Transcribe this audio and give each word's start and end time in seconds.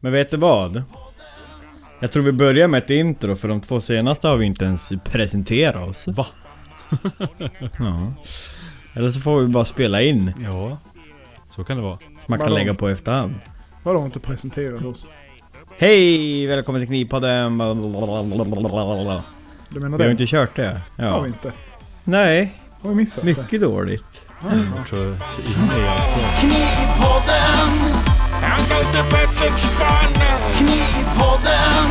Men 0.00 0.12
vet 0.12 0.30
du 0.30 0.36
vad? 0.36 0.82
Jag 2.00 2.12
tror 2.12 2.22
vi 2.22 2.32
börjar 2.32 2.68
med 2.68 2.82
ett 2.82 2.90
intro 2.90 3.34
för 3.34 3.48
de 3.48 3.60
två 3.60 3.80
senaste 3.80 4.28
har 4.28 4.36
vi 4.36 4.46
inte 4.46 4.64
ens 4.64 4.92
presenterat 5.04 5.88
oss. 5.88 6.06
Va? 6.06 6.26
Ja. 7.78 8.12
Eller 8.94 9.10
så 9.10 9.20
får 9.20 9.40
vi 9.40 9.46
bara 9.48 9.64
spela 9.64 10.02
in. 10.02 10.32
Ja, 10.44 10.78
så 11.50 11.64
kan 11.64 11.76
det 11.76 11.82
vara. 11.82 11.96
Så 11.96 12.02
man 12.26 12.38
kan 12.38 12.44
Vadå? 12.48 12.58
lägga 12.58 12.74
på 12.74 12.88
efterhand. 12.88 13.34
Vadå 13.82 14.04
inte 14.04 14.20
presenterat 14.20 14.84
oss? 14.84 15.06
Hej! 15.78 16.46
Välkommen 16.46 16.80
till 16.80 16.88
Knivpodden. 16.88 17.58
Du 17.58 17.64
menar 17.64 19.18
Vi 19.68 19.90
har 19.90 19.98
det? 19.98 20.10
inte 20.10 20.26
kört 20.26 20.56
det. 20.56 20.80
Har 20.96 21.04
Ja. 21.04 21.20
vi 21.20 21.28
inte? 21.28 21.52
Nej, 22.04 22.54
Har 22.82 22.88
vi 22.90 22.94
missat 22.96 23.24
det? 23.24 23.38
mycket 23.38 23.60
dåligt. 23.60 24.04
Ja, 24.42 24.48
Jag 24.76 24.86
tror 24.86 25.16
så 25.28 25.40
inne 25.40 25.84
i 25.84 25.88
allt. 25.88 26.40
Knivpodden, 26.40 27.89
Inte 28.78 29.02
bättre 29.10 29.46
än 29.46 29.56
Spanien. 29.56 30.40
Knivpodden. 30.56 31.90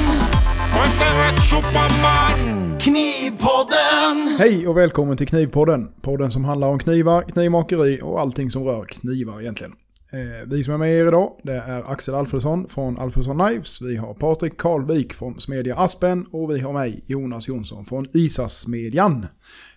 Knivpodden. 2.79 4.37
Hej 4.39 4.67
och 4.67 4.77
välkommen 4.77 5.17
till 5.17 5.27
Knivpodden. 5.27 5.91
Podden 6.01 6.31
som 6.31 6.45
handlar 6.45 6.67
om 6.67 6.79
knivar, 6.79 7.21
knivmakeri 7.21 7.99
och 8.03 8.19
allting 8.19 8.49
som 8.49 8.63
rör 8.63 8.85
knivar 8.85 9.41
egentligen. 9.41 9.73
Eh, 10.11 10.47
vi 10.47 10.63
som 10.63 10.73
är 10.73 10.77
med 10.77 10.91
er 10.91 11.07
idag 11.07 11.31
det 11.43 11.53
är 11.53 11.91
Axel 11.91 12.15
Alfredsson 12.15 12.67
från 12.67 12.99
Alfredsson 12.99 13.39
Knives. 13.39 13.81
Vi 13.81 13.95
har 13.95 14.13
Patrik 14.13 14.57
Karlvik 14.57 15.13
från 15.13 15.41
Smedja 15.41 15.75
Aspen 15.75 16.25
och 16.31 16.51
vi 16.51 16.59
har 16.59 16.73
mig 16.73 17.03
Jonas 17.05 17.47
Jonsson 17.47 17.85
från 17.85 18.07
Isasmedjan. 18.13 19.25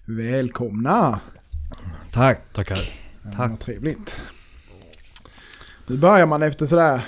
Välkomna! 0.05 1.21
Tack. 2.12 2.53
Tackar. 2.53 2.79
Ja, 3.23 3.31
vad 3.37 3.61
trevligt. 3.61 4.17
Nu 5.87 5.97
börjar 5.97 6.27
man 6.27 6.43
efter 6.43 6.67
sådär 6.67 7.01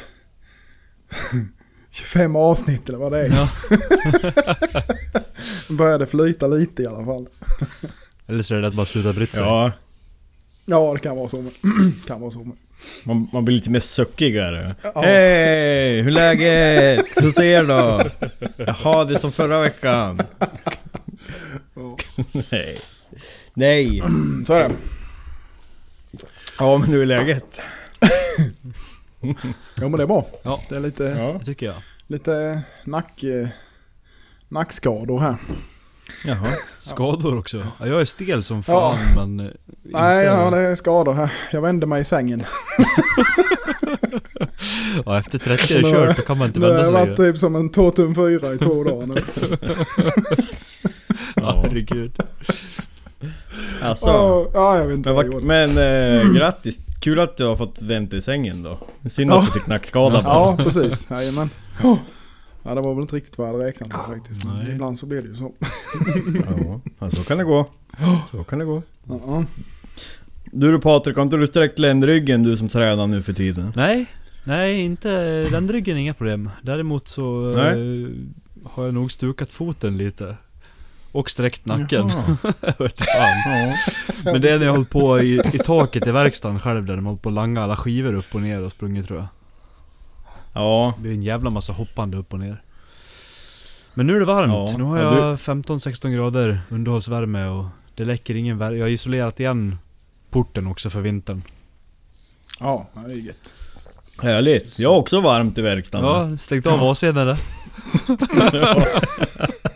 25 1.91 2.37
avsnitt 2.37 2.89
eller 2.89 2.99
vad 2.99 3.13
det 3.13 3.19
är. 3.21 3.27
Ja. 3.35 3.49
Började 5.75 6.07
flyta 6.07 6.47
lite 6.47 6.83
i 6.83 6.87
alla 6.87 7.05
fall. 7.05 7.27
Eller 8.27 8.43
så 8.43 8.55
är 8.55 8.61
det 8.61 8.67
att 8.69 8.75
bara 8.75 8.87
sluta 8.87 9.13
bryta 9.13 9.33
sig. 9.33 9.43
Ja, 9.43 9.73
Ja, 10.67 10.93
det 10.93 10.99
kan 10.99 11.17
vara 11.17 11.29
så. 11.29 11.45
Kan 12.07 12.21
vara 12.21 12.31
så. 12.31 12.53
Man, 13.05 13.29
man 13.33 13.45
blir 13.45 13.55
lite 13.57 13.71
mer 13.71 13.81
suckigare. 13.81 14.75
Ja. 14.83 15.03
Hej! 15.03 16.01
Hur 16.03 16.07
är 16.09 16.11
läget? 16.11 17.07
Hur 17.17 17.31
ser 17.31 17.65
då? 17.65 18.03
Jaha, 18.57 19.05
det 19.05 19.15
är 19.15 19.19
som 19.19 19.33
förra 19.33 19.61
veckan. 19.61 20.23
Nej. 22.51 22.81
Nej. 23.55 24.03
Så 24.47 24.53
är 24.55 24.69
det. 24.69 24.75
Ja, 26.59 26.79
men 26.79 26.89
hur 26.89 27.03
är 27.03 27.07
läget? 27.07 27.61
Jo 29.81 29.89
men 29.89 29.93
det 29.93 30.03
är 30.03 30.07
bra. 30.07 30.27
Ja. 30.43 30.61
Det 30.69 30.77
är 30.77 30.81
lite, 30.81 31.05
Ja. 31.05 31.37
Det 31.39 31.45
tycker 31.45 31.67
jag. 31.67 31.75
lite 32.07 32.63
nack, 32.85 33.23
eh, 33.23 33.49
nackskador 34.49 35.19
här. 35.21 35.37
Jaha. 36.27 36.47
Skador 36.81 37.39
också. 37.39 37.67
Ja, 37.81 37.87
jag 37.87 38.01
är 38.01 38.05
stel 38.05 38.45
som 38.45 38.63
fan 38.63 38.99
men... 39.17 39.41
eh, 39.47 39.53
Nej, 39.83 40.15
inte- 40.27 40.37
ja, 40.37 40.51
det 40.51 40.59
är 40.59 40.77
skador 40.77 41.13
här. 41.15 41.33
Jag 41.53 41.63
vände 41.63 41.87
mig 41.87 42.03
i 42.03 42.05
sängen. 42.05 42.45
ja, 45.07 45.19
efter 45.19 45.39
30 45.39 45.75
är 45.75 45.83
det 45.83 45.91
kört, 45.93 46.17
då 46.17 46.23
kan 46.23 46.39
man 46.39 46.47
inte 46.47 46.61
har 46.61 46.67
vända 46.67 46.81
jag 46.83 46.87
sig 46.87 46.93
varit 47.07 47.19
längre. 47.19 47.33
typ 47.33 47.41
som 47.41 47.57
en 47.57 47.69
2 47.69 47.91
tum 47.91 48.15
4 48.15 48.55
i 48.55 48.59
två 48.59 48.85
dagar 48.85 49.07
nu. 49.07 49.17
Ja, 51.37 51.61
herregud. 51.63 52.19
Alltså. 53.83 54.07
Ja, 54.07 54.47
ja, 54.55 54.79
jag 54.79 54.87
vet 54.87 54.97
inte 54.97 55.09
Men, 55.09 55.17
vad 55.17 55.25
jag 55.27 55.33
gjorde. 55.33 55.47
men 55.47 55.79
eh, 56.19 56.33
grattis. 56.35 56.79
Kul 57.05 57.21
att 57.21 57.37
du 57.37 57.45
har 57.45 57.57
fått 57.57 57.83
vänta 57.83 58.17
i 58.17 58.23
sängen 58.23 58.63
då. 58.63 58.79
Synd 59.11 59.31
Ja. 59.31 59.39
att 59.39 59.47
du 59.47 59.53
fick 59.53 59.67
nackskada 59.67 60.23
bara. 60.23 60.35
Ja, 60.35 60.57
precis. 60.65 61.07
Jajamän. 61.11 61.51
Ja, 62.63 62.75
det 62.75 62.81
var 62.81 62.95
väl 62.95 63.03
inte 63.03 63.17
riktigt 63.17 63.39
vad 63.39 63.49
jag 63.49 63.53
hade 63.53 63.67
räknat 63.67 63.89
med 63.89 64.17
faktiskt. 64.17 64.45
Men 64.45 64.57
Nej. 64.57 64.73
ibland 64.73 64.99
så 64.99 65.07
blir 65.07 65.23
det 65.23 65.29
ju 65.29 65.37
så. 65.37 65.53
Ja, 66.99 67.11
så 67.11 67.25
kan 67.25 67.39
det 67.39 67.45
gå. 67.45 67.71
Så 68.31 68.45
kan 68.45 68.59
det 68.59 68.65
gå. 68.65 68.83
Ja. 69.09 69.45
Du 70.45 70.73
då 70.73 70.81
Patrik, 70.81 71.17
har 71.17 71.23
inte 71.23 71.37
du 71.37 71.47
sträckt 71.47 71.79
ländryggen 71.79 72.43
du 72.43 72.57
som 72.57 72.69
tränar 72.69 73.07
nu 73.07 73.23
för 73.23 73.33
tiden? 73.33 73.73
Nej, 73.77 74.07
nej 74.45 74.81
inte 74.81 75.09
ländryggen 75.51 75.97
inga 75.97 76.15
problem. 76.15 76.51
Däremot 76.63 77.09
så 77.09 77.51
eh, 77.51 78.09
har 78.65 78.85
jag 78.85 78.95
nog 78.95 79.13
stukat 79.13 79.53
foten 79.53 79.99
lite. 79.99 80.37
Och 81.15 81.31
sträckt 81.31 81.67
nacken. 81.67 82.11
Ja. 82.79 83.75
Men 84.25 84.41
det 84.41 84.51
är 84.51 84.59
när 84.59 84.67
jag 84.67 84.73
hållit 84.73 84.91
på 84.91 85.21
i, 85.21 85.41
i 85.53 85.59
taket 85.59 86.07
i 86.07 86.11
verkstaden 86.11 86.61
själv 86.61 86.85
där 86.85 86.97
de 86.97 87.07
hållit 87.07 87.23
på 87.23 87.29
att 87.29 87.35
langa 87.35 87.63
alla 87.63 87.77
skivor 87.77 88.15
upp 88.15 88.35
och 88.35 88.43
ner 88.43 88.63
och 88.63 88.73
sprungit 88.73 89.07
tror 89.07 89.19
jag. 89.19 89.29
Ja. 90.53 90.93
Det 90.97 91.03
blir 91.03 91.13
en 91.13 91.23
jävla 91.23 91.51
massa 91.51 91.73
hoppande 91.73 92.17
upp 92.17 92.33
och 92.33 92.39
ner. 92.39 92.63
Men 93.95 94.07
nu 94.07 94.17
är 94.17 94.21
det 94.21 94.27
varmt. 94.27 94.71
Ja, 94.71 94.77
Nu 94.79 94.85
har 94.85 94.99
ja, 94.99 95.29
jag 95.29 95.37
15-16 95.37 96.15
grader 96.15 96.61
underhållsvärme 96.69 97.47
och 97.47 97.67
det 97.95 98.05
läcker 98.05 98.35
ingen 98.35 98.59
värme. 98.59 98.77
Jag 98.77 98.85
har 98.85 98.91
isolerat 98.91 99.41
igen 99.41 99.79
porten 100.31 100.67
också 100.67 100.91
för 100.91 101.01
vintern. 101.01 101.43
Ja, 102.61 102.89
det 103.07 103.13
är 103.13 103.17
gött. 103.17 103.53
Härligt. 104.23 104.79
Jag 104.79 104.91
har 104.91 104.97
också 104.97 105.21
varmt 105.21 105.59
i 105.59 105.63
verkstaden. 105.63 106.31
Ja, 106.31 106.37
stängt 106.37 106.67
av 106.67 106.81
AC'n 106.81 107.21
eller? 107.21 107.39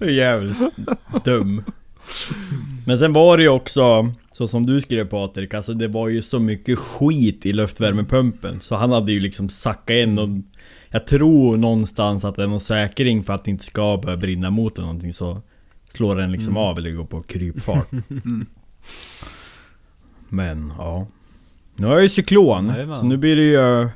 Jävligt 0.00 0.58
dum. 1.24 1.62
Men 2.86 2.98
sen 2.98 3.12
var 3.12 3.36
det 3.36 3.42
ju 3.42 3.48
också, 3.48 4.12
så 4.30 4.48
som 4.48 4.66
du 4.66 4.80
skrev 4.80 5.04
Patrik, 5.04 5.54
alltså 5.54 5.74
det 5.74 5.88
var 5.88 6.08
ju 6.08 6.22
så 6.22 6.38
mycket 6.38 6.78
skit 6.78 7.46
i 7.46 7.52
luftvärmepumpen. 7.52 8.60
Så 8.60 8.74
han 8.76 8.92
hade 8.92 9.12
ju 9.12 9.20
liksom 9.20 9.48
sackat 9.48 9.90
in 9.90 10.18
och 10.18 10.28
jag 10.90 11.06
tror 11.06 11.56
någonstans 11.56 12.24
att 12.24 12.36
det 12.36 12.42
är 12.42 12.46
någon 12.46 12.60
säkring 12.60 13.24
för 13.24 13.32
att 13.32 13.44
det 13.44 13.50
inte 13.50 13.64
ska 13.64 13.96
börja 13.96 14.16
brinna 14.16 14.50
mot 14.50 14.78
eller 14.78 14.86
någonting 14.86 15.12
så 15.12 15.42
slår 15.94 16.16
den 16.16 16.32
liksom 16.32 16.56
av 16.56 16.78
eller 16.78 16.90
går 16.90 17.04
på 17.04 17.20
krypfart. 17.20 17.88
Men 20.28 20.72
ja. 20.78 21.06
Nu 21.76 21.86
har 21.86 21.94
jag 21.94 22.02
ju 22.02 22.08
cyklon, 22.08 22.66
Jajamän. 22.66 22.98
så 22.98 23.04
nu 23.06 23.16
blir 23.16 23.36
det 23.36 23.42
ju 23.42 23.88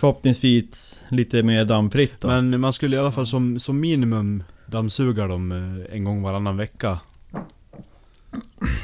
förhoppningsvis 0.00 1.04
lite 1.08 1.42
mer 1.42 1.64
dammfritt 1.64 2.12
då. 2.20 2.28
Men 2.28 2.60
man 2.60 2.72
skulle 2.72 2.96
i 2.96 2.98
alla 2.98 3.12
fall 3.12 3.26
som, 3.26 3.58
som 3.58 3.80
minimum 3.80 4.42
dammsuga 4.70 5.26
dem 5.26 5.52
eh, 5.52 5.94
en 5.96 6.04
gång 6.04 6.22
varannan 6.22 6.56
vecka. 6.56 6.98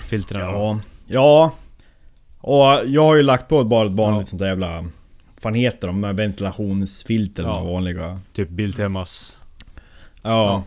Filtren. 0.09 0.41
Ja, 0.41 0.81
ja. 1.07 1.53
Och 2.41 2.81
jag 2.87 3.05
har 3.05 3.15
ju 3.17 3.23
lagt 3.23 3.49
på 3.49 3.65
bara 3.65 3.87
ett 3.87 3.93
vanligt 3.93 4.21
Ja. 4.27 4.31
sånt 4.31 4.41
där 4.41 4.49
jävla... 4.49 4.85
Fan 5.41 5.55
heter 5.55 5.87
de? 5.87 6.17
Ventilationsfiltren, 6.17 7.47
Ja. 7.49 7.65
vanliga. 7.65 8.21
Typ 8.33 8.49
Biltemas. 8.49 9.39
Ja. 10.23 10.65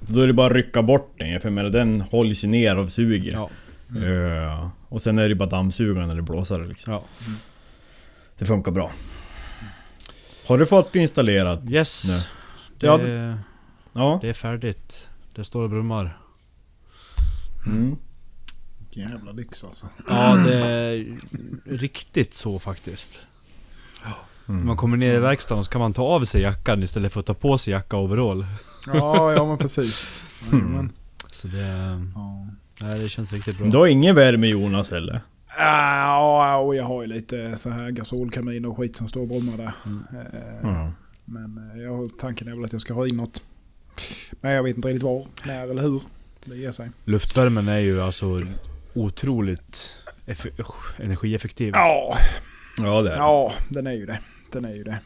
Då 0.00 0.20
är 0.20 0.26
det 0.26 0.32
bara 0.32 0.46
att 0.46 0.52
rycka 0.52 0.82
bort 0.82 1.14
den, 1.18 1.40
för 1.40 1.48
jag 1.48 1.54
menar 1.54 1.70
den 1.70 2.00
hålls 2.00 2.44
ju 2.44 2.48
ner 2.48 2.78
och 2.78 2.92
suger. 2.92 3.32
Ja. 3.32 3.50
Ja. 4.00 4.70
Och 4.88 5.02
sen 5.02 5.18
är 5.18 5.28
det 5.28 5.34
bara 5.34 5.48
dammsugaren 5.48 6.10
eller 6.10 6.22
blåsare 6.22 6.66
liksom. 6.66 6.92
ja. 6.92 7.02
Det 8.38 8.44
funkar 8.46 8.72
bra. 8.72 8.90
Har 10.48 10.58
du 10.58 10.66
fått 10.66 10.96
installerat? 10.96 11.60
Yes. 11.68 12.04
Nu. 12.08 12.24
Det, 12.78 12.86
Ja, 12.86 12.98
Ja. 13.92 14.18
det 14.22 14.28
är 14.28 14.32
färdigt. 14.34 15.08
Det 15.34 15.44
står 15.44 15.62
och 15.62 15.70
brummar. 15.70 16.18
Mm. 17.66 17.96
Jävla 18.90 19.32
lyx 19.32 19.64
alltså. 19.64 19.86
Ja, 20.08 20.36
det 20.36 20.54
är 20.66 21.16
riktigt 21.64 22.34
så 22.34 22.58
faktiskt. 22.58 23.18
När 24.46 24.64
man 24.64 24.76
kommer 24.76 24.96
ner 24.96 25.14
i 25.14 25.18
verkstaden 25.18 25.64
så 25.64 25.70
kan 25.70 25.80
man 25.80 25.92
ta 25.92 26.02
av 26.02 26.24
sig 26.24 26.42
jackan 26.42 26.82
istället 26.82 27.12
för 27.12 27.20
att 27.20 27.26
ta 27.26 27.34
på 27.34 27.58
sig 27.58 27.72
jacka 27.72 27.96
och 27.96 28.04
overall. 28.04 28.46
Ja, 28.86 29.32
ja 29.32 29.46
men 29.46 29.58
precis. 29.58 30.24
Men, 30.50 30.92
Så 31.32 31.48
det... 31.48 31.58
ja. 32.14 32.46
Nej, 32.80 32.98
det 32.98 33.08
känns 33.08 33.32
riktigt 33.32 33.58
bra. 33.58 33.66
Du 33.66 33.76
har 33.78 33.86
ingen 33.86 34.14
värme 34.14 34.46
Jonas 34.46 34.90
heller? 34.90 35.20
Ja, 35.58 36.56
och 36.56 36.74
jag 36.76 36.84
har 36.84 37.02
ju 37.02 37.08
lite 37.08 37.56
så 37.56 37.70
här 37.70 37.90
gasolkamin 37.90 38.64
och 38.64 38.76
skit 38.76 38.96
som 38.96 39.08
står 39.08 39.20
och 39.20 39.28
brummar 39.28 39.56
där. 39.56 39.72
Mm. 39.86 40.04
Eh. 40.62 40.88
Men 41.24 41.70
eh, 41.74 41.82
jag, 41.82 41.96
har- 41.96 42.08
tanken 42.20 42.48
är 42.48 42.54
väl 42.54 42.64
att 42.64 42.72
jag 42.72 42.82
ska 42.82 42.94
ha 42.94 43.06
in 43.06 43.16
något. 43.16 43.42
Men 44.40 44.52
jag 44.52 44.62
vet 44.62 44.76
inte 44.76 44.88
riktigt 44.88 45.02
var, 45.02 45.26
när 45.44 45.68
eller 45.68 45.82
hur 45.82 46.02
det 46.44 46.56
ger 46.56 46.72
sig. 46.72 46.90
Luftvärmen 47.04 47.68
är 47.68 47.78
ju 47.78 48.00
alltså 48.02 48.40
otroligt 48.94 49.90
eff- 50.26 50.92
energieffektiv. 50.98 51.72
Ja, 51.76 52.16
Ja 52.78 53.00
det 53.02 53.10
är 53.12 53.16
ja 53.16 53.52
den 53.68 53.86
är 53.86 53.92
ju 53.92 54.06
det. 54.06 54.18
Den 54.52 54.64
är 54.64 54.74
ju 54.74 54.84
det. 54.84 54.98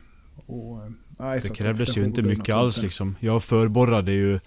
Och, 0.47 0.85
eh, 0.85 0.91
nej, 1.19 1.41
Det 1.43 1.49
krävdes 1.55 1.97
ju 1.97 2.05
inte 2.05 2.23
mycket 2.23 2.55
alls 2.55 2.83
liksom. 2.83 3.17
Jag 3.21 3.45
förborrade 3.45 4.13
ju 4.13 4.35
eh, 4.35 4.41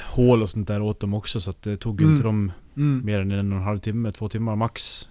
hål 0.00 0.42
och 0.42 0.50
sånt 0.50 0.68
där 0.68 0.82
åt 0.82 1.00
dem 1.00 1.14
också 1.14 1.40
så 1.40 1.50
att 1.50 1.62
det 1.62 1.76
tog 1.76 2.00
ju 2.00 2.04
Mm. 2.04 2.14
inte 2.16 2.26
dem 2.28 2.52
Mm. 2.76 3.02
mer 3.04 3.18
än 3.18 3.30
en 3.30 3.52
och 3.52 3.58
en 3.58 3.64
halv 3.64 3.78
timme, 3.78 4.12
två 4.12 4.28
timmar 4.28 4.56
max. 4.56 5.08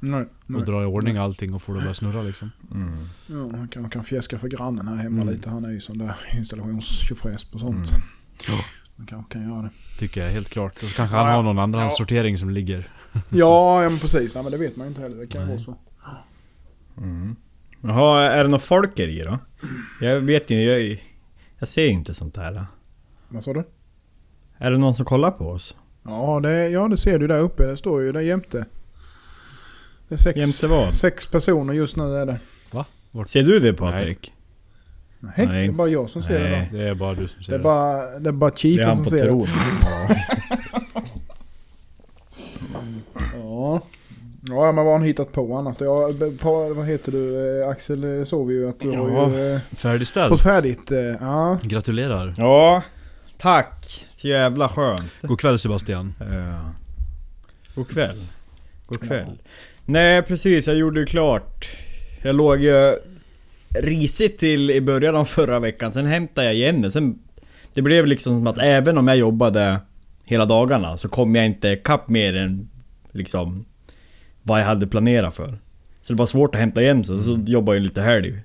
Nej, 0.00 0.24
nej. 0.46 0.60
Och 0.60 0.66
dra 0.66 0.82
i 0.82 0.84
ordning 0.84 1.16
allting 1.16 1.54
och 1.54 1.62
få 1.62 1.72
det 1.72 1.78
att 1.78 1.84
börja 1.84 1.94
snurra 1.94 2.22
liksom. 2.22 2.50
Mm. 2.74 3.08
Ja, 3.26 3.56
han 3.58 3.68
kan, 3.68 3.90
kan 3.90 4.04
fjäska 4.04 4.38
för 4.38 4.48
grannen 4.48 4.88
här 4.88 4.96
hemma 4.96 5.22
Mm. 5.22 5.34
lite. 5.34 5.50
Han 5.50 5.64
är 5.64 5.70
ju 5.70 5.80
sån 5.80 5.98
där 5.98 6.14
installationstjofräs 6.36 7.44
på 7.44 7.58
sånt. 7.58 7.90
Mm. 7.90 8.02
Ja. 8.48 8.54
Han 8.96 9.06
kanske 9.06 9.32
kan 9.32 9.48
göra 9.48 9.62
det. 9.62 9.70
Tycker 9.98 10.20
jag 10.20 10.30
helt 10.30 10.48
klart. 10.50 10.72
Och 10.72 10.78
så 10.88 10.96
kanske 10.96 11.16
han 11.16 11.26
ja. 11.26 11.32
har 11.36 11.42
någon 11.42 11.58
annan 11.58 11.80
Ja. 11.80 11.90
sortering 11.90 12.38
som 12.38 12.50
ligger. 12.50 12.88
Ja, 13.30 13.82
ja 13.82 13.88
men 13.90 13.98
precis. 13.98 14.34
Nej, 14.34 14.42
men 14.44 14.52
det 14.52 14.58
vet 14.58 14.76
man 14.76 14.86
ju 14.86 14.88
inte 14.88 15.00
heller. 15.00 15.16
Det 15.16 15.26
kan 15.26 15.40
ju 15.40 15.46
Nej. 15.46 15.56
vara 15.56 15.64
så. 15.64 15.76
Mm. 16.98 17.36
Jaha, 17.80 18.22
är 18.22 18.44
det 18.44 18.50
något 18.50 18.62
folk 18.62 18.98
i 18.98 19.22
då? 19.22 19.38
Jag 20.00 20.20
vet 20.20 20.50
ju, 20.50 20.62
jag, 20.62 21.02
jag 21.58 21.68
ser 21.68 21.86
inte 21.86 22.14
sånt 22.14 22.36
här. 22.36 22.66
Vad 23.28 23.44
sa 23.44 23.52
du? 23.52 23.64
Är 24.58 24.70
det 24.70 24.78
någon 24.78 24.94
som 24.94 25.04
kollar 25.06 25.30
på 25.30 25.48
oss? 25.50 25.74
Ja 26.04 26.40
det, 26.42 26.68
ja, 26.68 26.88
det 26.88 26.96
ser 26.96 27.18
du 27.18 27.26
där 27.26 27.38
uppe. 27.40 27.66
Det 27.66 27.76
står 27.76 28.02
ju 28.02 28.12
där 28.12 28.20
jämte. 28.20 28.66
Det 30.08 30.14
är 30.14 30.18
sex, 30.18 30.38
Jämte 30.38 30.68
vad? 30.68 30.94
sex 30.94 31.26
personer 31.26 31.74
just 31.74 31.96
nu 31.96 32.16
är 32.16 32.26
det. 32.26 32.38
Ser 33.26 33.42
du 33.42 33.60
det 33.60 33.72
Patrik? 33.72 34.32
Nej, 35.20 35.32
Nej. 35.36 35.46
det 35.46 35.66
är 35.66 35.72
bara 35.72 35.88
jag 35.88 36.10
som 36.10 36.22
ser 36.22 36.40
det. 36.44 36.50
Nej. 36.50 36.68
Då. 36.72 36.78
Det 36.78 36.88
är 36.88 36.94
bara 36.94 37.14
du 37.14 37.28
som 37.28 37.42
ser 37.42 37.52
Det 37.52 37.58
det. 37.58 37.62
är 37.62 37.64
bara, 37.64 38.18
det 38.18 38.28
är 38.28 38.32
bara 38.32 38.50
Det 38.50 38.54
är 38.54 38.58
Chiefen 38.58 38.94
som 38.96 39.04
på 39.04 39.10
ser 39.10 39.16
det. 39.18 39.24
tron. 39.26 39.48
Ja. 43.34 43.80
Ja, 44.48 44.72
men 44.72 44.76
vad 44.76 44.84
har 44.86 44.92
han 44.92 45.02
hittat 45.02 45.32
på 45.32 45.56
annars? 45.56 45.76
Ja, 45.80 46.10
på, 46.40 46.74
vad 46.74 46.86
heter 46.86 47.12
du? 47.12 47.60
Eh, 47.62 47.68
Axel 47.68 48.18
eh, 48.18 48.24
såg 48.24 48.48
vi 48.48 48.54
ju 48.54 48.68
att 48.68 48.80
du 48.80 48.92
Ja. 48.92 49.00
har 49.20 49.30
ju 49.30 49.54
eh, 49.54 49.60
Färdigställt. 49.72 50.28
fått 50.28 50.40
färdigt. 50.42 50.90
Ja. 51.20 51.58
Gratulerar. 51.62 52.34
Ja, 52.36 52.82
tack. 53.38 54.06
Jävla 54.16 54.68
skönt. 54.68 55.12
God 55.22 55.40
kväll 55.40 55.58
Sebastian. 55.58 56.14
Uh, 56.20 56.68
god 57.74 57.88
kväll. 57.88 58.16
God 58.86 59.00
kväll. 59.08 59.38
Nej 59.86 60.22
precis, 60.22 60.66
jag 60.66 60.76
gjorde 60.76 61.00
ju 61.00 61.06
klart. 61.06 61.66
Jag 62.22 62.34
låg 62.34 62.60
ju 62.60 62.96
risigt 63.80 64.38
till 64.38 64.70
i 64.70 64.80
början 64.80 65.16
av 65.16 65.24
förra 65.24 65.60
veckan, 65.60 65.92
sen 65.92 66.06
hämtade 66.06 66.46
jag 66.46 66.54
igen. 66.54 66.92
Sen, 66.92 67.18
det 67.74 67.82
blev 67.82 68.06
liksom 68.06 68.36
som 68.36 68.46
att 68.46 68.58
även 68.58 68.98
om 68.98 69.08
jag 69.08 69.16
jobbade 69.16 69.80
hela 70.24 70.44
dagarna 70.44 70.96
så 70.96 71.08
kom 71.08 71.34
jag 71.34 71.46
inte 71.46 71.68
ikapp 71.68 72.08
mer 72.08 72.36
än 72.36 72.68
liksom 73.12 73.64
vad 74.42 74.60
jag 74.60 74.64
hade 74.66 74.86
planerat 74.86 75.36
för. 75.36 75.48
Så 76.02 76.12
det 76.12 76.18
var 76.18 76.26
svårt 76.26 76.54
att 76.54 76.60
hämta 76.60 76.82
igen 76.82 77.04
så, 77.04 77.22
så 77.22 77.44
jobbade 77.46 77.76
jag 77.78 77.82
lite 77.82 78.02
helg. 78.02 78.42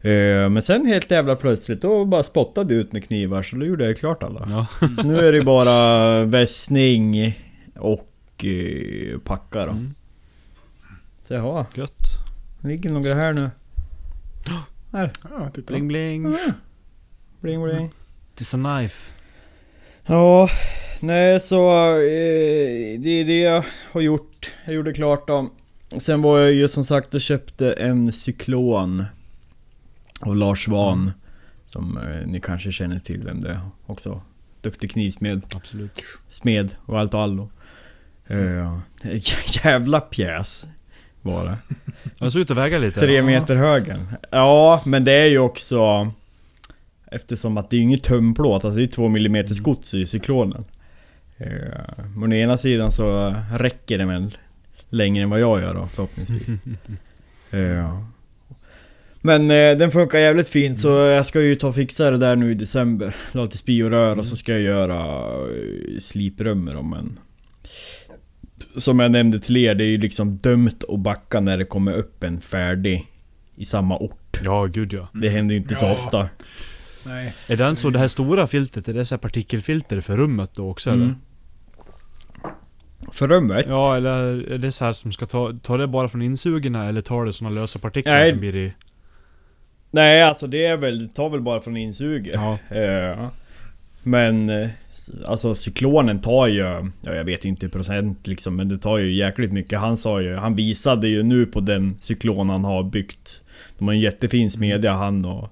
Eh, 0.00 0.48
men 0.48 0.62
sen 0.62 0.86
helt 0.86 1.10
jävla 1.10 1.36
plötsligt 1.36 1.82
då 1.82 2.04
bara 2.04 2.22
spottade 2.22 2.74
jag 2.74 2.80
ut 2.80 2.92
med 2.92 3.04
knivar 3.04 3.42
så 3.42 3.56
då 3.56 3.66
gjorde 3.66 3.84
jag 3.84 3.96
klart 3.98 4.22
alla. 4.22 4.48
Ja. 4.50 4.66
Så 4.96 5.02
nu 5.02 5.18
är 5.18 5.32
det 5.32 5.42
bara 5.42 6.24
vässning 6.24 7.34
och 7.76 8.44
eh, 8.44 9.18
packa 9.18 9.66
då. 9.66 9.72
Mm. 9.72 9.94
Så 11.30 11.34
jaha, 11.34 11.66
Gött. 11.74 12.08
det 12.60 12.68
ligger 12.68 12.90
några 12.90 13.14
här 13.14 13.32
nu. 13.32 13.50
Här, 14.92 15.12
ja, 15.30 15.50
titta. 15.54 15.66
Bling 15.66 15.88
bling. 15.88 16.36
bling 17.40 17.62
bling. 17.64 17.90
It's 18.36 18.54
a 18.54 18.78
knife. 18.78 19.12
Ja, 20.06 20.50
nej 21.00 21.40
så 21.40 21.90
eh, 21.92 23.00
det 23.00 23.08
är 23.08 23.24
det 23.24 23.40
jag 23.40 23.64
har 23.92 24.00
gjort. 24.00 24.52
Jag 24.64 24.74
gjorde 24.74 24.92
klart 24.92 25.28
då. 25.28 25.50
Sen 25.98 26.22
var 26.22 26.38
jag 26.38 26.52
ju 26.52 26.68
som 26.68 26.84
sagt 26.84 27.14
och 27.14 27.20
köpte 27.20 27.72
en 27.72 28.12
cyklon 28.12 29.04
av 30.20 30.36
Lars 30.36 30.64
Svahn. 30.64 31.12
Som 31.66 31.98
eh, 31.98 32.26
ni 32.26 32.40
kanske 32.40 32.72
känner 32.72 33.00
till 33.00 33.22
vem 33.24 33.40
det 33.40 33.50
är 33.50 33.60
också. 33.86 34.22
Duktig 34.60 34.90
knivsmed. 34.90 35.42
Absolut. 35.54 36.04
Smed 36.30 36.76
och 36.86 37.00
allt 37.00 37.14
och 37.14 37.20
allo. 37.20 37.50
Uh, 38.30 38.78
jävla 39.64 40.00
pjäs 40.00 40.66
var 41.22 41.44
det. 41.44 41.56
Jag 42.18 42.32
såg 42.32 42.42
ut 42.42 42.50
att 42.50 42.56
väga 42.56 42.78
lite. 42.78 43.00
Tre 43.00 43.22
meter 43.22 43.56
högen. 43.56 44.06
Ja, 44.30 44.82
men 44.86 45.04
det 45.04 45.12
är 45.12 45.26
ju 45.26 45.38
också... 45.38 46.10
Eftersom 47.12 47.56
att 47.56 47.70
det 47.70 47.76
är 47.76 47.78
ju 47.78 47.82
inget 47.84 48.02
tömplåt, 48.04 48.64
alltså 48.64 48.78
det 48.78 48.84
är 48.84 48.86
två 48.86 49.08
millimeters 49.08 49.58
gods 49.58 49.94
i 49.94 50.06
cyklonen. 50.06 50.64
Men 52.16 52.32
å 52.32 52.34
ena 52.34 52.56
sidan 52.56 52.92
så 52.92 53.34
räcker 53.58 53.98
det 53.98 54.04
väl 54.04 54.36
längre 54.90 55.22
än 55.22 55.30
vad 55.30 55.40
jag 55.40 55.60
gör 55.60 55.74
då 55.74 55.86
förhoppningsvis. 55.86 56.48
Eh, 57.52 58.00
Men 59.20 59.50
eh, 59.50 59.76
den 59.76 59.90
funkar 59.90 60.18
jävligt 60.18 60.48
fint 60.48 60.80
så 60.80 60.88
jag 60.88 61.26
ska 61.26 61.40
ju 61.40 61.54
ta 61.54 61.68
och 61.68 61.74
fixa 61.74 62.10
det 62.10 62.16
där 62.16 62.36
nu 62.36 62.50
i 62.50 62.54
december. 62.54 63.16
La 63.32 63.42
lite 63.42 63.58
spiorör 63.58 64.18
och 64.18 64.26
så 64.26 64.36
ska 64.36 64.52
jag 64.52 64.60
göra 64.60 65.24
eh, 65.26 66.00
sliprömmer 66.00 66.76
om 66.76 66.92
en... 66.92 67.18
Som 68.76 68.98
jag 69.00 69.10
nämnde 69.12 69.40
till 69.40 69.56
er, 69.56 69.74
det 69.74 69.84
är 69.84 69.88
ju 69.88 69.98
liksom 69.98 70.36
dömt 70.36 70.84
att 70.88 70.98
backa 71.00 71.40
när 71.40 71.58
det 71.58 71.64
kommer 71.64 71.92
upp 71.92 72.24
en 72.24 72.40
färdig 72.40 73.06
i 73.56 73.64
samma 73.64 73.98
ort. 73.98 74.40
Ja, 74.44 74.64
gud 74.66 74.92
ja. 74.92 75.08
Det 75.14 75.28
händer 75.28 75.54
ju 75.54 75.60
inte 75.60 75.74
så 75.74 75.84
Ja. 75.84 75.92
ofta. 75.92 76.28
Nej. 77.06 77.34
Är 77.48 77.56
den 77.56 77.76
så, 77.76 77.90
det 77.90 77.98
här 77.98 78.08
stora 78.08 78.46
filtret, 78.46 78.88
är 78.88 78.94
det 78.94 79.04
så 79.04 79.14
här 79.14 79.20
partikelfilter 79.20 80.00
för 80.00 80.16
rummet 80.16 80.50
då 80.54 80.70
också 80.70 80.90
Mm. 80.90 81.02
eller? 81.02 81.14
För 83.12 83.28
rummet? 83.28 83.66
Ja, 83.68 83.96
eller 83.96 84.50
är 84.52 84.58
det 84.58 84.72
så 84.72 84.84
här 84.84 84.92
som 84.92 85.12
ska 85.12 85.26
ta, 85.26 85.52
ta 85.62 85.76
det 85.76 85.86
bara 85.86 86.08
från 86.08 86.22
insugerna 86.22 86.88
eller 86.88 87.00
tar 87.00 87.24
det 87.24 87.32
såna 87.32 87.50
lösa 87.50 87.78
partiklar 87.78 88.14
Nej. 88.14 88.30
som 88.30 88.40
blir 88.40 88.56
i... 88.56 88.72
Nej 89.90 90.22
alltså 90.22 90.46
det 90.46 90.64
är 90.66 90.76
väl, 90.76 91.06
det 91.08 91.14
tar 91.14 91.30
väl 91.30 91.40
bara 91.40 91.60
från 91.60 91.76
insuget. 91.76 92.34
Ja. 92.34 92.58
Eh, 92.76 93.28
Men 94.02 94.50
eh, 94.50 94.68
alltså 95.26 95.54
cyklonen 95.54 96.20
tar 96.20 96.46
ju, 96.46 96.58
ja, 97.02 97.14
jag 97.14 97.24
vet 97.24 97.44
inte 97.44 97.68
procent 97.68 98.26
liksom, 98.26 98.56
men 98.56 98.68
det 98.68 98.78
tar 98.78 98.98
ju 98.98 99.12
jäkligt 99.14 99.52
mycket. 99.52 99.80
Han 99.80 99.96
sa 99.96 100.20
ju, 100.20 100.34
han 100.34 100.54
visade 100.56 101.08
ju 101.08 101.22
nu 101.22 101.46
på 101.46 101.60
den 101.60 101.96
cyklon 102.00 102.50
han 102.50 102.64
har 102.64 102.82
byggt. 102.82 103.42
De 103.78 103.88
har 103.88 103.94
en 103.94 104.00
jättefin 104.00 104.50
smedja 104.50 104.92
han 104.92 105.24
och 105.24 105.48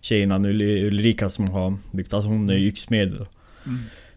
tjejen 0.00 0.32
Ul- 0.46 0.86
Ulrika 0.86 1.30
som 1.30 1.48
har 1.50 1.76
byggt, 1.92 2.14
alltså 2.14 2.28
hon 2.28 2.48
är 2.50 2.54
ju 2.54 2.66
yxsmed. 2.68 3.12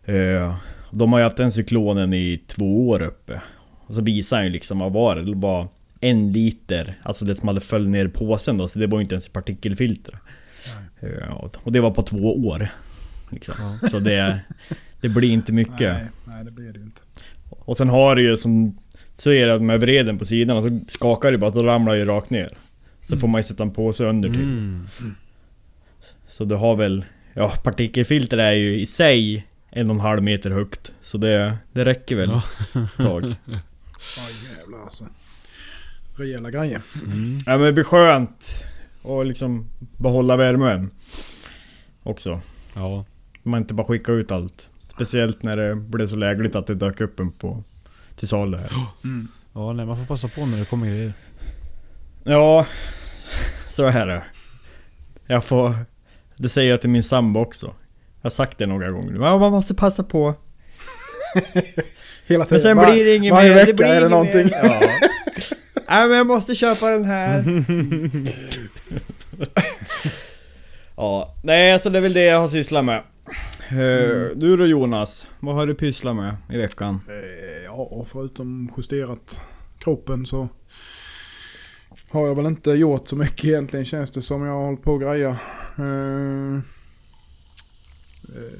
Eh, 0.05 0.55
De 0.91 1.11
har 1.13 1.19
ju 1.19 1.23
haft 1.23 1.37
den 1.37 1.51
cyklonen 1.51 2.13
i 2.13 2.39
två 2.47 2.89
år 2.89 3.01
uppe. 3.03 3.41
Och 3.87 3.93
så 3.93 4.01
visade 4.01 4.39
han 4.39 4.45
ju 4.45 4.51
liksom, 4.51 4.79
vad 4.79 4.93
var 4.93 5.15
det? 5.15 5.23
Det 5.23 5.35
var 5.37 5.67
en 6.01 6.31
liter, 6.31 6.95
alltså 7.03 7.25
det 7.25 7.35
som 7.35 7.47
hade 7.47 7.61
följt 7.61 7.89
ner 7.89 8.05
i 8.05 8.09
påsen 8.09 8.57
då, 8.57 8.67
så 8.67 8.79
det 8.79 8.87
var 8.87 8.97
ju 8.99 9.03
inte 9.03 9.15
ens 9.15 9.27
partikelfilter. 9.27 10.17
Ja, 10.99 11.51
och 11.63 11.71
det 11.71 11.79
var 11.79 11.91
på 11.91 12.01
två 12.01 12.47
år. 12.47 12.67
Liksom. 13.29 13.55
Så 13.91 13.99
det, 13.99 14.39
det 15.01 15.09
blir 15.09 15.29
inte 15.29 15.53
mycket. 15.53 15.79
Nej, 15.93 16.05
nej, 16.25 16.45
det 16.45 16.51
blir 16.51 16.73
det 16.73 16.79
ju 16.79 16.85
inte. 16.85 17.01
Och 17.49 17.77
sen 17.77 17.89
har 17.89 18.15
det 18.15 18.21
ju 18.21 18.37
som... 18.37 18.77
Så 19.15 19.31
är 19.31 19.47
det 19.47 19.59
med 19.59 19.79
vreden 19.79 20.17
på 20.17 20.25
sidan 20.25 20.57
och 20.57 20.63
så 20.63 20.79
skakar 20.87 21.31
det 21.31 21.37
bara, 21.37 21.51
då 21.51 21.63
ramlar 21.63 21.93
ju 21.93 22.05
rakt 22.05 22.29
ner. 22.29 22.49
Så 23.01 23.17
får 23.17 23.27
man 23.27 23.39
ju 23.39 23.43
sätta 23.43 23.63
en 23.63 23.71
påse 23.71 24.03
under 24.05 24.29
till. 24.29 24.41
Mm. 24.41 24.87
Så 26.29 26.45
du 26.45 26.55
har 26.55 26.75
väl... 26.75 27.05
Ja, 27.33 27.53
partikelfilter 27.63 28.37
är 28.37 28.51
ju 28.51 28.79
i 28.79 28.85
sig 28.85 29.47
en 29.69 29.89
och 29.89 29.95
en 29.95 29.99
halv 29.99 30.23
meter 30.23 30.51
högt. 30.51 30.91
Så 31.01 31.17
det, 31.17 31.57
det 31.73 31.85
räcker 31.85 32.15
väl 32.15 32.29
Ja. 32.29 32.41
ett 32.97 33.05
tag. 33.05 33.23
Ja 34.17 34.23
jävlar 34.57 34.83
alltså. 34.83 35.05
Rejäla 36.17 36.51
grejer. 36.51 36.81
Mm. 37.05 37.37
Ja 37.45 37.57
men 37.57 37.61
det 37.61 37.73
blir 37.73 37.83
skönt. 37.83 38.63
Och 39.01 39.25
liksom 39.25 39.65
behålla 39.97 40.37
värmen. 40.37 40.89
Också. 42.03 42.41
Ja. 42.73 43.05
Man 43.47 43.61
inte 43.61 43.73
bara 43.73 43.87
skicka 43.87 44.11
ut 44.11 44.31
allt. 44.31 44.69
Speciellt 44.87 45.43
när 45.43 45.57
det 45.57 45.75
blev 45.75 46.07
så 46.07 46.15
lägligt 46.15 46.55
att 46.55 46.67
det 46.67 46.75
dök 46.75 47.01
upp 47.01 47.19
en 47.19 47.31
på... 47.31 47.63
Till 48.15 48.27
salu 48.27 48.57
här. 48.57 48.71
Mm. 49.03 49.27
Ja, 49.53 49.73
nej, 49.73 49.85
man 49.85 49.97
får 49.97 50.05
passa 50.05 50.27
på 50.27 50.45
när 50.45 50.57
det 50.59 50.65
kommer 50.65 50.87
grejer. 50.87 51.13
Ja, 52.23 52.65
så 53.69 53.85
är 53.85 54.07
det. 54.07 54.23
Jag 55.27 55.43
får... 55.43 55.75
Det 56.37 56.49
säger 56.49 56.71
jag 56.71 56.81
till 56.81 56.89
min 56.89 57.03
sambo 57.03 57.39
också. 57.39 57.65
Jag 57.65 57.73
har 58.23 58.29
sagt 58.29 58.57
det 58.57 58.65
några 58.65 58.91
gånger 58.91 59.11
nu. 59.11 59.19
Ja, 59.19 59.37
man 59.37 59.51
måste 59.51 59.73
passa 59.75 60.03
på. 60.03 60.33
Hela 62.25 62.39
Men 62.39 62.47
tiden. 62.47 62.61
sen 62.61 62.77
Var- 62.77 62.91
blir 62.91 63.05
det 63.05 63.15
inget 63.15 63.33
varje 63.33 63.49
mer. 63.49 63.55
vecka 63.55 63.73
blir 63.73 63.85
är 63.87 64.01
det 64.01 64.09
någonting. 64.09 64.49
Ja. 64.51 64.63
Nej 65.89 66.07
men 66.07 66.17
jag 66.17 66.27
måste 66.27 66.55
köpa 66.55 66.89
den 66.89 67.05
här. 67.05 67.43
ja, 70.97 71.35
nej 71.43 71.79
så 71.79 71.89
det 71.89 71.97
är 71.97 72.01
väl 72.01 72.13
det 72.13 72.23
jag 72.25 72.39
har 72.39 72.49
sysslat 72.49 72.85
med. 72.85 73.01
Eh, 73.69 74.35
Du 74.35 74.57
då 74.57 74.65
Jonas, 74.65 75.27
vad 75.39 75.55
har 75.55 75.67
du 75.67 75.75
pysslat 75.75 76.15
med 76.15 76.35
i 76.49 76.57
veckan? 76.57 76.99
Eh, 77.07 77.63
Ja, 77.65 78.05
förutom 78.07 78.71
justerat 78.77 79.41
kroppen 79.79 80.25
så 80.25 80.49
har 82.09 82.27
jag 82.27 82.35
väl 82.35 82.45
inte 82.45 82.71
gjort 82.71 83.07
så 83.07 83.15
mycket 83.15 83.45
egentligen 83.45 83.85
känns 83.85 84.11
det 84.11 84.21
som 84.21 84.43
jag 84.45 84.53
har 84.53 84.65
hållit 84.65 84.83
på 84.83 84.93
och 84.93 85.01
greja. 85.01 85.29
Eh, 85.77 86.55
eh, 88.35 88.59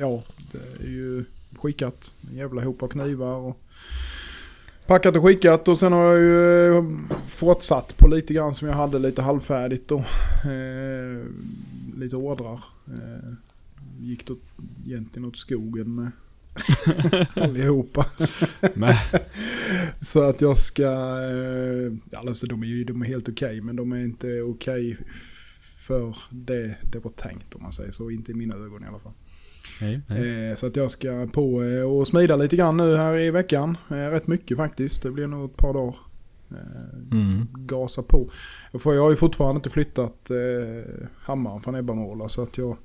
ja, 0.00 0.22
det 0.52 0.84
är 0.84 0.88
ju 0.90 1.24
skickat 1.58 2.10
en 2.30 2.36
jävla 2.36 2.64
hop 2.64 2.82
av 2.82 2.88
knivar 2.88 3.34
och 3.34 3.60
packat 4.90 5.16
och 5.16 5.24
skickat 5.24 5.68
och 5.68 5.78
sen 5.78 5.92
har 5.92 6.04
jag 6.04 6.18
ju 6.18 6.76
eh, 6.76 6.84
fortsatt 7.26 7.96
på 7.96 8.08
lite 8.08 8.34
grann 8.34 8.54
som 8.54 8.68
jag 8.68 8.74
hade 8.74 8.98
lite 8.98 9.22
halvfärdigt 9.22 9.88
då. 9.88 9.98
Eh, 10.44 11.24
lite 11.96 12.16
ordrar. 12.16 12.64
Eh, 12.86 13.32
gick 13.98 14.26
då 14.26 14.36
egentligen 14.86 15.28
åt 15.28 15.36
skogen 15.36 15.94
med 15.94 16.10
allihopa. 17.44 18.06
Så 20.00 20.22
att 20.22 20.40
jag 20.40 20.58
ska, 20.58 20.82
eh, 20.82 22.18
alltså 22.18 22.46
de 22.46 22.62
är 22.62 22.66
ju 22.66 22.84
de 22.84 23.02
är 23.02 23.06
helt 23.06 23.28
okej 23.28 23.60
men 23.60 23.76
de 23.76 23.92
är 23.92 24.00
inte 24.04 24.40
okej 24.42 24.98
för 25.76 26.16
det 26.30 26.76
det 26.92 26.98
var 26.98 27.10
tänkt 27.10 27.54
om 27.54 27.62
man 27.62 27.72
säger 27.72 27.92
så. 27.92 28.10
Inte 28.10 28.32
i 28.32 28.34
mina 28.34 28.54
ögon 28.54 28.84
i 28.84 28.86
alla 28.86 28.98
fall. 28.98 29.12
Nej, 29.80 30.00
nej. 30.08 30.50
Eh, 30.50 30.56
så 30.56 30.66
att 30.66 30.76
jag 30.76 30.90
ska 30.90 31.28
på 31.32 31.62
eh, 31.64 31.82
och 31.82 32.08
smida 32.08 32.36
lite 32.36 32.56
grann 32.56 32.76
nu 32.76 32.96
här 32.96 33.18
i 33.18 33.30
veckan. 33.30 33.76
Eh, 33.90 33.94
rätt 33.94 34.26
mycket 34.26 34.56
faktiskt. 34.56 35.02
Det 35.02 35.10
blir 35.10 35.26
nog 35.26 35.50
ett 35.50 35.56
par 35.56 35.74
dagar 35.74 35.94
Mm. 37.12 37.46
gasa 37.52 38.02
på. 38.02 38.30
För 38.78 38.94
jag 38.94 39.02
har 39.02 39.10
ju 39.10 39.16
fortfarande 39.16 39.58
inte 39.58 39.70
flyttat 39.70 40.30
hammaren 41.22 41.60
från 41.60 41.74
Ebbamåla 41.74 42.28
så 42.28 42.42
att 42.42 42.58
jag 42.58 42.76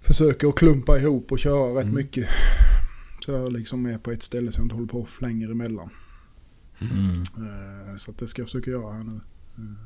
försöker 0.00 0.48
att 0.48 0.54
klumpa 0.54 0.98
ihop 0.98 1.32
och 1.32 1.38
köra 1.38 1.78
rätt 1.78 1.82
Mm. 1.84 1.94
mycket. 1.94 2.28
Så 3.20 3.32
jag 3.32 3.52
liksom 3.52 3.86
är 3.86 3.98
på 3.98 4.10
ett 4.10 4.22
ställe 4.22 4.52
så 4.52 4.60
jag 4.60 4.64
inte 4.64 4.74
håller 4.74 4.88
på 4.88 5.00
och 5.00 5.08
flänger 5.08 5.50
emellan. 5.50 5.90
Mm. 6.80 7.24
Så 7.98 8.10
att 8.10 8.18
det 8.18 8.28
ska 8.28 8.42
jag 8.42 8.46
försöka 8.48 8.70
göra 8.70 8.92
här 8.92 9.04
nu. 9.04 9.20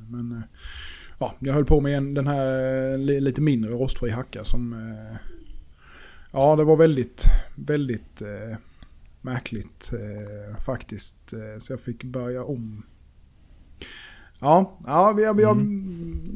Men 0.09 0.43
ja, 1.19 1.35
jag 1.39 1.55
höll 1.55 1.65
på 1.65 1.81
med 1.81 1.97
en, 1.99 2.15
den 2.15 2.27
här 2.27 2.99
li, 2.99 3.21
lite 3.21 3.41
mindre 3.41 3.71
rostfri 3.73 4.11
hacka 4.11 4.45
som... 4.45 4.75
Eh, 6.33 6.41
ja, 6.41 6.57
det 6.57 6.65
var 6.65 6.77
väldigt, 6.77 7.25
väldigt 7.55 8.23
eh, 8.23 8.57
märkligt 9.21 9.91
eh, 9.93 10.63
faktiskt. 10.65 11.33
Eh, 11.33 11.59
så 11.61 11.73
jag 11.73 11.81
fick 11.81 12.05
börja 12.05 12.45
om. 12.45 12.83
Ja, 14.41 14.79
ja 14.87 15.21
jag, 15.21 15.41
jag, 15.41 15.57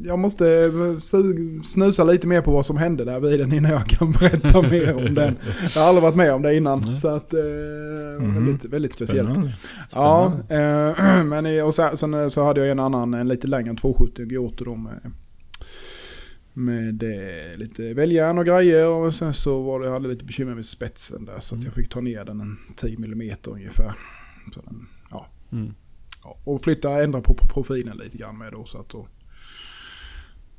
jag 0.04 0.18
måste 0.18 0.44
su- 0.98 1.62
snusa 1.62 2.04
lite 2.04 2.26
mer 2.26 2.40
på 2.40 2.52
vad 2.52 2.66
som 2.66 2.76
hände 2.76 3.04
där 3.04 3.20
vid 3.20 3.40
den 3.40 3.52
innan 3.52 3.70
jag 3.70 3.86
kan 3.86 4.10
berätta 4.20 4.62
mer 4.62 4.96
om 5.06 5.14
den. 5.14 5.36
Jag 5.74 5.80
har 5.82 5.88
aldrig 5.88 6.02
varit 6.02 6.16
med 6.16 6.32
om 6.34 6.42
det 6.42 6.56
innan. 6.56 6.98
Så 6.98 7.08
att, 7.08 7.34
eh, 7.34 7.40
Mhm. 8.20 8.34
väldigt, 8.34 8.64
väldigt 8.64 8.92
speciellt. 8.92 9.28
Spännande. 9.30 9.52
Ja, 9.92 10.32
eh, 10.48 11.24
men 11.24 11.46
i- 11.46 11.62
och 11.62 11.74
sen, 11.74 11.96
sen 11.96 12.30
så 12.30 12.44
hade 12.44 12.60
jag 12.60 12.70
en 12.70 12.78
annan, 12.80 13.14
en 13.14 13.28
lite 13.28 13.46
längre 13.46 13.70
än 13.70 13.76
270 13.76 14.26
Giotto 14.30 14.64
då 14.64 14.74
med, 14.74 15.00
med 16.52 17.02
eh, 17.02 17.56
lite 17.56 17.94
väljärn 17.94 18.38
och 18.38 18.44
grejer. 18.46 18.86
Och 18.86 19.14
sen 19.14 19.34
så 19.34 19.62
var 19.62 19.80
det, 19.80 19.86
jag 19.86 19.92
hade 19.92 20.08
lite 20.08 20.24
bekymmer 20.24 20.54
med 20.54 20.66
spetsen 20.66 21.24
där 21.24 21.40
så 21.40 21.54
att 21.54 21.62
jag 21.64 21.74
fick 21.74 21.88
ta 21.88 22.00
ner 22.00 22.24
den 22.24 22.40
en 22.40 22.56
10 22.76 22.96
mm 22.96 23.36
ungefär. 23.46 23.92
Så 24.54 24.60
den, 24.60 24.86
ja, 25.10 25.26
Mm. 25.52 25.74
ja, 26.24 26.38
och 26.44 26.62
flytta, 26.62 27.02
ändra 27.02 27.20
på, 27.20 27.34
på 27.34 27.46
profilen 27.46 27.96
lite 27.96 28.18
grann 28.18 28.38
med 28.38 28.52
då 28.52 28.64
så 28.64 28.78
att 28.78 28.88
då 28.88 29.08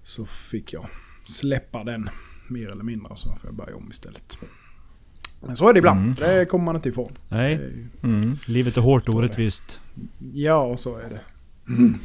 så 0.03 0.25
fick 0.25 0.73
jag 0.73 0.85
släppa 1.27 1.83
den 1.83 2.09
mer 2.47 2.71
eller 2.71 2.83
mindre 2.83 3.07
och 3.07 3.19
så 3.19 3.29
får 3.29 3.47
jag 3.49 3.55
börja 3.55 3.75
om 3.75 3.91
istället. 3.91 4.37
Men 5.47 5.57
så 5.57 5.69
är 5.69 5.73
det 5.73 5.77
ibland, 5.79 5.99
Mm. 5.99 6.13
det 6.15 6.45
kommer 6.45 6.65
man 6.65 6.75
inte 6.75 6.89
ifrån. 6.89 7.13
Det 7.29 7.35
Nej, 7.35 7.53
är 7.53 7.59
ju- 7.59 7.87
Mm. 8.03 8.35
livet 8.47 8.77
är 8.77 8.81
hårt 8.81 9.09
och 9.09 9.15
orättvist. 9.15 9.79
Ja, 10.33 10.77
så 10.77 10.95
är 10.97 11.09
det. 11.09 11.21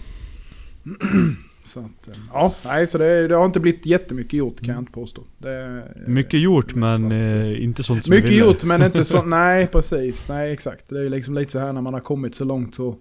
Så 1.69 1.81
att, 1.81 2.09
eh, 2.09 2.15
ja, 2.33 2.55
nej, 2.65 2.87
så 2.87 2.99
det, 2.99 3.29
det 3.29 3.35
har 3.35 3.47
inte 3.47 3.61
blivit 3.61 3.87
jättemycket 3.87 4.33
gjort 4.33 4.59
kan 4.61 4.69
jag 4.75 4.79
inte 4.79 4.93
påstå. 4.93 5.23
Det, 5.39 5.51
är- 5.51 6.05
Mycket 6.07 6.41
gjort 6.41 6.75
men 6.75 7.13
eh, 7.13 7.63
inte 7.65 7.83
sånt 7.83 8.05
som 8.05 8.11
Mycket 8.15 8.33
gjort 8.37 8.65
men 8.65 8.83
inte 8.83 9.05
så, 9.05 9.23
nej 9.27 9.67
precis, 9.67 10.29
nej 10.29 10.53
exakt. 10.53 10.89
Det 10.89 10.99
är 10.99 11.03
ju 11.03 11.09
liksom 11.09 11.35
lite 11.35 11.53
så 11.53 11.59
här 11.59 11.73
när 11.73 11.81
man 11.81 11.95
har 11.95 12.01
kommit 12.01 12.35
så 12.35 12.45
långt 12.45 12.75
så 12.75 12.97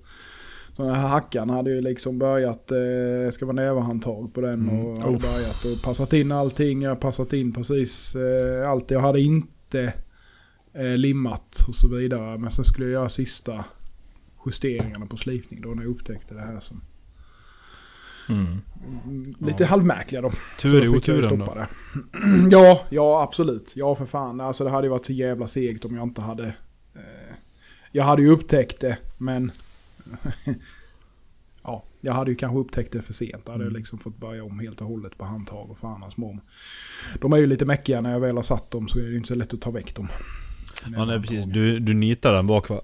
så 0.74 0.84
den 0.84 0.96
här 0.96 1.08
hackan 1.08 1.50
hade 1.50 1.70
ju 1.70 1.82
liksom 1.82 2.20
börjat, 2.20 2.72
eh, 2.72 3.32
ska 3.32 3.46
vara 3.46 3.56
näverhandtag 3.56 4.34
på 4.34 4.42
den 4.42 4.54
Mm. 4.70 4.80
och 4.86 4.98
hade 4.98 5.18
börjat 5.18 5.66
och 5.66 5.82
passat 5.84 6.14
in 6.14 6.32
allting. 6.32 6.82
Jag 6.82 6.92
har 6.92 6.96
passat 6.96 7.34
in 7.34 7.54
precis 7.54 8.16
eh, 8.16 8.70
allt. 8.70 8.92
Jag 8.92 9.00
hade 9.02 9.20
inte 9.22 9.94
eh, 10.74 10.98
limmat 10.98 11.64
och 11.68 11.76
så 11.76 11.88
vidare. 11.88 12.38
Men 12.38 12.52
sen 12.52 12.66
skulle 12.66 12.86
jag 12.86 12.94
göra 12.94 13.10
sista 13.10 13.66
justeringarna 14.46 15.06
på 15.06 15.18
slipning 15.18 15.62
då 15.62 15.70
när 15.70 15.84
jag 15.84 15.90
upptäckte 15.92 16.34
det 16.34 16.42
här 16.42 16.60
som 16.60 16.82
Mm. 18.30 18.58
lite 19.40 19.66
halvmärkliga 19.66 20.22
då. 20.22 20.30
Tur 20.62 20.82
i 20.84 20.86
jag 20.86 20.96
oturen 20.96 21.40
då. 21.40 21.66
ja, 22.52 22.82
ja 22.90 23.24
absolut. 23.24 23.72
Ja 23.76 23.96
för 23.96 24.06
fan. 24.06 24.42
Alltså 24.42 24.64
det 24.64 24.70
hade 24.70 24.88
ju 24.88 24.92
varit 24.92 25.06
så 25.06 25.14
jävla 25.14 25.48
segt 25.48 25.86
om 25.86 25.96
jag 25.96 26.04
inte 26.04 26.22
hade... 26.22 26.46
Eh, 26.96 27.36
jag 27.92 28.04
hade 28.04 28.22
ju 28.22 28.30
upptäckt 28.30 28.80
det 28.80 28.98
men... 29.18 29.52
ja, 31.64 31.84
jag 32.02 32.14
hade 32.14 32.32
ju 32.32 32.36
kanske 32.36 32.58
upptäckt 32.60 32.92
det 32.92 33.02
för 33.02 33.14
sent. 33.14 33.46
Då 33.46 33.52
hade 33.52 33.64
Mm. 33.64 33.74
jag 33.74 33.78
liksom 33.80 34.00
fått 34.00 34.18
börja 34.18 34.44
om 34.44 34.60
helt 34.60 34.82
och 34.82 34.88
hållet 34.88 35.18
på 35.18 35.26
handtag 35.26 35.72
och 35.72 35.78
fan 35.78 36.02
hans 36.02 36.18
mom. 36.18 36.42
De 37.22 37.34
är 37.34 37.38
ju 37.38 37.46
lite 37.48 37.66
mäckiga 37.66 38.02
när 38.02 38.12
jag 38.12 38.20
väl 38.20 38.36
har 38.36 38.44
satt 38.44 38.72
dem 38.72 38.88
så 38.88 39.00
är 39.00 39.04
det 39.04 39.10
ju 39.10 39.16
inte 39.18 39.28
så 39.28 39.36
lätt 39.36 39.54
att 39.54 39.62
ta 39.62 39.72
väck 39.72 39.96
dem. 39.96 40.08
Ja, 40.96 41.06
nej, 41.06 41.22
precis. 41.22 41.46
Du, 41.46 41.80
du 41.80 41.94
nitar 41.94 42.34
den 42.34 42.48
bak 42.48 42.70
va? 42.70 42.82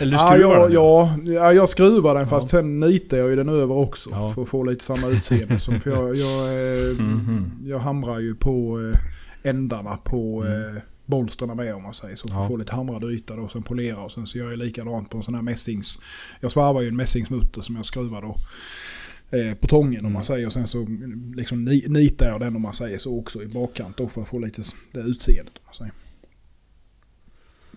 Eller 0.00 0.12
Ja, 0.12 0.30
skruvar 0.32 0.54
ja, 0.56 0.62
den? 1.16 1.26
ja, 1.26 1.34
ja, 1.34 1.52
jag 1.52 1.68
skruvar 1.68 2.14
den 2.14 2.22
Ja. 2.22 2.28
fast 2.28 2.48
sen 2.48 2.80
nitar 2.80 3.16
jag 3.18 3.30
ju 3.30 3.36
den 3.36 3.48
över 3.48 3.74
också. 3.74 4.10
Ja. 4.12 4.32
För 4.34 4.42
att 4.42 4.48
få 4.48 4.64
lite 4.64 4.84
samma 4.84 5.06
utseende. 5.08 5.58
som, 5.60 5.80
för 5.80 5.90
jag, 5.90 6.16
jag, 6.16 6.48
eh, 6.48 6.98
Mhm. 6.98 7.50
jag 7.66 7.78
hamrar 7.78 8.18
ju 8.18 8.34
på 8.34 8.80
eh, 8.92 9.50
ändarna 9.50 9.96
på 9.96 10.42
Mm. 10.44 10.76
eh, 10.76 10.82
bolsterna 11.06 11.54
med 11.54 11.74
om 11.74 11.82
man 11.82 11.94
säger 11.94 12.16
så. 12.16 12.28
För 12.28 12.34
Ja. 12.34 12.40
att 12.40 12.48
få 12.48 12.56
lite 12.56 12.74
hamrad 12.74 13.04
yta 13.04 13.36
då. 13.36 13.48
Sen 13.48 13.62
polera 13.62 13.96
och 14.00 14.12
sen 14.12 14.26
så 14.26 14.38
gör 14.38 14.50
jag 14.50 14.58
likadant 14.58 15.10
på 15.10 15.16
en 15.16 15.22
sån 15.22 15.34
här 15.34 15.42
mässings... 15.42 15.98
Jag 16.40 16.52
svarvar 16.52 16.80
ju 16.80 16.88
en 16.88 16.96
mässingsmutter 16.96 17.60
som 17.60 17.76
jag 17.76 17.84
skruvar 17.86 18.22
då. 18.22 18.36
Eh, 19.38 19.54
på 19.54 19.66
tången 19.66 19.98
om 19.98 20.04
Mm. 20.04 20.12
man 20.12 20.24
säger. 20.24 20.46
Och 20.46 20.52
sen 20.52 20.68
så 20.68 20.78
mm, 20.78 21.34
liksom 21.36 21.64
ni, 21.64 21.84
nitar 21.88 22.26
jag 22.28 22.40
den 22.40 22.56
om 22.56 22.62
man 22.62 22.72
säger 22.72 22.98
så 22.98 23.18
också 23.18 23.42
i 23.42 23.46
bakkant 23.46 23.96
då. 23.96 24.08
För 24.08 24.20
att 24.22 24.28
få 24.28 24.38
lite 24.38 24.62
det 24.92 25.00
utseendet 25.00 25.54
om 25.56 25.62
man 25.66 25.74
säger. 25.74 25.92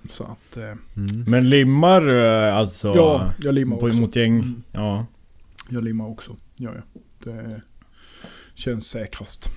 Så 0.10 0.24
att... 0.24 0.58
Eh, 0.58 0.64
Mm. 0.64 1.24
Men 1.28 1.50
limmar 1.50 2.08
eh, 2.16 2.56
alltså? 2.56 2.94
ja, 2.96 3.34
jag 3.40 3.56
limmar 3.56 3.78
på, 3.78 3.86
också. 3.86 4.02
Mot 4.02 4.16
gäng? 4.16 4.34
Mm. 4.40 4.64
Ja. 4.72 5.06
Jag 5.70 5.84
limmar 5.84 6.08
också. 6.08 6.36
Ja, 6.56 6.72
ja. 6.76 7.02
Det 7.24 7.62
känns 8.56 8.88
säkrast. 8.88 9.50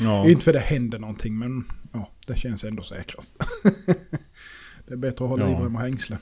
ja. 0.00 0.28
Inte 0.28 0.44
för 0.44 0.52
det 0.52 0.58
händer 0.58 0.98
någonting 0.98 1.38
men 1.38 1.64
ja, 1.92 2.10
det 2.26 2.36
känns 2.36 2.64
ändå 2.64 2.82
säkrast. 2.82 3.36
det 4.86 4.92
är 4.92 4.96
bättre 4.96 5.24
att 5.24 5.30
ha 5.30 5.38
Ja. 5.40 5.48
livrem 5.48 5.74
och 5.76 5.80
hängsle. 5.82 6.18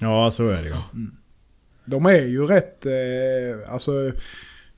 Ja, 0.00 0.30
så 0.30 0.48
är 0.48 0.62
det 0.62 0.68
ju. 0.68 0.74
De 1.84 2.06
är 2.06 2.24
ju 2.24 2.46
rätt, 2.46 2.86
eh, 2.86 3.72
alltså 3.72 4.12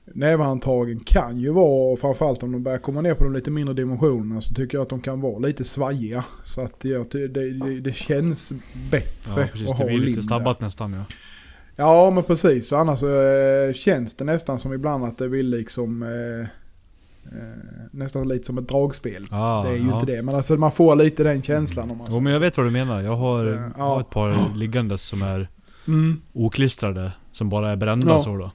näverhandtagen 0.05 0.99
kan 0.99 1.39
ju 1.39 1.49
vara, 1.49 1.97
framförallt 1.97 2.43
om 2.43 2.51
de 2.51 2.63
börjar 2.63 2.77
komma 2.79 3.01
ner 3.01 3.13
på 3.13 3.23
de 3.23 3.33
lite 3.33 3.51
mindre 3.51 3.73
dimensionerna 3.73 4.41
så 4.41 4.53
tycker 4.53 4.77
jag 4.77 4.81
att 4.83 4.89
de 4.89 5.01
kan 5.01 5.21
vara 5.21 5.39
lite 5.39 5.63
svajiga. 5.63 6.23
Så 6.45 6.61
att 6.61 6.75
jag, 6.85 7.05
det, 7.11 7.27
det, 7.27 7.79
det 7.79 7.93
känns 7.95 8.51
bättre 8.91 9.41
Ja 9.41 9.47
precis, 9.51 9.71
att 9.71 9.77
det 9.77 9.83
ha 9.83 9.87
blir 9.87 9.95
lim 9.97 10.05
lite 10.05 10.17
där. 10.17 10.21
stabbat 10.21 10.61
nästan 10.61 10.93
ja. 10.93 11.03
Ja 11.75 12.09
men 12.11 12.23
precis, 12.23 12.69
för 12.69 12.75
annars 12.75 13.03
eh, 13.03 13.73
känns 13.73 14.15
det 14.15 14.23
nästan 14.25 14.59
som 14.59 14.73
ibland 14.73 15.03
att 15.05 15.17
det 15.17 15.27
vill 15.27 15.49
liksom 15.49 16.03
eh, 16.03 16.39
eh, 17.31 17.87
nästan 17.91 18.27
lite 18.27 18.45
som 18.45 18.57
ett 18.57 18.67
dragspel. 18.67 19.27
Ah, 19.31 19.63
det 19.63 19.69
är 19.69 19.73
ju 19.73 19.87
ja. 19.89 19.99
inte 19.99 20.11
det, 20.11 20.21
men 20.21 20.35
alltså 20.35 20.53
man 20.55 20.71
får 20.71 20.95
lite 20.95 21.23
den 21.23 21.41
känslan 21.41 21.91
om 21.91 21.97
man 21.97 22.07
Jo 22.11 22.19
men 22.19 22.33
jag 22.33 22.39
vet 22.39 22.57
vad 22.57 22.65
du 22.65 22.71
menar. 22.71 23.01
Jag 23.01 23.09
Så 23.09 23.15
har, 23.15 23.47
att, 23.47 23.55
eh, 23.55 23.61
ja. 23.77 23.83
har 23.83 24.01
ett 24.01 24.09
par 24.09 24.55
liggandes 24.57 25.03
som 25.03 25.21
är 25.21 25.49
så. 25.85 25.91
Mm. 25.91 26.21
oklistrade. 26.33 27.11
Som 27.31 27.49
bara 27.49 27.71
är 27.71 27.75
brända 27.75 28.07
Ja. 28.11 28.19
så 28.19 28.37
då. 28.37 28.51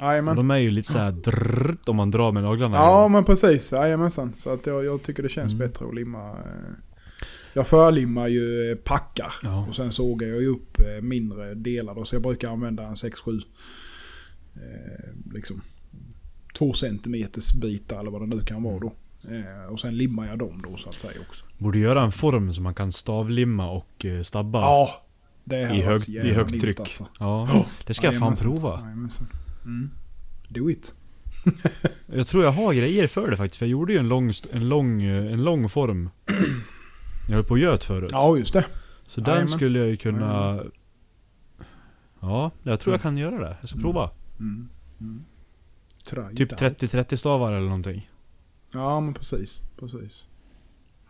Jajamän. 0.00 0.36
de 0.36 0.50
är 0.50 0.56
ju 0.56 0.70
lite 0.70 0.92
såhär 0.92 1.12
drrrt 1.12 1.88
om 1.88 1.96
man 1.96 2.10
drar 2.10 2.32
med 2.32 2.42
naglarna. 2.42 2.76
Ja 2.76 3.08
men 3.08 3.24
precis, 3.24 3.72
jajamensan. 3.72 4.32
Så 4.36 4.50
att 4.52 4.66
jag, 4.66 4.84
jag 4.84 5.02
tycker 5.02 5.22
det 5.22 5.28
känns 5.28 5.52
Mm. 5.52 5.66
bättre 5.68 5.84
att 5.86 5.94
limma. 5.94 6.28
eh. 6.30 6.74
Jag 7.52 7.66
förlimmar 7.66 8.28
ju 8.28 8.70
eh, 8.70 8.76
packar. 8.76 9.32
Ja. 9.42 9.66
Och 9.68 9.74
sen 9.76 9.92
sågar 9.92 10.28
jag 10.28 10.40
ju 10.40 10.46
upp 10.48 10.80
eh, 10.80 11.02
mindre 11.02 11.54
delar 11.54 11.94
då. 11.94 12.04
Så 12.04 12.14
jag 12.14 12.22
brukar 12.22 12.50
använda 12.50 12.86
en 12.86 12.94
6-7 12.94 13.42
eh, 14.56 15.32
liksom 15.34 15.60
2 16.58 16.72
centimeters 16.72 17.52
bitar 17.52 18.00
eller 18.00 18.10
vad 18.10 18.20
det 18.22 18.36
nu 18.36 18.40
kan 18.44 18.62
vara 18.62 18.78
då. 18.78 18.92
Eh, 19.30 19.72
och 19.72 19.80
sen 19.80 19.96
limmar 19.96 20.26
jag 20.28 20.38
dem 20.38 20.62
då 20.70 20.76
så 20.76 20.88
att 20.88 20.98
säga 20.98 21.20
också. 21.28 21.44
Borde 21.58 21.78
göra 21.78 22.02
en 22.02 22.12
form 22.12 22.52
som 22.52 22.64
man 22.64 22.74
kan 22.74 22.92
stavlimma 22.92 23.70
och 23.70 24.06
stabba. 24.24 24.60
Ja, 24.60 24.88
I, 25.50 25.80
hög, 25.80 26.08
i 26.08 26.18
högt 26.32 26.60
tryck. 26.60 26.80
alltså. 26.80 27.06
Ja, 27.18 27.64
det 27.86 27.94
ska 27.94 28.06
jag 28.06 28.18
fan 28.18 28.36
prova. 28.36 28.80
Jajamensan. 28.80 29.26
Mm. 29.64 29.90
Do 30.48 30.70
it. 30.70 30.94
Jag 32.06 32.26
tror 32.26 32.44
jag 32.44 32.52
har 32.52 32.74
grejer 32.74 33.06
för 33.06 33.30
det 33.30 33.36
faktiskt. 33.36 33.58
För 33.58 33.66
jag 33.66 33.70
gjorde 33.70 33.92
ju 33.92 33.98
en 33.98 34.08
lång, 34.08 34.32
en 34.52 34.68
lång, 34.68 35.02
eh, 35.02 35.32
en 35.32 35.44
lång 35.44 35.68
form. 35.68 36.10
Jag 37.28 37.34
höll 37.34 37.44
på 37.44 37.50
och 37.50 37.58
göt 37.58 37.84
förut. 37.84 38.10
Ja 38.12 38.36
just 38.36 38.52
det. 38.52 38.64
Så 39.08 39.20
den 39.20 39.30
Jajamän. 39.30 39.48
skulle 39.48 39.78
jag 39.78 39.88
ju 39.88 39.96
kunna... 39.96 40.62
Ja, 42.20 42.50
jag 42.62 42.80
tror 42.80 42.94
jag 42.94 43.02
kan 43.02 43.18
göra 43.18 43.38
det. 43.38 43.56
Jag 43.60 43.70
ska 43.70 43.78
prova. 43.78 44.10
Mm. 44.38 44.68
Mm. 45.00 45.24
Typ 46.36 46.52
it 46.52 46.62
out. 46.62 46.82
30-30 46.82 47.16
stavar 47.16 47.52
eller 47.52 47.66
någonting. 47.66 48.10
Ja 48.72 49.00
men 49.00 49.14
precis. 49.14 49.60
precis. 49.78 50.26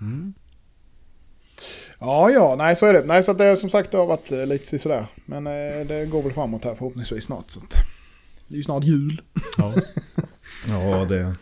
Mm. 0.00 0.34
Ja, 1.98 2.30
ja, 2.30 2.54
nej 2.58 2.76
så 2.76 2.86
är 2.86 2.92
det. 2.92 3.04
Nej, 3.04 3.24
så 3.24 3.30
att 3.30 3.38
det 3.38 3.56
som 3.56 3.70
sagt 3.70 3.90
det 3.90 3.98
har 3.98 4.06
varit 4.06 4.32
eh, 4.32 4.46
lite 4.46 4.78
sådär. 4.78 5.06
Men 5.24 5.46
eh, 5.46 5.86
det 5.86 6.06
går 6.10 6.22
väl 6.22 6.32
framåt 6.32 6.64
här 6.64 6.74
förhoppningsvis 6.74 7.24
snart. 7.24 7.50
Så 7.50 7.60
att, 7.60 7.74
det 8.48 8.54
är 8.54 8.56
ju 8.56 8.62
snart 8.62 8.84
jul. 8.84 9.22
Ja. 9.58 9.74
Ja, 10.68 11.04
det... 11.04 11.34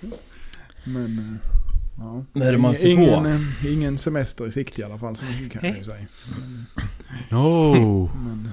Men 0.84 1.18
eh, 1.18 1.50
ja. 1.98 2.24
Närmar 2.32 2.74
sig 2.74 2.90
ingen, 2.90 3.22
på. 3.22 3.28
eh, 3.28 3.72
ingen 3.72 3.98
semester 3.98 4.46
i 4.46 4.52
sikte 4.52 4.80
i 4.80 4.84
alla 4.84 4.98
fall. 4.98 5.16
Så 5.16 5.24
mycket 5.24 5.52
kan 5.52 5.64
jag 5.70 5.78
ju 5.78 5.84
säga. 5.84 6.06
Oh, 7.30 8.16
Men, 8.16 8.50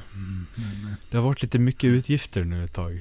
men 0.56 0.96
det 1.12 1.18
har 1.18 1.24
varit 1.24 1.42
lite 1.42 1.60
mycket 1.60 1.88
utgifter 1.88 2.44
nu 2.44 2.64
ett 2.64 2.74
tag. 2.74 2.92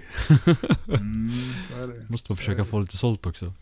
mm, 0.88 1.30
så 1.68 1.82
är 1.82 1.86
det. 1.86 2.04
Måste 2.08 2.26
Så 2.26 2.32
man 2.32 2.36
försöka 2.36 2.52
är 2.60 2.64
det. 2.64 2.70
få 2.70 2.78
lite 2.80 2.96
sålt 2.96 3.26
också. 3.26 3.52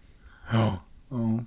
Ja. 0.53 0.83
ja. 1.11 1.45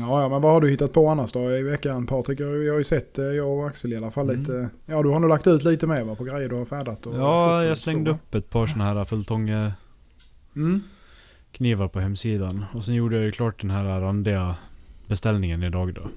Ja, 0.00 0.22
ja, 0.22 0.28
men 0.28 0.42
vad 0.42 0.52
har 0.52 0.60
du 0.60 0.70
hittat 0.70 0.92
på 0.92 1.08
annars 1.08 1.32
då 1.32 1.56
i 1.56 1.62
veckan 1.62 2.06
Patrik? 2.06 2.40
Jag 2.40 2.64
jag 2.64 2.72
har 2.72 2.78
ju 2.78 2.84
sett, 2.84 3.18
eh, 3.18 3.24
jag 3.24 3.48
och 3.58 3.66
Axel 3.66 3.92
i 3.92 3.96
alla 3.96 4.10
fall 4.10 4.28
Mm. 4.30 4.40
lite. 4.40 4.70
Ja, 4.86 5.02
du 5.02 5.08
har 5.08 5.20
nog 5.20 5.28
lagt 5.30 5.46
ut 5.46 5.64
lite 5.64 5.86
mer 5.86 6.04
va, 6.04 6.14
på 6.14 6.24
grejer 6.24 6.48
du 6.48 6.54
har 6.54 6.64
färdat 6.64 7.06
och 7.06 7.14
Ja, 7.18 7.60
upp 7.62 7.68
jag 7.68 7.78
slängde 7.78 8.10
så, 8.10 8.14
upp 8.14 8.34
ett 8.34 8.50
par 8.50 8.66
såna 8.66 8.84
här 8.84 9.04
fulltånge 9.04 9.72
Mm. 10.56 10.82
knivar 11.52 11.88
på 11.88 12.00
hemsidan. 12.00 12.64
Och 12.74 12.84
sen 12.84 12.94
gjorde 12.94 13.16
jag 13.16 13.24
ju 13.24 13.30
klart 13.30 13.60
den 13.60 13.70
här 13.70 14.00
randiga 14.00 14.56
beställningen 15.06 15.62
idag 15.62 15.94
då. 15.94 16.08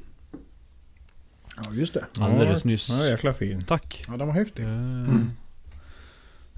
Ja, 1.65 1.73
just 1.73 1.93
det. 1.93 2.05
Alldeles 2.19 2.65
ja, 2.65 2.69
nyss. 2.71 2.89
Ja, 2.89 3.05
jäkla 3.09 3.33
fin. 3.33 3.63
Tack. 3.67 4.03
Ja, 4.07 4.17
den 4.17 4.27
var 4.27 4.33
häftig. 4.35 4.63
Eh, 4.63 5.15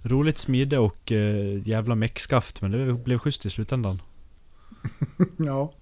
Roligt 0.04 0.38
smide 0.38 0.78
och 0.78 1.12
eh, 1.12 1.68
jävla 1.68 1.96
meckskaft 1.96 2.62
men 2.62 2.72
det 2.72 2.94
blev 2.94 3.18
schysst 3.20 3.46
i 3.46 3.50
slutändan. 3.50 4.02
Ja. 5.38 5.74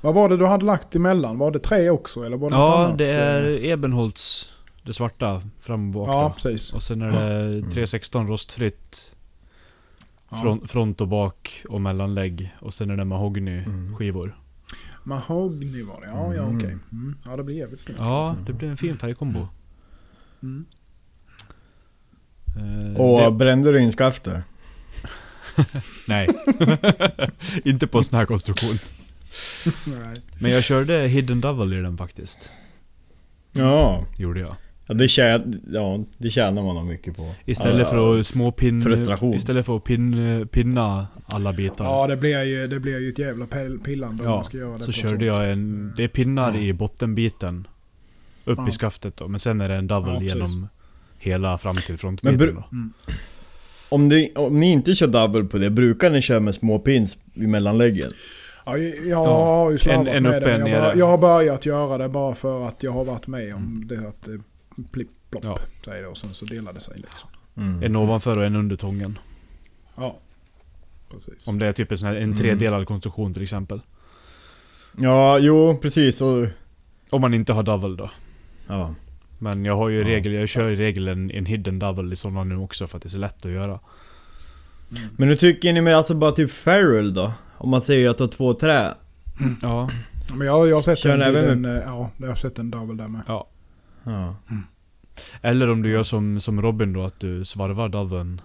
Vad 0.00 0.14
var 0.14 0.28
det 0.28 0.36
du 0.36 0.46
hade 0.46 0.64
lagt 0.64 0.96
emellan? 0.96 1.38
Var 1.38 1.50
det 1.50 1.58
tre 1.58 1.90
också 1.90 2.24
eller 2.24 2.36
var 2.36 2.50
det 2.50 2.56
Ja, 2.56 2.84
annat? 2.84 2.98
det 2.98 3.06
är 3.06 3.64
Ebenholts, 3.64 4.52
det 4.82 4.92
svarta, 4.92 5.42
fram 5.60 5.86
och 5.86 5.92
bak 5.92 6.08
Ja, 6.08 6.34
precis. 6.42 6.72
Och 6.72 6.82
sen 6.82 7.02
är 7.02 7.10
det 7.10 7.62
316 7.62 8.26
rostfritt. 8.28 9.14
Ja. 10.30 10.36
Front, 10.36 10.70
front 10.70 11.00
och 11.00 11.08
bak 11.08 11.62
och 11.68 11.80
mellanlägg. 11.80 12.54
Och 12.60 12.74
sen 12.74 12.90
är 12.90 12.96
det 12.96 13.04
mahogny 13.04 13.64
skivor. 13.98 14.36
Mahogny 15.04 15.82
var 15.82 16.00
det, 16.00 16.06
ja, 16.06 16.34
ja 16.34 16.42
Mm. 16.42 16.56
okej. 16.56 16.76
Mm. 16.92 17.14
Ja, 17.24 17.36
det 17.36 17.42
blir 17.44 17.56
jävligt 17.56 17.80
snyggt. 17.80 18.00
Ja, 18.00 18.36
det 18.46 18.52
blir 18.52 18.68
en 18.68 18.76
fin 18.76 18.98
färgkombo. 18.98 19.48
Mm. 20.42 20.64
Eh, 22.56 23.00
Och 23.00 23.20
det, 23.20 23.30
brände 23.30 23.72
du 23.72 23.82
in 23.82 23.92
skaftet? 23.92 24.42
nej. 26.08 26.28
Inte 27.64 27.86
på 27.86 27.98
en 27.98 28.04
sån 28.04 28.18
här 28.18 28.26
konstruktion. 28.26 28.78
Men 30.38 30.50
jag 30.50 30.64
körde 30.64 30.98
hidden 31.08 31.40
double 31.40 31.78
i 31.78 31.80
den 31.80 31.96
faktiskt. 31.98 32.50
Ja. 33.52 34.04
Gjorde 34.18 34.40
jag. 34.40 34.56
Ja 34.86 34.94
det, 34.94 35.06
tjä- 35.06 35.60
ja, 35.72 36.04
det 36.18 36.30
tjänar 36.30 36.62
man 36.62 36.74
nog 36.74 36.84
mycket 36.86 37.16
på. 37.16 37.34
Istället 37.44 37.86
ja, 37.86 37.90
för 37.92 38.20
att 38.20 38.26
småpin... 38.26 38.82
Frustration. 38.82 39.34
Istället 39.34 39.66
för 39.66 39.76
att 39.76 39.84
pin, 39.84 40.48
pinna 40.52 41.06
alla 41.26 41.52
bitar. 41.52 41.84
Ja, 41.84 42.06
det 42.06 42.16
blir 42.16 42.42
ju, 42.42 42.66
det 42.66 42.80
blir 42.80 42.98
ju 43.00 43.08
ett 43.08 43.18
jävla 43.18 43.46
pillande 43.84 44.22
om 44.22 44.28
Ja, 44.30 44.36
man 44.36 44.44
ska 44.44 44.56
göra 44.56 44.76
det 44.76 44.82
så 44.82 44.92
körde 44.92 45.24
jag 45.24 45.52
en... 45.52 45.92
Det 45.96 46.04
är 46.04 46.08
pinnar 46.08 46.56
i 46.56 46.72
bottenbiten. 46.72 47.66
Upp 48.44 48.58
Ja. 48.58 48.68
i 48.68 48.72
skaftet 48.72 49.16
då. 49.16 49.28
Men 49.28 49.40
sen 49.40 49.60
är 49.60 49.68
det 49.68 49.74
en 49.74 49.86
double 49.86 50.12
Ja, 50.14 50.22
genom 50.22 50.68
hela 51.18 51.58
fram 51.58 51.76
till 51.76 51.84
Men 51.92 51.98
frontbiten 51.98 52.54
då. 52.54 52.64
Om, 53.88 54.08
det, 54.08 54.30
om 54.34 54.56
ni 54.56 54.70
inte 54.70 54.94
kör 54.94 55.06
double 55.06 55.44
på 55.44 55.58
det, 55.58 55.70
brukar 55.70 56.10
ni 56.10 56.22
köra 56.22 56.40
med 56.40 56.54
små 56.54 56.78
pins 56.78 57.16
i 57.34 57.46
mellanläggen? 57.46 58.10
Ja, 58.78 58.78
jag, 59.08 59.24
har 59.24 59.70
ju 59.70 59.78
slarvat 59.78 60.06
en 60.14 60.22
med 60.22 60.36
uppe, 60.42 60.48
det. 60.48 60.54
en 60.54 60.66
Jag, 60.66 60.80
bara, 60.82 60.94
jag 60.94 61.06
har 61.06 61.18
börjat 61.18 61.66
göra 61.66 61.98
det 61.98 62.08
bara 62.08 62.34
för 62.34 62.66
att 62.66 62.82
jag 62.82 62.92
har 62.92 63.04
varit 63.04 63.26
med 63.26 63.54
om 63.54 63.82
det 63.86 64.08
att 64.08 64.22
det 64.24 64.40
plipp 64.92 65.08
plopp 65.30 65.44
Ja. 65.44 65.58
säger 65.84 66.02
det 66.02 66.08
och 66.08 66.16
sen 66.18 66.34
så 66.34 66.44
delar 66.44 66.72
det 66.72 66.80
sig 66.80 66.96
liksom. 66.96 67.28
Mm. 67.56 67.82
En 67.82 67.96
ovanför 67.96 68.36
och 68.38 68.44
en 68.44 68.56
under 68.56 68.76
tången. 68.76 69.18
Ja, 69.96 70.16
precis. 71.10 71.48
Om 71.48 71.58
det 71.58 71.66
är 71.66 71.72
typ 71.72 71.92
en, 71.92 71.98
sån 71.98 72.08
här, 72.08 72.16
en 72.16 72.22
Mm. 72.22 72.36
tredelad 72.38 72.86
konstruktion 72.86 73.34
till 73.34 73.42
exempel. 73.42 73.80
Ja, 74.98 75.38
jo 75.38 75.78
precis. 75.82 76.20
Och, 76.20 76.46
Om 77.10 77.20
man 77.20 77.34
inte 77.34 77.52
har 77.52 77.62
double 77.62 77.96
då. 77.96 78.10
ja. 78.68 78.94
Men 79.38 79.64
jag 79.64 79.76
har 79.76 79.88
ju 79.88 79.98
Ja. 80.00 80.06
regel, 80.06 80.32
jag 80.32 80.48
kör 80.48 80.68
i 80.70 80.76
regel 80.76 81.08
en, 81.08 81.30
en 81.30 81.46
hidden 81.46 81.78
double 81.78 82.12
i 82.12 82.16
sådana 82.16 82.44
nu 82.44 82.56
också 82.56 82.86
för 82.86 82.96
att 82.96 83.02
det 83.02 83.06
är 83.06 83.10
så 83.10 83.18
lätt 83.18 83.46
att 83.46 83.52
göra. 83.52 83.80
Men 85.16 85.28
hur 85.28 85.36
tycker 85.36 85.72
ni 85.72 85.80
med 85.80 85.96
alltså 85.96 86.14
bara 86.14 86.32
typ 86.32 86.50
Ferrell 86.50 87.14
då? 87.14 87.32
Om 87.60 87.70
man 87.70 87.82
säger 87.82 88.08
att 88.10 88.18
du 88.18 88.22
har 88.24 88.28
två 88.28 88.54
trä. 88.54 88.94
Ja. 89.62 89.90
Ja, 90.28 90.34
Men 90.36 90.46
jag, 90.46 90.68
jag 90.68 90.76
har 90.76 90.82
sett 90.82 90.98
Kör 90.98 91.10
en, 91.14 91.22
även 91.22 91.44
en, 91.64 91.76
eh, 91.76 91.82
ja, 91.86 92.10
jag 92.16 92.28
har 92.28 92.34
sett 92.34 92.58
en 92.58 92.70
double 92.70 93.02
där 93.02 93.08
med. 93.08 93.20
ja. 93.26 93.46
Ja. 94.04 94.34
Eller 95.42 95.70
om 95.70 95.82
du 95.82 95.90
gör 95.90 96.02
som, 96.02 96.40
som 96.40 96.62
Robin 96.62 96.92
då, 96.92 97.02
att 97.02 97.20
du 97.20 97.44
svarvar 97.44 97.88
doublen 97.88 98.40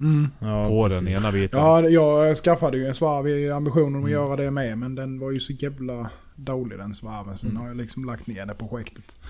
Mm. 0.00 0.28
ja 0.38 0.64
på 0.64 0.88
precis. 0.88 1.04
den 1.04 1.14
ena 1.14 1.32
biten. 1.32 1.58
Ja, 1.60 1.88
jag 1.88 2.36
skaffade 2.36 2.76
ju 2.76 2.86
en 2.86 2.94
svarv 2.94 3.28
i 3.28 3.50
ambitionen 3.50 3.94
att 3.94 4.00
Mm. 4.00 4.12
göra 4.12 4.36
det 4.36 4.50
med. 4.50 4.78
Men 4.78 4.94
den 4.94 5.18
var 5.18 5.30
ju 5.30 5.40
så 5.40 5.52
jävla 5.52 6.10
dålig 6.36 6.78
den 6.78 6.94
svarven. 6.94 7.38
Sen 7.38 7.50
Mm. 7.50 7.62
har 7.62 7.68
jag 7.68 7.76
liksom 7.76 8.04
lagt 8.04 8.26
ner 8.26 8.46
det 8.46 8.54
projektet. 8.54 9.20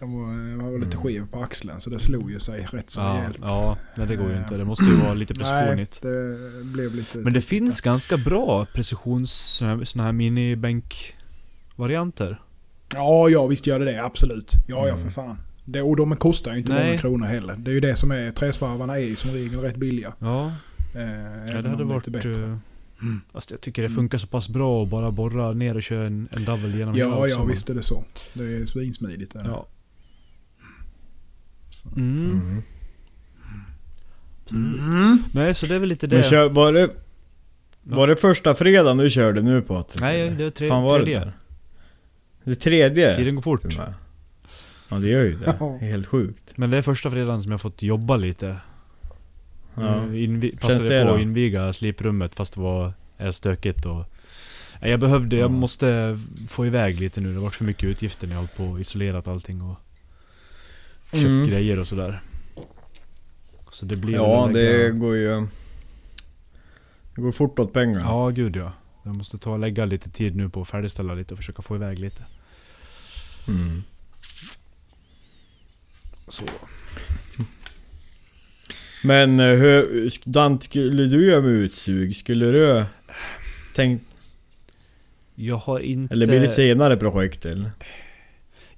Den 0.00 0.12
var, 0.12 0.70
var 0.70 0.78
lite 0.78 0.90
Mm. 0.96 1.02
skev 1.02 1.26
på 1.30 1.42
axeln 1.42 1.80
så 1.80 1.90
det 1.90 1.98
slog 1.98 2.30
ju 2.30 2.40
sig 2.40 2.66
rätt 2.72 2.90
så 2.90 3.00
Ja, 3.00 3.06
rejält. 3.18 3.38
ja, 3.40 3.76
nej 3.94 4.06
det 4.06 4.16
går 4.16 4.30
ju 4.30 4.36
inte. 4.38 4.56
Det 4.56 4.64
måste 4.64 4.84
ju 4.84 4.96
vara 4.96 5.14
lite 5.14 5.34
Nej, 5.34 5.38
precisionigt. 5.44 6.02
det 6.02 6.64
blev 6.64 6.94
lite... 6.94 7.18
Men 7.18 7.32
det 7.32 7.40
finns 7.40 7.80
ganska 7.80 8.16
bra 8.16 8.66
precisions... 8.74 9.32
såna 9.84 10.04
här- 10.04 10.12
minibänk-varianter. 10.12 12.40
Ja, 12.94 13.28
ja 13.28 13.46
visst 13.46 13.66
gör 13.66 13.78
det 13.78 13.84
det. 13.84 14.04
Absolut. 14.04 14.52
Ja, 14.68 14.88
ja 14.88 14.94
Mm. 14.94 15.04
för 15.04 15.10
fan. 15.10 15.36
Det, 15.64 15.82
och 15.82 15.96
de 15.96 16.16
kostar 16.16 16.52
ju 16.52 16.58
inte 16.58 16.72
Nej. 16.72 16.86
många 16.86 16.98
kronor 16.98 17.26
heller. 17.26 17.54
Det 17.58 17.70
är 17.70 17.74
ju 17.74 17.80
det 17.80 17.96
som 17.96 18.10
är... 18.10 18.32
Träsvarvarna 18.32 18.98
är 18.98 19.02
ju 19.04 19.16
som 19.16 19.30
regel 19.30 19.60
rätt 19.60 19.76
billiga. 19.76 20.12
Ja, 20.18 20.52
Eh, 20.94 21.00
ja 21.54 21.62
det 21.62 21.68
hade 21.68 21.84
varit... 21.84 22.06
lite 22.06 22.28
bättre. 22.28 22.42
eh, 22.42 22.56
Mm. 23.02 23.20
Fast 23.32 23.50
jag 23.50 23.60
tycker 23.60 23.82
det 23.82 23.90
funkar 23.90 24.18
så 24.18 24.26
pass 24.26 24.48
bra 24.48 24.82
att 24.82 24.88
bara 24.88 25.10
borra 25.10 25.52
ner 25.52 25.76
och 25.76 25.82
köra 25.82 26.06
en, 26.06 26.28
en 26.36 26.44
double 26.44 26.78
genom 26.78 26.94
hela 26.94 27.10
Ja, 27.10 27.16
också, 27.16 27.28
ja 27.28 27.38
men- 27.38 27.48
visst 27.48 27.70
är 27.70 27.74
det 27.74 27.82
så. 27.82 28.04
Det 28.34 28.44
är 28.44 28.66
svinsmidigt. 28.66 29.34
Ja. 29.44 29.66
Så. 31.82 31.88
Mm. 31.96 32.62
Mm. 34.52 34.78
Mm. 34.78 35.22
Nej, 35.32 35.54
så 35.54 35.66
det 35.66 35.74
är 35.74 35.78
väl 35.78 35.88
lite 35.88 36.06
det. 36.06 36.16
Men 36.16 36.30
kör, 36.30 36.48
var 36.48 36.72
det... 36.72 36.90
Var 37.82 38.08
det 38.08 38.16
första 38.16 38.54
fredagen 38.54 38.96
du 38.96 39.10
körde 39.10 39.42
nu 39.42 39.62
Patrik? 39.62 40.00
Nej, 40.00 40.30
det 40.30 40.44
är 40.44 40.50
tre, 40.50 40.68
Fan 40.68 40.82
var 40.82 40.96
tredje. 40.98 41.20
det? 41.20 41.32
Det 42.44 42.56
tredje? 42.56 43.16
Tiden 43.16 43.34
går 43.34 43.42
fort. 43.42 43.62
Ja 44.88 44.96
det 44.98 45.08
gör 45.08 45.24
ju 45.24 45.36
det. 45.36 45.56
Ja. 45.60 45.76
Det 45.80 45.86
är 45.86 45.90
helt 45.90 46.06
sjukt. 46.06 46.40
Men 46.56 46.70
det 46.70 46.76
är 46.76 46.82
första 46.82 47.10
fredagen 47.10 47.42
som 47.42 47.50
jag 47.52 47.60
fått 47.60 47.82
jobba 47.82 48.16
lite. 48.16 48.56
Ja. 49.74 49.94
Mm, 49.94 50.12
Invi- 50.14 50.58
passade 50.60 50.88
det 50.88 51.00
på 51.04 51.08
då? 51.08 51.14
att 51.14 51.20
inviga 51.20 51.72
sliprummet 51.72 52.34
fast 52.34 52.54
det 52.54 52.60
var 52.60 52.92
är 53.18 53.32
stökigt 53.32 53.86
och... 53.86 54.04
Jag 54.82 55.00
behövde, 55.00 55.36
jag 55.36 55.44
Ja. 55.44 55.48
måste 55.48 56.18
få 56.48 56.66
iväg 56.66 57.00
lite 57.00 57.20
nu. 57.20 57.28
Det 57.28 57.34
har 57.34 57.42
varit 57.42 57.54
för 57.54 57.64
mycket 57.64 57.84
utgifter 57.84 58.26
när 58.26 58.34
jag 58.34 58.38
har 58.40 58.42
hållit 58.46 58.56
på 58.56 58.64
och 58.64 58.80
isolerat 58.80 59.28
allting 59.28 59.62
och... 59.62 59.76
Köpt 61.12 61.24
Mm. 61.24 61.48
grejer 61.50 61.78
och 61.78 61.88
sådär. 61.88 62.20
Så 63.70 63.86
det 63.86 63.96
blir 63.96 64.14
Ja, 64.14 64.50
det 64.52 64.72
lägga- 64.78 64.90
går 64.90 65.16
ju... 65.16 65.46
Det 67.14 67.20
går 67.22 67.32
fort 67.32 67.58
åt 67.58 67.72
pengar. 67.72 68.00
Ja, 68.00 68.28
gud 68.28 68.56
ja. 68.56 68.72
Jag 69.04 69.14
måste 69.14 69.38
ta 69.38 69.50
och 69.52 69.58
lägga 69.58 69.84
lite 69.84 70.10
tid 70.10 70.36
nu 70.36 70.48
på 70.48 70.62
att 70.62 70.68
färdigställa 70.68 71.14
lite 71.14 71.34
och 71.34 71.38
försöka 71.38 71.62
få 71.62 71.76
iväg 71.76 71.98
lite. 71.98 72.22
Mm. 73.48 73.82
Så. 76.28 76.44
Men 79.04 79.40
eh, 79.40 79.46
hur, 79.46 80.08
sk- 80.08 80.22
Dant, 80.24 80.62
skulle 80.62 81.02
du 81.06 81.26
göra 81.26 81.40
med 81.42 81.50
utsug? 81.50 82.16
Skulle 82.16 82.44
du 82.46 82.84
tänkt... 83.74 84.04
Jag 85.34 85.56
har 85.56 85.78
inte... 85.80 86.14
Eller 86.14 86.26
blir 86.26 86.40
det 86.40 86.46
ett 86.46 86.54
senare 86.54 86.96
projekt 86.96 87.44
eller? 87.46 87.70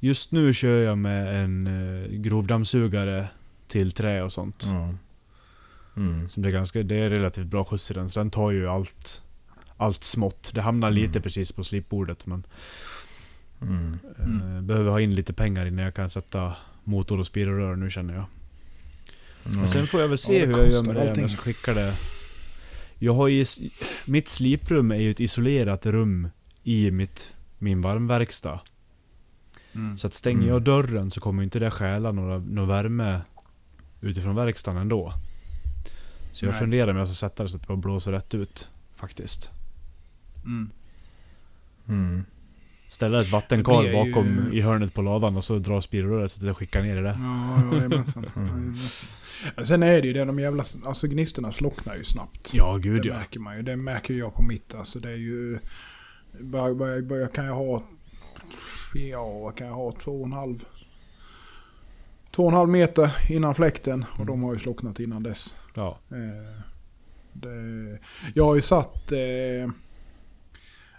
Just 0.05 0.33
nu 0.33 0.55
kör 0.55 0.79
jag 0.85 0.99
med 0.99 1.45
en 1.45 1.67
uh, 1.67 2.09
grovdammsugare 2.21 3.29
till 3.69 3.93
trä 3.93 4.23
och 4.23 4.33
sånt. 4.33 4.65
Ja. 4.67 4.95
Mm. 5.97 6.29
Som 6.31 6.43
det, 6.43 6.49
är 6.49 6.53
ganska, 6.53 6.83
det 6.83 6.95
är 6.97 7.11
relativt 7.11 7.47
bra 7.47 7.65
skjuts 7.65 7.91
i 7.91 7.95
den, 7.95 8.09
så 8.11 8.21
den 8.21 8.31
tar 8.31 8.51
ju 8.51 8.69
allt, 8.69 9.23
allt 9.77 10.05
smått. 10.05 10.51
Det 10.55 10.61
hamnar 10.63 10.89
Mm. 10.89 11.03
lite 11.03 11.21
precis 11.21 11.53
på 11.53 11.65
slipbordet 11.65 12.27
men 12.27 12.47
Mm. 13.63 13.99
eh, 14.19 14.63
behöver 14.63 14.91
ha 14.91 15.01
in 15.01 15.15
lite 15.15 15.33
pengar 15.33 15.67
innan 15.67 15.85
jag 15.85 15.95
kan 15.95 16.11
sätta 16.11 16.57
motor 16.85 17.19
och 17.19 17.27
spirrör 17.27 17.77
nu 17.77 17.91
känner 17.91 18.15
jag. 18.15 18.25
Men 19.43 19.69
sen 19.69 19.87
får 19.87 20.01
jag 20.01 20.09
väl 20.09 20.19
se 20.19 20.39
Ja, 20.39 20.47
hur 20.47 20.53
jag 20.59 20.73
gör 20.73 20.83
med 20.83 20.95
det 20.95 21.03
allting. 21.03 21.21
jag 21.21 21.31
ska 21.31 21.41
skicka 21.43 21.75
det. 21.75 21.93
Jag 22.99 23.15
har 23.15 23.29
ju, 23.29 23.45
mitt 24.07 24.29
sliprum 24.29 24.91
är 24.91 24.97
ju 24.97 25.11
ett 25.11 25.21
isolerat 25.21 25.87
rum 25.87 26.29
i 26.65 26.91
mitt, 26.91 27.35
min 27.59 27.81
varmverkstad. 27.81 28.61
Mm. 29.75 29.99
Så 29.99 30.07
att 30.07 30.15
stänger 30.15 30.39
Mm. 30.43 30.49
jag 30.49 30.63
dörren 30.63 31.11
så 31.11 31.21
kommer 31.21 31.43
inte 31.43 31.59
det 31.59 31.71
stjäla 31.71 32.13
några, 32.13 32.39
någon 32.39 32.69
värme 32.69 33.21
utifrån 34.01 34.35
verkstaden 34.37 34.81
ändå. 34.81 35.15
Så 36.33 36.45
jag 36.45 36.51
Nej. 36.53 36.61
funderar 36.61 36.91
om 36.91 36.97
jag 36.97 37.09
ska 37.09 37.15
sätta 37.15 37.43
det 37.43 37.49
så 37.49 37.57
att 37.57 37.63
det 37.63 37.69
bara 37.69 37.77
blåser 37.77 38.13
rätt 38.13 38.35
ut. 38.35 38.69
Faktiskt. 38.97 39.51
Mm. 40.45 40.71
Mm. 41.89 42.25
Ställa 42.89 43.21
ett 43.21 43.31
vattenkar 43.33 43.81
blir 43.81 43.91
ju- 44.05 44.13
bakom 44.13 44.53
i 44.53 44.61
hörnet 44.61 44.95
på 44.95 45.03
ladan 45.03 45.37
och 45.37 45.45
så 45.45 45.59
dra 45.59 45.83
spirrröret 45.83 46.33
så 46.33 46.39
att 46.41 46.47
det 46.47 46.55
skickar 46.55 46.83
ner 46.83 46.97
i 46.97 47.01
det. 47.01 47.17
Ja, 47.21 47.77
jajamensan. 47.77 48.27
Mm. 48.37 48.77
Ja, 49.57 49.65
Sen 49.65 49.83
är 49.83 50.01
det 50.03 50.07
ju 50.07 50.13
det, 50.13 50.25
de 50.25 50.39
jävla... 50.39 50.65
Alltså 50.85 51.07
gnistorna 51.07 51.53
slocknar 51.53 51.97
ju 51.97 52.05
snabbt. 52.05 52.55
Ja, 52.55 52.77
gud 52.77 53.03
det 53.03 53.09
ja. 53.09 53.15
märker 53.15 53.41
man 53.41 53.57
ju. 53.57 53.63
Det 53.63 53.77
märker 53.77 54.15
jag 54.15 54.35
på 54.35 54.43
mitt. 54.43 54.75
Alltså 54.75 54.99
det 55.01 55.11
är 55.11 55.17
ju... 55.17 55.59
Bara, 56.41 56.75
bara, 56.75 57.03
bara, 57.03 57.27
kan 57.27 57.45
jag 57.45 57.55
ha... 57.55 57.83
Ja, 58.95 59.39
vad 59.39 59.57
kan 59.57 59.67
jag 59.67 59.75
ha? 59.75 59.93
Två 59.93 60.21
och 60.21 60.27
en 60.27 60.33
halv... 60.33 60.65
Två 62.31 62.43
och 62.43 62.49
en 62.51 62.57
halv 62.57 62.69
meter 62.69 63.17
innan 63.31 63.55
fläkten. 63.55 64.05
Och 64.19 64.27
de 64.27 64.43
har 64.43 64.53
ju 64.55 64.59
slocknat 64.59 65.01
innan 65.01 65.23
dess. 65.23 65.57
ja. 65.75 65.99
Eh, 66.11 66.61
det, 67.33 67.99
jag 68.35 68.45
har 68.45 68.55
ju 68.55 68.63
satt... 68.63 69.13
Eh, 69.13 69.71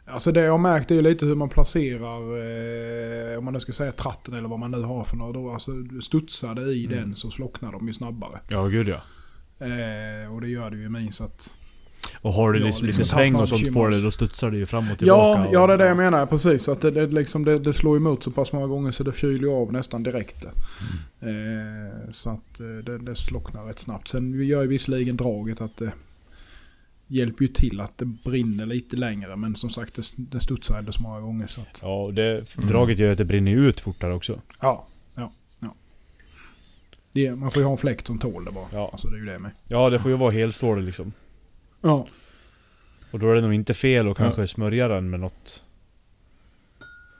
Alltså 0.05 0.31
det 0.31 0.41
jag 0.41 0.51
har 0.51 0.57
märkt 0.57 0.91
är 0.91 0.95
ju 0.95 1.01
lite 1.01 1.25
hur 1.25 1.35
man 1.35 1.49
placerar, 1.49 2.17
eh, 3.33 3.37
om 3.37 3.45
man 3.45 3.53
nu 3.53 3.59
ska 3.59 3.71
säga 3.71 3.91
tratten 3.91 4.33
eller 4.33 4.47
vad 4.49 4.59
man 4.59 4.71
nu 4.71 4.81
har 4.81 5.03
för 5.03 5.17
några 5.17 5.31
då. 5.33 5.51
Alltså 5.51 5.71
studsar 6.01 6.55
det 6.55 6.61
i 6.61 6.85
Mm. 6.85 6.97
den 6.97 7.15
så 7.15 7.31
slocknar 7.31 7.71
de 7.71 7.87
ju 7.87 7.93
snabbare. 7.93 8.39
Ja, 8.49 8.65
gud 8.65 8.87
ja. 8.87 9.01
Eh, 9.65 10.31
och 10.35 10.41
det 10.41 10.47
gör 10.47 10.69
det 10.69 10.77
ju 10.77 10.85
i 10.85 10.89
min 10.89 11.11
så 11.13 11.23
att... 11.23 11.53
Och 12.21 12.33
har 12.33 12.51
du 12.51 12.59
Ja, 12.59 12.65
liksom 12.65 12.85
liksom 12.85 13.01
lite 13.01 13.15
haft 13.15 13.23
sväng 13.25 13.35
och 13.35 13.49
sånt 13.49 13.73
på 13.73 13.87
dig, 13.87 14.01
då 14.01 14.11
studsar 14.11 14.51
det 14.51 14.57
ju 14.57 14.65
fram 14.65 14.91
och 14.91 14.97
tillbaka. 14.97 15.41
Ja, 15.41 15.49
ja 15.51 15.67
det 15.67 15.73
är 15.73 15.77
det 15.77 15.85
jag 15.85 15.97
menar 15.97 16.25
precis. 16.25 16.69
Att 16.69 16.81
det, 16.81 16.91
det, 16.91 17.07
liksom, 17.07 17.45
det, 17.45 17.59
det 17.59 17.73
slår 17.73 17.97
emot 17.97 18.23
så 18.23 18.31
pass 18.31 18.51
många 18.51 18.67
gånger 18.67 18.91
så 18.91 19.03
det 19.03 19.15
kyler 19.15 19.47
ju 19.47 19.51
av 19.51 19.73
nästan 19.73 20.03
direkt. 20.03 20.45
Mm. 21.21 21.87
Eh, 21.87 22.11
så 22.11 22.29
att 22.29 22.59
eh, 22.59 22.65
det, 22.65 22.97
det 22.97 23.15
slocknar 23.15 23.65
rätt 23.65 23.79
snabbt. 23.79 24.07
Sen 24.07 24.37
vi 24.37 24.45
gör 24.45 24.61
ju 24.61 24.67
visserligen 24.67 25.17
draget 25.17 25.61
att 25.61 25.77
det 25.77 25.91
hjälper 27.07 27.41
ju 27.41 27.47
till 27.47 27.81
att 27.81 27.97
det 27.97 28.05
brinner 28.05 28.65
lite 28.65 28.95
längre. 28.95 29.35
Men 29.35 29.55
som 29.55 29.69
sagt 29.69 29.95
det, 29.95 30.03
det 30.15 30.39
studsar 30.39 30.77
ändå 30.77 30.91
så 30.91 31.01
många 31.01 31.19
gånger 31.19 31.47
så 31.47 31.61
att... 31.61 31.79
Ja, 31.81 32.03
och 32.03 32.13
det, 32.13 32.55
draget 32.55 32.99
gör 32.99 33.11
att 33.11 33.17
det 33.17 33.25
brinner 33.25 33.51
ut 33.51 33.79
fortare 33.79 34.13
också. 34.13 34.41
Ja, 34.61 34.87
ja, 35.15 35.31
ja. 35.59 35.75
Det, 37.11 37.35
man 37.35 37.51
får 37.51 37.61
ju 37.61 37.65
ha 37.65 37.71
en 37.71 37.77
fläkt 37.77 38.07
som 38.07 38.19
tål 38.19 38.45
det 38.45 38.51
bara. 38.51 38.65
Ja. 38.71 38.89
Alltså 38.91 39.07
det 39.07 39.15
är 39.15 39.19
ju 39.19 39.25
det 39.25 39.39
med. 39.39 39.51
Ja, 39.67 39.89
det 39.89 39.99
får 39.99 40.11
ju 40.11 40.17
vara 40.17 40.31
helstål 40.31 40.83
liksom. 40.83 41.13
Ja. 41.83 42.07
Och 43.11 43.19
då 43.19 43.31
är 43.31 43.35
det 43.35 43.41
nog 43.41 43.53
inte 43.53 43.73
fel 43.73 44.07
att 44.11 44.17
kanske 44.17 44.47
smörja 44.47 44.87
den 44.87 45.09
med 45.09 45.19
något... 45.19 45.63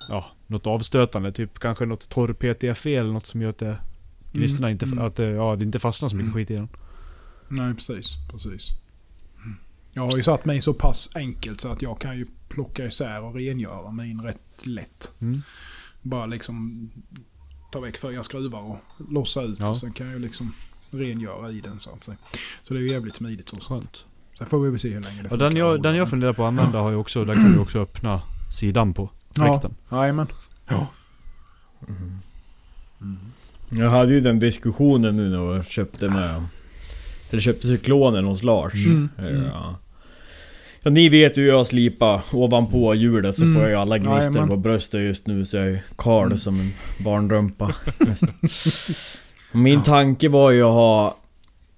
Ja, 0.10 0.26
något 0.48 0.68
avstötande. 0.68 1.32
Typ 1.32 1.60
kanske 1.60 1.86
något 1.86 2.10
torr 2.10 2.34
PTFE 2.34 2.96
eller 2.96 3.14
något 3.14 3.28
som 3.28 3.42
gör 3.42 3.50
att 3.50 3.58
det... 3.58 3.78
Gnistorna 4.34 4.72
inte... 4.72 4.86
mm. 4.86 5.00
Att 5.00 5.16
det, 5.16 5.30
ja, 5.30 5.56
det 5.56 5.66
inte 5.66 5.80
fastnar 5.80 6.10
så 6.10 6.16
mycket 6.16 6.32
Mm. 6.32 6.36
skit 6.36 6.52
i 6.52 6.56
den. 6.56 6.70
Nej, 7.48 7.74
precis. 7.74 8.08
precis. 8.32 8.68
Jag 9.94 10.04
har 10.04 10.18
ju 10.18 10.24
satt 10.24 10.46
mig 10.46 10.62
så 10.62 10.74
pass 10.74 11.10
enkelt 11.16 11.62
så 11.62 11.68
att 11.68 11.82
jag 11.82 12.00
kan 12.02 12.18
ju 12.18 12.26
plocka 12.50 12.86
isär 12.86 13.24
och 13.24 13.36
rengöra 13.36 13.92
min 13.92 14.22
rätt 14.22 14.66
lätt. 14.66 15.12
Mm. 15.22 15.42
Bara 16.02 16.26
liksom 16.26 16.90
ta 17.72 17.80
väck 17.80 17.98
fyra 17.98 18.24
skruvar 18.24 18.62
och 18.62 18.78
lossa 19.10 19.42
ut. 19.42 19.60
Ja. 19.60 19.70
Och 19.70 19.78
sen 19.78 19.94
kan 19.94 20.08
jag 20.08 20.14
ju 20.16 20.22
liksom 20.22 20.54
rengöra 20.92 21.52
i 21.52 21.62
den 21.62 21.80
så 21.80 21.90
att 21.90 22.04
säga. 22.04 22.18
Så 22.64 22.74
det 22.74 22.80
är 22.80 22.82
ju 22.82 22.90
jävligt 22.92 23.16
smidigt. 23.16 23.50
Och. 23.52 23.64
Skönt. 23.64 24.06
Sen 24.44 24.50
får 24.50 24.60
vi 24.60 24.70
väl 24.70 24.80
se 24.80 24.90
hur 24.90 25.02
länge 25.02 25.22
det 25.24 25.30
Och 25.30 25.38
den 25.38 25.56
jag, 25.58 25.82
den 25.82 25.96
jag 25.96 26.10
funderar 26.10 26.34
på 26.34 26.44
att 26.44 26.48
använda 26.48 26.80
har 26.80 26.90
ju 26.90 26.96
också... 26.96 27.26
Där 27.26 27.34
kan 27.34 27.54
du 27.54 27.60
också 27.60 27.80
öppna 27.80 28.22
sidan 28.52 28.94
på 28.94 29.10
Ja. 29.36 29.46
fläkten. 29.46 29.76
Jajamän. 29.92 30.28
Jag 33.70 33.90
hade 33.90 34.14
ju 34.14 34.22
den 34.22 34.40
diskussionen 34.40 35.16
nu 35.16 35.30
när 35.30 35.54
jag 35.56 35.66
köpte 35.66 36.10
med... 36.10 36.44
Eller 37.32 37.42
köpte 37.42 37.68
cyklonen 37.68 38.26
hos 38.26 38.44
Lars. 38.44 38.74
Mm. 38.86 39.10
Ja. 39.54 39.76
Ja, 40.84 40.92
ni 40.92 41.10
vet 41.10 41.38
ju 41.38 41.42
hur 41.42 41.50
jag 41.50 41.68
slipar 41.68 42.22
ovanpå 42.32 42.96
hjulet 42.96 43.36
så 43.36 43.42
Mm. 43.44 43.54
får 43.56 43.64
jag 43.64 43.72
ju 43.72 43.76
alla 43.78 43.98
gnistor 43.98 44.20
Jajamän. 44.20 44.48
på 44.48 44.58
bröstet 44.58 45.02
just 45.02 45.28
nu 45.28 45.46
så 45.46 45.58
jag 45.58 45.66
är 45.66 45.70
ju 45.70 45.80
kal 45.98 46.26
Mm. 46.26 46.38
som 46.38 46.60
en 46.60 46.74
barnrumpa. 47.04 47.76
Min 49.52 49.84
tanke 49.84 50.30
var 50.30 50.52
ju 50.52 50.62
att 50.64 50.74
ha 50.74 51.18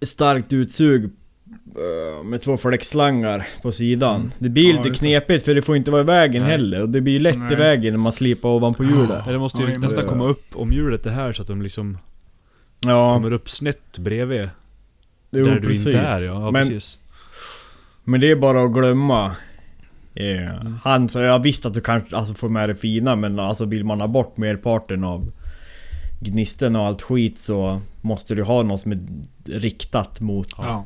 starkt 0.06 0.54
utsug 0.54 1.04
eh, 1.04 1.10
med 2.26 2.42
två 2.42 2.58
fläktslangar 2.58 3.48
på 3.62 3.72
sidan. 3.72 4.32
Det 4.40 4.50
blir 4.50 4.64
Mm. 4.70 4.76
Ja, 4.78 4.84
lite 4.84 4.98
knepigt 5.00 5.46
för 5.46 5.56
det 5.56 5.62
får 5.62 5.76
inte 5.76 5.92
vara 5.92 6.02
i 6.02 6.06
vägen 6.06 6.42
Nej. 6.44 6.52
heller. 6.52 6.82
Och 6.82 6.90
det 6.90 7.02
blir 7.02 7.14
ju 7.14 7.20
lätt 7.20 7.38
Nej. 7.40 7.54
i 7.54 7.56
vägen 7.56 7.94
när 7.94 8.00
man 8.00 8.14
slipar 8.14 8.50
ovanpå 8.50 8.84
hjulet. 8.84 9.24
Ja, 9.26 9.32
det 9.32 9.38
måste 9.40 9.62
ju 9.62 9.70
Ja, 9.74 9.80
nästan 9.80 10.04
komma 10.06 10.26
upp 10.28 10.46
om 10.54 10.72
hjulet 10.72 11.06
är 11.06 11.10
här 11.10 11.34
så 11.34 11.42
att 11.42 11.48
de 11.48 11.62
liksom 11.62 11.98
Ja, 12.86 13.14
kommer 13.14 13.32
upp 13.34 13.50
snett 13.50 13.98
bredvid. 13.98 14.50
jo, 15.32 15.46
där 15.46 15.60
precis. 15.60 15.84
du 15.84 15.90
inte 15.92 16.02
är 16.02 16.20
ja. 16.20 16.26
ja 16.34 16.52
Men 16.52 16.68
precis. 16.68 17.00
Men 18.04 18.20
det 18.22 18.32
är 18.32 18.36
bara 18.36 18.64
att 18.64 18.74
glömma. 18.74 19.26
Eh, 20.16 20.56
Mm. 20.62 20.76
Han 20.84 21.10
sa, 21.10 21.22
jag 21.22 21.44
visste 21.44 21.68
att 21.68 21.74
du 21.74 21.82
kanske 21.82 22.16
alltså, 22.16 22.34
får 22.34 22.50
med 22.50 22.70
det 22.70 22.76
fina 22.76 23.16
men 23.16 23.40
alltså 23.40 23.66
vill 23.66 23.84
man 23.86 24.02
ha 24.02 24.08
bort 24.08 24.38
merparten 24.38 25.04
av 25.04 25.32
gnisten 26.20 26.76
och 26.76 26.86
allt 26.86 27.02
skit 27.02 27.40
så 27.40 27.82
måste 28.02 28.36
du 28.36 28.44
ha 28.44 28.64
något 28.64 28.82
som 28.82 28.92
är 28.92 29.00
riktat 29.46 30.22
mot 30.22 30.48
Ja 30.58 30.86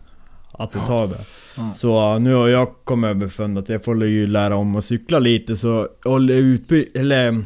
att 0.59 0.71
du 0.71 0.79
tar 0.79 1.07
det. 1.07 1.25
Ja. 1.57 1.73
Så 1.75 2.19
nu 2.19 2.33
har 2.33 2.47
jag 2.47 2.69
kommit 2.83 3.09
överfund 3.09 3.57
att 3.57 3.69
jag 3.69 3.83
får 3.83 4.05
ju 4.05 4.27
lära 4.27 4.55
om 4.55 4.75
att 4.75 4.85
cykla 4.85 5.19
lite 5.19 5.57
så 5.57 5.87
håll 6.03 6.29
utby- 6.31 6.87
eller 6.93 7.43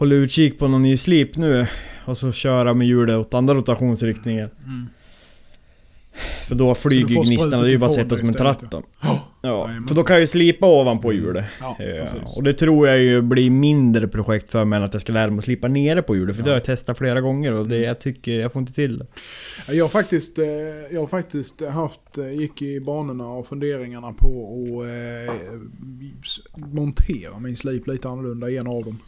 Håll 0.00 0.12
utkik 0.12 0.58
på 0.58 0.68
någon 0.68 0.82
ny 0.82 0.96
slip 0.96 1.36
nu 1.36 1.66
och 2.04 2.18
så 2.18 2.32
köra 2.32 2.74
med 2.74 2.86
hjulet 2.86 3.16
åt 3.16 3.34
andra 3.34 3.54
rotationsriktningen. 3.54 4.50
Mm. 4.64 4.86
För 6.48 6.54
då 6.54 6.74
flyger 6.74 7.06
gnistorna, 7.06 7.36
sprutet 7.36 7.60
det 7.60 7.66
är 7.66 7.70
ju 7.70 7.78
bara 7.78 7.90
att 7.90 7.96
sätta 7.96 8.16
som 8.16 8.28
en 8.28 8.34
tratt 8.34 8.70
då. 8.70 8.82
Ja. 9.02 9.26
Ja, 9.42 9.70
för 9.88 9.94
då 9.94 10.02
kan 10.02 10.14
jag 10.14 10.20
ju 10.20 10.26
slipa 10.26 10.66
ovanpå 10.66 11.12
hjulet. 11.12 11.44
Ja, 11.60 11.76
Ja, 11.78 12.06
och 12.36 12.42
det 12.42 12.52
tror 12.54 12.88
jag 12.88 12.98
ju 12.98 13.22
blir 13.22 13.50
mindre 13.50 14.08
projekt 14.08 14.48
för 14.48 14.64
mig 14.64 14.76
än 14.76 14.82
att 14.84 14.92
jag 14.94 15.00
ska 15.02 15.12
lära 15.12 15.30
mig 15.30 15.38
att 15.38 15.44
slipa 15.44 15.68
nere 15.68 16.02
på 16.02 16.16
hjulet. 16.16 16.36
För 16.36 16.42
det 16.42 16.50
har 16.50 16.56
jag 16.56 16.64
testat 16.64 16.98
flera 16.98 17.20
gånger 17.20 17.52
och 17.52 17.68
det 17.68 17.78
jag 17.78 18.00
tycker, 18.00 18.40
jag 18.40 18.52
får 18.52 18.60
inte 18.60 18.72
till 18.72 18.98
det. 18.98 19.06
Jag 19.72 19.84
har 19.84 19.88
faktiskt, 19.88 20.38
eh, 20.38 20.44
jag 20.90 21.00
har 21.00 21.06
faktiskt 21.06 21.60
haft, 21.62 22.18
eh, 22.18 22.32
gick 22.32 22.62
i 22.62 22.80
banorna 22.80 23.26
och 23.28 23.46
funderingarna 23.46 24.12
på 24.12 24.28
att 24.82 24.86
eh, 24.88 25.34
montera 26.56 27.38
min 27.38 27.56
slip 27.56 27.86
lite 27.86 28.08
annorlunda 28.08 28.50
i 28.50 28.56
en 28.56 28.66
av 28.66 28.84
dem. 28.84 28.98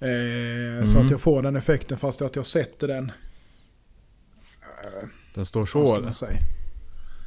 Eh, 0.00 0.84
Så 0.86 0.92
Mm. 0.94 1.04
att 1.04 1.10
jag 1.10 1.20
får 1.20 1.42
den 1.42 1.56
effekten 1.56 1.98
fast 1.98 2.22
att 2.22 2.36
jag 2.36 2.46
sätter 2.46 2.88
den... 2.88 3.12
Den 5.38 5.46
står 5.46 5.66
så 5.66 5.96
eller? 5.96 6.12
säga? 6.12 6.38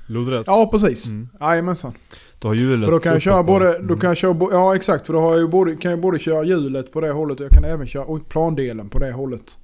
Lodrätt? 0.05 0.47
Ja, 0.47 0.69
precis. 0.71 1.07
Mm. 1.07 1.29
Jajamensan. 1.39 1.93
Du 2.39 2.47
har 2.47 2.55
hjulet 2.55 2.85
För 2.85 2.91
då 2.91 2.99
kan 2.99 3.13
jag 3.13 3.21
köra 3.21 3.43
både, 3.43 3.75
mm. 3.75 3.87
då 3.87 3.97
kan 3.97 4.07
jag 4.07 4.17
köra, 4.17 4.37
ja 4.51 4.75
exakt 4.75 5.05
för 5.05 5.13
då 5.13 5.19
har 5.19 5.37
jag 5.37 5.49
både, 5.49 5.75
kan 5.75 5.91
jag 5.91 5.99
både 6.01 6.19
köra 6.19 6.43
hjulet 6.43 6.91
på 6.91 7.01
det 7.01 7.11
hållet 7.11 7.39
och 7.39 7.45
jag 7.45 7.51
kan 7.51 7.63
även 7.63 7.87
köra 7.87 8.05
och 8.05 8.29
plandelen 8.29 8.89
på 8.89 8.99
det 8.99 9.11
hållet. 9.11 9.57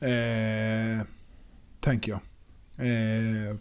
Eh, 0.00 1.06
tänker 1.80 2.12
jag. 2.12 2.20
Eh, 2.76 3.44
jag 3.44 3.58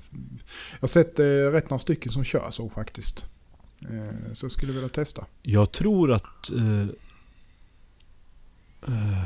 har 0.80 0.88
sett 0.88 1.20
eh, 1.20 1.26
rätt 1.26 1.70
några 1.70 1.80
stycken 1.80 2.12
som 2.12 2.24
kör 2.24 2.48
så 2.52 2.70
faktiskt. 2.70 3.26
Eh, 3.82 4.34
så 4.34 4.46
jag 4.46 4.52
skulle 4.52 4.74
vilja 4.74 4.90
testa. 4.90 5.26
Jag 5.42 5.72
tror 5.72 6.12
att... 6.12 6.52
Uh, 6.54 6.86
uh, 8.90 9.24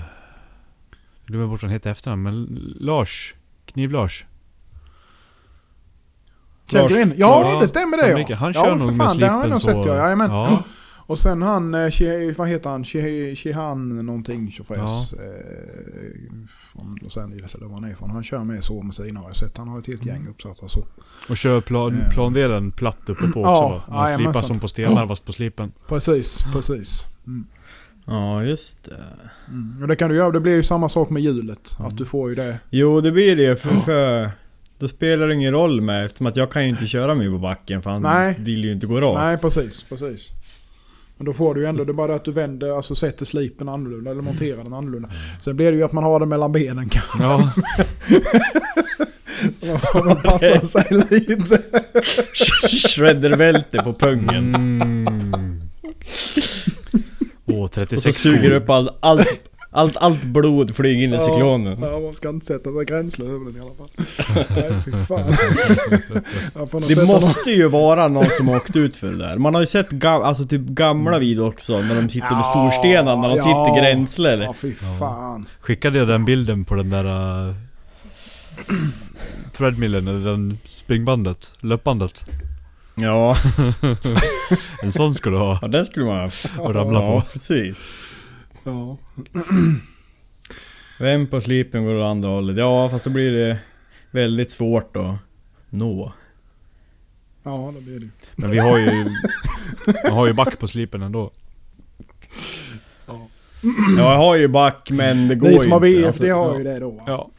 jag 1.21 1.25
glömmer 1.25 1.47
bort 1.47 1.61
vad 1.61 1.69
han 1.69 1.75
heter 1.75 1.91
efternamn, 1.91 2.23
men 2.23 2.45
Lars. 2.79 3.35
Kniv-Lars. 3.65 4.25
Lars- 6.79 6.91
Gren, 6.91 7.13
ja 7.17 7.51
Ja, 7.53 7.61
det 7.61 7.67
stämmer 7.67 7.97
det 7.97 8.25
ja. 8.29 8.35
Han 8.35 8.51
ja, 8.55 8.61
kör 8.63 8.69
för 8.71 8.75
nog 8.75 8.87
med 8.87 9.07
fan, 9.07 9.17
det 9.17 9.27
har 9.27 9.41
jag 9.41 9.49
nog 9.49 9.59
så... 9.61 9.67
sett 9.67 9.85
ja. 9.85 9.95
Jajamän. 9.95 10.31
Ja. 10.31 10.63
Och 11.05 11.19
sen 11.19 11.41
han, 11.41 11.73
eh, 11.73 11.89
vad 12.37 12.47
heter 12.47 12.69
han? 12.69 12.83
She- 12.83 13.35
Shehan 13.35 14.05
någonting 14.05 14.51
tjofräs. 14.51 15.13
Eh, 15.13 15.19
från 16.73 16.97
Los 17.01 17.17
Angeles 17.17 17.55
eller 17.55 17.65
var 17.65 17.73
han 17.73 17.83
är 17.83 17.89
ifrån. 17.91 18.09
Han 18.09 18.23
kör 18.23 18.43
med 18.43 18.63
så 18.63 18.81
med 18.81 18.95
sina 18.95 19.19
har 19.19 19.27
jag 19.27 19.35
sett. 19.35 19.57
Han 19.57 19.67
har 19.67 19.79
ett 19.79 19.87
helt 19.87 20.05
gäng 20.05 20.27
uppsatta 20.29 20.67
så. 20.67 20.85
Och 21.29 21.37
kör 21.37 21.61
plan, 21.61 22.01
Eh. 22.01 22.09
plandelen 22.09 22.71
platt 22.71 23.09
uppe 23.09 23.27
på 23.27 23.39
Ja, 23.41 23.65
också 23.85 23.91
va? 23.91 23.97
Man 23.97 24.07
slipar 24.07 24.41
som 24.41 24.59
på 24.59 24.67
stenar 24.67 25.07
fast 25.07 25.25
på 25.25 25.31
slipen. 25.33 25.71
Precis, 25.87 26.37
precis. 26.53 27.05
Mm. 27.27 27.45
Ja, 28.05 28.43
just 28.43 28.83
det. 28.83 29.03
Mm. 29.47 29.81
Och 29.81 29.87
det 29.87 29.95
kan 29.95 30.09
du 30.09 30.15
göra, 30.15 30.31
det 30.31 30.39
blir 30.39 30.55
ju 30.55 30.63
samma 30.63 30.89
sak 30.89 31.09
med 31.09 31.21
hjulet. 31.23 31.75
Mm. 31.79 31.91
Att 31.91 31.97
du 31.97 32.05
får 32.05 32.29
ju 32.29 32.35
det. 32.35 32.59
Jo, 32.69 33.01
det 33.01 33.11
blir 33.11 33.35
det 33.35 33.61
för, 33.61 33.69
för 33.69 34.29
då 34.81 34.87
spelar 34.87 35.27
det 35.27 35.33
ingen 35.33 35.51
roll 35.51 35.81
med 35.81 36.05
eftersom 36.05 36.27
att 36.27 36.35
jag 36.35 36.51
kan 36.51 36.63
ju 36.63 36.69
inte 36.69 36.87
köra 36.87 37.15
mig 37.15 37.29
på 37.29 37.37
backen 37.37 37.81
för 37.81 37.89
han 37.89 38.01
Nej. 38.01 38.35
vill 38.39 38.63
ju 38.63 38.71
inte 38.71 38.87
gå 38.87 39.01
rakt. 39.01 39.19
Nej, 39.19 39.37
precis, 39.37 39.83
precis. 39.83 40.27
Men 41.17 41.25
då 41.25 41.33
får 41.33 41.55
du 41.55 41.61
ju 41.61 41.67
ändå, 41.67 41.83
det 41.83 41.91
är 41.91 41.93
bara 41.93 42.15
att 42.15 42.25
du 42.25 42.31
vänder, 42.31 42.75
alltså 42.77 42.95
sätter 42.95 43.25
slipen 43.25 43.69
annorlunda 43.69 44.11
eller 44.11 44.21
monterar 44.21 44.63
den 44.63 44.73
annorlunda. 44.73 45.09
Sen 45.41 45.55
blir 45.55 45.71
det 45.71 45.77
ju 45.77 45.83
att 45.83 45.91
man 45.91 46.03
har 46.03 46.19
den 46.19 46.29
mellan 46.29 46.51
benen 46.51 46.89
kanske. 46.89 47.23
Ja. 47.23 47.53
Man 50.05 50.21
passar 50.21 50.65
sig 50.65 50.85
lite. 51.09 51.61
Shreddervälte 52.87 53.83
på 53.83 53.93
pungen. 53.93 54.55
Mm. 54.55 55.61
Åh, 57.45 57.63
Och 57.63 57.69
så 57.69 57.73
36 57.73 58.17
suger 58.17 58.37
skor. 58.39 58.51
upp 58.51 58.69
allt, 58.69 58.97
allt, 58.99 59.43
allt, 59.71 59.97
allt 59.97 60.23
blod 60.23 60.75
flyger 60.75 61.03
in 61.03 61.13
i 61.13 61.19
cyklonen. 61.19 61.77
Ja, 61.81 61.99
man 61.99 62.13
ska 62.13 62.29
inte 62.29 62.45
sätta 62.45 62.73
sig 62.73 62.85
gränsle 62.85 63.25
över 63.25 63.45
den 63.45 63.55
i 63.55 63.59
alla 63.59 63.75
fall. 63.75 63.89
Nej, 64.49 64.81
fy 64.85 64.91
fan. 65.05 65.33
Det 66.95 67.05
måste 67.05 67.51
ju 67.51 67.67
vara 67.67 68.07
någon 68.07 68.29
som 68.29 68.47
har 68.47 68.55
åkt 68.55 68.75
ut 68.75 68.95
för 68.95 69.07
det 69.07 69.17
där. 69.17 69.37
Man 69.37 69.53
har 69.53 69.61
ju 69.61 69.67
sett 69.67 69.89
gam, 69.89 70.21
alltså 70.21 70.45
typ 70.45 70.61
gamla 70.61 71.19
videor 71.19 71.47
också 71.47 71.81
när 71.81 71.95
de 71.95 72.09
sitter 72.09 72.29
med 72.31 72.39
Ja, 72.39 72.43
storstenar, 72.71 73.15
när 73.15 73.29
de 73.29 73.35
ja. 73.37 73.43
sitter 73.43 73.53
någon- 73.55 73.77
gränsler. 73.77 74.41
Ja, 74.41 74.53
fy 74.53 74.73
fan. 74.73 75.45
Skickade 75.59 75.99
jag 75.99 76.07
den 76.07 76.25
bilden 76.25 76.65
på 76.65 76.75
den 76.75 76.89
där... 76.89 77.05
Uh, 77.47 77.55
threadmillen, 79.57 80.07
eller 80.07 80.29
den 80.31 80.57
springbandet, 80.65 81.53
löpbandet. 81.61 82.25
Ja, 82.95 83.35
En 84.83 84.91
sån 84.91 85.13
ska 85.13 85.29
du 85.29 85.37
ha. 85.37 85.59
ja 85.61 85.67
den 85.67 85.85
skulle 85.85 86.05
man 86.05 86.31
Och 86.59 86.73
ramla 86.75 86.99
Ja, 87.01 87.21
på. 87.21 87.27
precis. 87.33 87.77
Ja. 88.63 88.97
Vem 90.99 91.27
på 91.27 91.41
slipen 91.41 91.85
går 91.85 91.95
åt 91.95 92.03
andra 92.05 92.29
hållet? 92.29 92.57
Ja, 92.57 92.89
fast 92.89 93.03
då 93.03 93.09
blir 93.09 93.31
det 93.31 93.57
väldigt 94.11 94.51
svårt 94.51 94.95
att 94.97 95.15
nå. 95.69 96.13
Ja, 97.43 97.73
det 97.75 97.81
blir 97.81 97.99
det. 97.99 98.07
Men 98.35 98.51
vi 98.51 98.57
har 98.57 98.77
ju... 98.79 98.91
Man 100.03 100.13
har 100.13 100.27
ju 100.27 100.33
back 100.33 100.59
på 100.59 100.67
slipen 100.67 101.01
ändå. 101.01 101.31
Ja, 103.07 103.27
jag 103.97 104.17
har 104.17 104.35
ju 104.35 104.47
back 104.47 104.89
men 104.91 105.27
det 105.27 105.35
går 105.35 105.47
Ni 105.49 105.59
som 105.59 105.71
har 105.71 105.85
ju 105.85 105.95
inte. 105.95 106.01
VFD 106.07 106.07
alltså. 106.31 106.33
har 106.33 106.57
ju 106.57 106.63
det 106.63 106.79
då. 106.79 106.89
va? 106.91 107.03
Ja. 107.07 107.29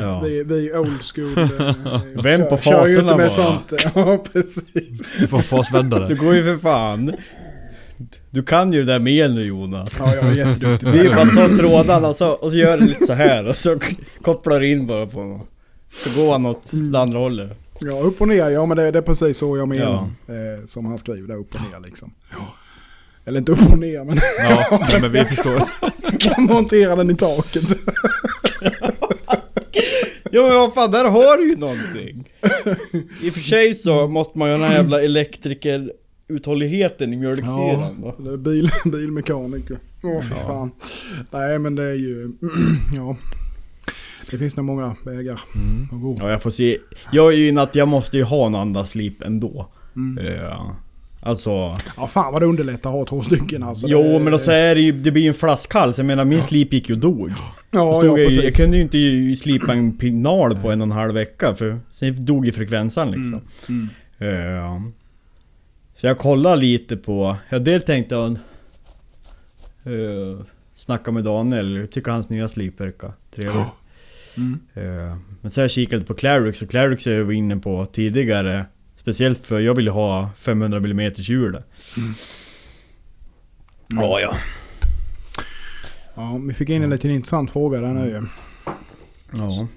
Ja. 0.00 0.20
Vi, 0.20 0.42
vi 0.44 0.72
old 0.74 1.02
school. 1.14 1.38
eh, 1.38 2.22
Vänd 2.22 2.48
på 2.48 2.56
kör- 2.56 2.70
Kör 2.72 2.86
ju 2.86 2.98
inte 3.00 3.04
faserna 3.04 3.16
med 3.16 3.26
bara. 3.26 3.30
sånt. 3.30 3.72
Ja, 3.94 4.24
precis. 4.32 5.00
Vi 5.20 5.26
får 5.26 5.38
Det 5.38 5.44
fasvändare. 5.44 6.14
går 6.14 6.34
ju 6.34 6.42
för 6.42 6.58
fan. 6.58 7.12
Du 8.30 8.42
kan 8.42 8.72
ju 8.72 8.84
det 8.84 8.92
där 8.92 8.98
med 8.98 9.30
nu 9.34 9.42
Jonas. 9.42 9.96
Ja, 9.98 10.14
jag 10.14 10.24
är 10.24 10.32
jätteduktig 10.32 10.88
Vi 10.90 11.08
bara 11.08 11.26
tar 11.26 11.56
trådarna 11.56 12.08
och 12.08 12.16
så, 12.16 12.28
och 12.30 12.50
så 12.50 12.56
gör 12.56 12.78
det 12.78 12.84
lite 12.84 13.06
så 13.06 13.12
här 13.12 13.44
och 13.46 13.56
så 13.56 13.78
kopplar 14.22 14.60
du 14.60 14.70
in 14.70 14.86
bara 14.86 15.06
på 15.06 15.18
honom. 15.20 15.46
Så 16.04 16.20
går 16.20 16.32
han 16.32 16.46
åt 16.46 16.62
det 16.70 16.98
andra 16.98 17.18
hållet. 17.18 17.58
Ja, 17.80 17.92
upp 18.00 18.20
och 18.20 18.28
ner. 18.28 18.48
Ja, 18.50 18.66
men 18.66 18.76
det, 18.76 18.90
det 18.90 18.98
är 18.98 19.02
precis 19.02 19.38
så 19.38 19.56
jag 19.56 19.68
menar. 19.68 20.08
Ja. 20.26 20.34
Eh, 20.34 20.64
som 20.64 20.86
han 20.86 20.98
skriver 20.98 21.28
där, 21.28 21.34
upp 21.36 21.54
och 21.54 21.60
ner 21.60 21.80
liksom. 21.86 22.10
Eller 23.24 23.38
inte 23.38 23.52
upp 23.52 23.72
och 23.72 23.78
ner, 23.78 24.04
men 24.04 24.16
Ja, 24.48 24.78
nej, 24.92 25.00
men 25.00 25.12
vi 25.12 25.24
förstår. 25.34 25.62
kan 26.18 26.44
montera 26.44 26.96
den 26.96 27.10
i 27.10 27.14
taket. 27.16 27.64
Ja 30.30 30.42
men 30.42 30.54
vad 30.54 30.74
fan, 30.74 30.90
där 30.90 31.04
har 31.04 31.36
du 31.38 31.48
ju 31.48 31.56
någonting. 31.56 32.28
I 33.22 33.30
och 33.30 33.34
för 33.34 33.40
sig 33.40 33.74
så 33.74 34.06
måste 34.08 34.38
man 34.38 34.48
ju 34.48 34.54
ha 34.54 34.60
den 34.60 34.68
här 34.70 34.76
jävla 34.76 35.02
elektrikeruthålligheten 36.28 37.12
i 37.12 37.16
mjölksyran 37.16 37.96
då. 38.02 38.16
Eller 38.18 38.36
bil, 38.36 38.70
bilmekaniker. 38.92 39.78
Åh, 40.02 40.22
fy 40.22 40.34
fan. 40.34 40.70
Nej, 41.30 41.58
men 41.58 41.74
det 41.74 41.82
är 41.84 41.94
ju... 41.94 42.32
ja. 42.96 43.16
Det 44.30 44.38
finns 44.38 44.56
nog 44.56 44.66
många 44.66 44.94
vägar 45.04 45.40
Mm. 45.54 45.82
att 45.92 46.02
gå. 46.02 46.16
Ja 46.20 46.30
jag 46.30 46.42
får 46.42 46.50
se. 46.50 46.78
Jag 47.12 47.32
är 47.32 47.36
ju 47.36 47.48
inne 47.48 47.62
att 47.62 47.74
jag 47.74 47.88
måste 47.88 48.16
ju 48.16 48.22
ha 48.22 48.46
en 48.46 48.54
andaslip 48.54 49.22
ändå. 49.22 49.66
Mm. 49.96 50.24
Ja. 50.42 50.76
Alltså... 51.22 51.50
Ja, 51.96 52.06
fan 52.06 52.32
vad 52.32 52.42
det 52.42 52.46
underlättar 52.46 52.90
att 52.90 52.96
ha 52.96 53.06
två 53.06 53.22
stycken 53.22 53.62
alltså. 53.62 53.86
Jo 53.88 54.02
det, 54.02 54.18
men 54.18 54.32
då 54.32 54.38
så 54.38 54.50
är 54.50 54.74
det 54.74 54.80
ju, 54.80 54.92
det 54.92 55.10
blir 55.10 55.22
ju 55.22 55.28
en 55.28 55.34
flaskhals. 55.34 55.96
Jag 55.98 56.06
menar 56.06 56.24
min 56.24 56.42
slip 56.42 56.72
gick 56.72 56.88
ju 56.88 56.94
och 56.94 57.00
dog. 57.00 57.30
Ja, 57.30 57.54
Då 57.70 58.06
ja, 58.06 58.18
jag, 58.18 58.32
jag 58.32 58.54
kunde 58.54 58.76
ju 58.76 58.82
inte 58.82 59.40
slipa 59.42 59.72
en 59.72 59.96
pinal 59.98 60.56
på 60.62 60.70
en 60.70 60.80
och 60.80 60.86
en 60.86 60.92
halv 60.92 61.14
vecka 61.14 61.54
för 61.54 61.80
sen 61.90 62.24
dog 62.24 62.46
ju 62.46 62.52
frekvensen 62.52 63.10
liksom. 63.10 63.40
Mm. 63.68 63.88
Mm. 64.18 64.52
Ja. 64.54 64.82
Så 65.96 66.06
jag 66.06 66.18
kollade 66.18 66.56
lite 66.56 66.96
på, 66.96 67.36
jag 67.48 67.64
dels 67.64 67.84
tänkte 67.84 68.14
jag 68.14 68.38
uh, 69.86 70.40
Snacka 70.76 71.12
med 71.12 71.24
Daniel, 71.24 71.76
jag 71.76 71.90
tycker 71.90 72.10
hans 72.10 72.30
nya 72.30 72.48
slip 72.48 72.80
verkar 72.80 73.12
trevlig. 73.30 73.64
Mm. 74.36 74.60
Eh, 74.74 75.16
men 75.40 75.50
så 75.50 75.60
har 75.60 75.64
jag 75.64 75.70
kikat 75.70 75.92
lite 75.92 76.06
på 76.06 76.14
Clarix 76.14 76.62
och 76.62 76.70
Clarix 76.70 77.06
är 77.06 77.10
jag 77.10 77.24
var 77.24 77.32
inne 77.32 77.56
på 77.56 77.86
tidigare 77.86 78.66
Speciellt 79.06 79.46
för 79.46 79.60
jag 79.60 79.74
ville 79.74 79.90
ha 79.90 80.30
500 80.36 80.78
mm 80.78 81.12
hjul 81.16 81.52
där. 81.52 81.62
Ja, 83.88 84.20
ja. 84.20 84.36
Ja, 86.14 86.40
vi 86.46 86.54
fick 86.54 86.68
in 86.68 86.82
en 86.82 86.90
liten 86.90 87.10
intressant 87.10 87.50
fråga 87.50 87.80
där 87.80 87.94
nu 87.94 88.08
ju. 88.08 88.22
Ja. 89.38 89.68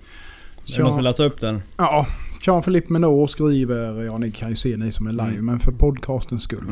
Är 0.68 0.78
det 0.78 0.80
någon 0.80 0.92
som 0.92 0.96
vill 0.96 1.04
läsa 1.04 1.24
upp 1.24 1.40
den? 1.40 1.62
Ja, 1.78 2.08
Jean-Philippe 2.41 2.93
Menot 2.93 3.32
skriver, 3.32 4.04
ja 4.04 4.17
ni 4.17 4.32
kan 4.32 4.49
ju 4.49 4.56
se 4.56 4.78
ni 4.78 4.91
som 4.91 5.08
är 5.08 5.12
live, 5.12 5.23
Mm. 5.23 5.45
men 5.45 5.60
för 5.60 5.71
podcastens 5.71 6.43
skull. 6.43 6.63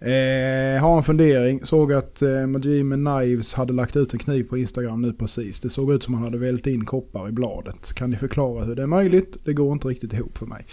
Eh, 0.00 0.80
har 0.82 0.96
en 0.96 1.02
fundering. 1.04 1.60
Såg 1.66 1.92
att 1.92 2.22
eh, 2.22 2.46
Majime 2.46 2.96
Knives 2.96 3.54
hade 3.54 3.72
lagt 3.72 3.96
ut 3.96 4.12
en 4.12 4.18
kniv 4.18 4.44
på 4.44 4.58
Instagram 4.58 5.02
nu 5.02 5.12
precis. 5.12 5.60
Det 5.60 5.70
såg 5.70 5.92
ut 5.92 6.02
som 6.02 6.14
han 6.14 6.22
hade 6.24 6.38
vält 6.38 6.66
in 6.66 6.84
koppar 6.84 7.28
i 7.28 7.32
bladet. 7.32 7.92
Kan 7.92 8.10
ni 8.10 8.16
förklara 8.16 8.64
hur 8.64 8.74
det 8.74 8.82
är 8.82 8.86
möjligt? 8.86 9.36
Det 9.44 9.52
går 9.52 9.72
inte 9.72 9.88
riktigt 9.88 10.12
ihop 10.12 10.38
för 10.38 10.46
mig. 10.46 10.66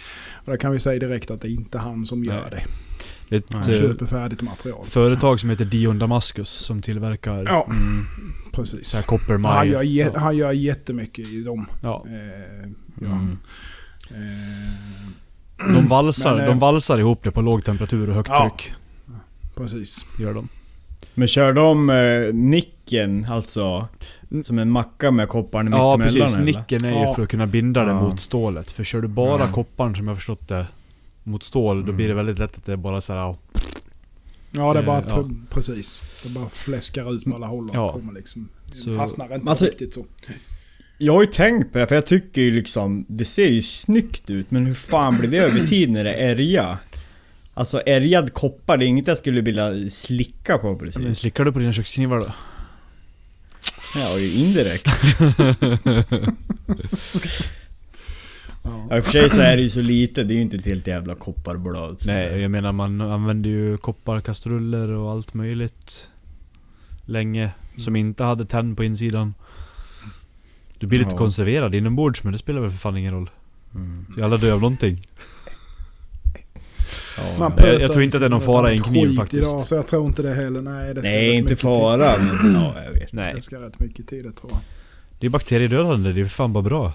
Och 0.44 0.50
där 0.50 0.56
kan 0.56 0.72
vi 0.72 0.80
säga 0.80 0.98
direkt 0.98 1.30
att 1.30 1.40
det 1.40 1.48
är 1.48 1.50
inte 1.52 1.78
han 1.78 2.06
som 2.06 2.24
gör 2.24 2.40
Nej. 2.50 2.64
det. 3.30 3.36
Ett 3.36 3.44
Han 3.54 3.62
eh, 3.74 3.80
köper 3.80 4.06
färdigt 4.06 4.42
material. 4.42 4.86
företag 4.86 5.40
som 5.40 5.50
heter 5.50 5.64
Dion 5.64 5.98
Damascus 5.98 6.48
som 6.50 6.82
tillverkar 6.82 7.44
Ja, 7.46 7.66
Mm. 7.70 8.04
precis. 8.52 8.88
så 8.88 8.96
här 8.96 9.38
Han 9.48 9.68
gör, 9.68 9.82
jä- 9.82 10.16
han 10.18 10.36
gör 10.36 10.52
jättemycket 10.52 11.28
i 11.28 11.42
dem. 11.42 11.66
Ja. 11.82 12.04
Eh, 12.06 12.70
ja. 13.00 13.06
Mm. 13.06 13.38
Eh, 14.14 15.72
De 15.74 15.88
valsar, 15.88 16.32
Men, 16.34 16.40
eh, 16.44 16.46
de 16.48 16.58
valsar 16.58 16.98
ihop 16.98 17.24
det 17.24 17.30
på 17.30 17.40
låg 17.40 17.64
temperatur 17.64 18.08
och 18.08 18.14
högt 18.14 18.28
Ja. 18.28 18.50
tryck. 18.56 18.72
precis. 19.56 20.04
Gör 20.18 20.34
de. 20.34 20.48
Men 21.14 21.28
kör 21.28 21.52
de 21.52 21.90
eh, 21.90 22.34
nicken 22.34 23.26
alltså? 23.30 23.88
Som 24.44 24.58
en 24.58 24.70
macka 24.70 25.10
med 25.10 25.28
kopparn 25.28 25.72
Ja 25.72 25.96
mittemellan 25.96 26.00
precis, 26.28 26.36
eller? 26.36 26.44
nicken 26.46 26.84
är 26.84 26.90
ju 26.90 26.96
Ja. 27.06 27.14
för 27.14 27.22
att 27.22 27.28
kunna 27.28 27.46
binda 27.46 27.84
det 27.84 27.90
Ja. 27.90 28.00
mot 28.02 28.20
stålet. 28.20 28.70
För 28.72 28.84
kör 28.84 29.00
du 29.00 29.08
bara 29.08 29.38
Ja. 29.40 29.46
kopparn 29.52 29.96
som 29.96 30.08
jag 30.08 30.16
förstått 30.16 30.48
det 30.48 30.66
mot 31.24 31.42
stål, 31.42 31.76
då 31.76 31.82
Mm. 31.82 31.96
blir 31.96 32.08
det 32.08 32.14
väldigt 32.14 32.38
lätt 32.38 32.56
att 32.56 32.64
det 32.66 32.76
bara 32.76 33.00
så 33.00 33.12
här. 33.12 33.20
ja, 33.20 33.36
Ja, 34.54 34.72
det 34.72 34.78
är 34.78 34.82
bara 34.86 34.98
Eh, 34.98 35.04
ja. 35.08 35.28
precis. 35.50 36.02
Det 36.22 36.28
bara 36.28 36.48
fläskar 36.48 37.14
ut 37.14 37.24
på 37.24 37.34
alla 37.34 37.46
håll 37.46 37.68
och 37.68 37.74
Ja. 37.76 37.92
kommer 37.92 38.12
liksom. 38.12 38.48
Så- 38.72 38.96
fastnar 38.96 39.34
inte 39.34 39.50
Alltså- 39.50 39.64
riktigt 39.64 39.94
så. 39.94 40.04
Jag 41.04 41.12
har 41.12 41.20
ju 41.20 41.26
tänkt 41.26 41.72
på 41.72 41.78
det, 41.78 41.86
för 41.86 41.94
jag 41.94 42.06
tycker 42.06 42.42
ju 42.42 42.50
liksom 42.50 43.04
Det 43.08 43.24
ser 43.24 43.46
ju 43.46 43.62
snyggt 43.62 44.30
ut, 44.30 44.50
men 44.50 44.66
hur 44.66 44.74
fan 44.74 45.18
blir 45.18 45.30
det 45.30 45.38
över 45.38 45.66
tid 45.66 45.90
när 45.90 46.04
det 46.04 46.14
är 46.14 46.30
ärja? 46.30 46.78
Alltså 47.54 47.82
ärgad 47.86 48.32
koppar, 48.32 48.76
det 48.76 48.84
är 48.84 48.86
inget 48.86 49.06
jag 49.06 49.18
skulle 49.18 49.40
vilja 49.40 49.90
slicka 49.90 50.58
på 50.58 50.68
Men 50.68 50.78
precis. 50.78 51.18
slickar 51.18 51.44
du 51.44 51.52
på 51.52 51.58
dina 51.58 51.72
köksknivar 51.72 52.20
då? 52.20 52.32
Ja, 53.96 54.18
ju 54.18 54.32
indirekt. 54.32 54.86
Ja. 58.64 58.96
I 58.96 59.00
och 59.00 59.04
för 59.04 59.12
sig 59.12 59.30
så 59.30 59.40
är 59.40 59.56
det 59.56 59.62
ju 59.62 59.70
så 59.70 59.80
lite, 59.80 60.22
det 60.22 60.34
är 60.34 60.36
ju 60.36 60.42
inte 60.42 60.56
ett 60.56 60.66
helt 60.66 60.86
jävla 60.86 61.14
kopparblad. 61.14 62.02
Nej, 62.04 62.40
jag 62.40 62.50
menar 62.50 62.72
man 62.72 63.00
använder 63.00 63.50
ju 63.50 63.76
kopparkastruller 63.76 64.88
och 64.88 65.10
allt 65.10 65.34
möjligt 65.34 66.08
Länge, 67.04 67.50
som 67.76 67.96
inte 67.96 68.24
hade 68.24 68.44
tenn 68.44 68.76
på 68.76 68.84
insidan 68.84 69.34
Du 70.82 70.86
blir 70.88 70.98
lite 70.98 71.14
Ja. 71.14 71.18
konserverad 71.18 71.74
inombords 71.74 72.24
men 72.24 72.32
det 72.32 72.38
spelar 72.38 72.60
väl 72.60 72.70
för 72.70 72.76
fan 72.78 72.96
ingen 72.96 73.14
roll 73.14 73.30
Mm. 73.74 74.06
Alla 74.22 74.36
dör 74.36 74.52
av 74.52 74.60
någonting 74.60 75.06
Ja, 77.38 77.52
jag- 77.56 77.80
jag 77.80 77.92
tror 77.92 78.02
inte 78.04 78.16
att 78.16 78.20
det 78.20 78.26
är 78.26 78.30
någon 78.30 78.40
fara 78.40 78.72
i 78.72 78.76
en 78.76 78.82
kniv 78.82 79.16
faktiskt. 79.16 79.50
Idag, 79.54 79.66
så 79.66 79.74
jag 79.74 79.86
tror 79.86 80.06
inte 80.06 80.22
det 80.22 80.34
heller. 80.34 80.60
Nej, 80.62 80.94
det 80.94 81.00
ska 81.00 81.10
Nej, 81.10 81.34
inte 81.36 81.56
fara, 81.56 82.12
men 82.18 82.54
ja, 82.62 82.74
jag 82.84 82.92
vet. 82.92 83.12
Nej, 83.12 83.32
Det 83.34 83.42
ska 83.42 83.56
rätt 83.62 83.80
mycket 83.80 84.08
till 84.08 84.22
det 84.22 84.32
tror 84.32 84.50
jag. 84.52 84.60
det 85.20 85.26
är 85.26 85.30
bakteriedödande, 85.30 86.12
det 86.12 86.20
är 86.20 86.24
fan 86.26 86.52
bara 86.52 86.62
bra 86.62 86.92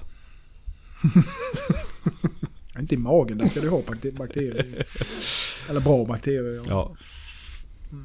Inte 2.80 2.95
i 2.95 2.97
magen, 2.97 3.38
där 3.38 3.47
ska 3.47 3.60
du 3.62 3.69
ha 3.69 3.82
bakte- 3.82 4.17
bakterier. 4.17 4.65
Eller 5.69 5.80
bra 5.80 6.06
bakterier. 6.06 6.56
Ja. 6.56 6.63
Ja 6.69 6.95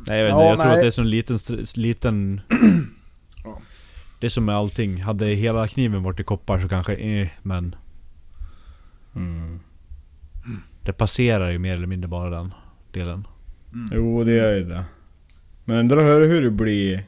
Nej 0.06 0.18
jag 0.18 0.24
vet 0.24 0.30
Ja, 0.32 0.38
inte, 0.38 0.48
jag 0.48 0.58
tror 0.58 0.66
nej. 0.66 0.74
att 0.74 0.80
det 0.80 0.86
är 0.86 0.90
så 0.90 1.02
en 1.02 1.10
liten, 1.10 1.38
liten. 1.76 2.40
Det 4.22 4.26
är 4.26 4.30
som 4.30 4.44
med 4.44 4.54
allting, 4.54 5.02
hade 5.02 5.26
hela 5.26 5.68
kniven 5.68 6.02
varit 6.02 6.20
i 6.20 6.24
koppar 6.24 6.58
så 6.58 6.68
kanske 6.68 6.94
eh, 6.94 7.28
men 7.42 7.74
Mm. 9.16 9.58
Det 10.82 10.92
passerar 10.92 11.50
ju 11.50 11.58
mer 11.58 11.74
eller 11.74 11.86
mindre 11.86 12.08
bara 12.08 12.30
den 12.30 12.54
delen 12.92 13.26
Jo, 13.92 14.24
det 14.24 14.32
gör 14.32 14.52
ju 14.54 14.64
det. 14.64 14.84
Men 15.64 15.76
ändå 15.76 16.00
hör 16.00 16.20
du 16.20 16.26
hur 16.26 16.42
det 16.42 16.50
blir... 16.50 17.04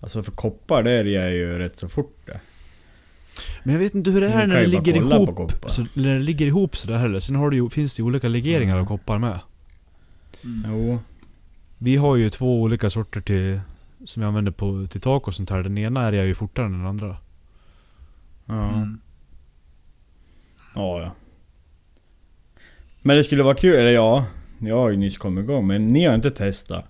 Alltså 0.00 0.22
för 0.22 0.32
koppar, 0.32 0.82
det 0.82 0.90
är 0.90 1.30
ju 1.30 1.58
rätt 1.58 1.76
så 1.78 1.88
fort 1.88 2.16
det. 2.26 2.40
Men 3.62 3.72
jag 3.72 3.80
vet 3.80 3.94
inte 3.94 4.10
hur 4.10 4.20
det 4.20 4.28
är 4.28 4.46
när 4.46 4.60
det 4.60 4.66
ligger 4.66 4.96
ihop. 4.96 5.52
Så, 5.66 5.86
när 5.94 6.14
det 6.14 6.20
ligger 6.20 6.46
ihop 6.46 6.76
sådär 6.76 6.98
heller. 6.98 7.20
Sen 7.20 7.36
har 7.36 7.50
du 7.50 7.70
finns 7.70 7.94
det 7.94 8.00
ju 8.00 8.06
olika 8.06 8.28
legeringar 8.28 8.74
Mm. 8.74 8.82
av 8.84 8.88
koppar 8.88 9.18
med. 9.18 9.40
Jo. 10.66 10.98
Vi 11.78 11.96
har 11.96 12.16
ju 12.16 12.30
två 12.30 12.62
olika 12.62 12.90
sorter 12.90 13.20
till, 13.20 13.60
som 14.04 14.20
vi 14.20 14.26
använder 14.26 14.52
på, 14.52 14.86
till 14.90 15.00
tak 15.00 15.28
och 15.28 15.34
sånt 15.34 15.50
här. 15.50 15.62
Den 15.62 15.78
ena 15.78 16.06
är 16.06 16.12
jag 16.12 16.26
ju 16.26 16.34
fortare 16.34 16.66
än 16.66 16.72
den 16.72 16.86
andra. 16.86 17.16
Ja. 18.44 18.68
Mm. 18.68 19.00
Ja, 20.74 21.00
ja. 21.00 21.12
Men 23.02 23.16
det 23.16 23.24
skulle 23.24 23.42
vara 23.42 23.54
kul, 23.54 23.74
eller 23.74 23.90
ja. 23.90 24.26
Jag 24.58 24.76
har 24.76 24.90
ju 24.90 24.96
nyss 24.96 25.18
kommit 25.18 25.44
igång, 25.44 25.66
men 25.66 25.86
ni 25.86 26.04
har 26.04 26.14
inte 26.14 26.30
testat. 26.30 26.84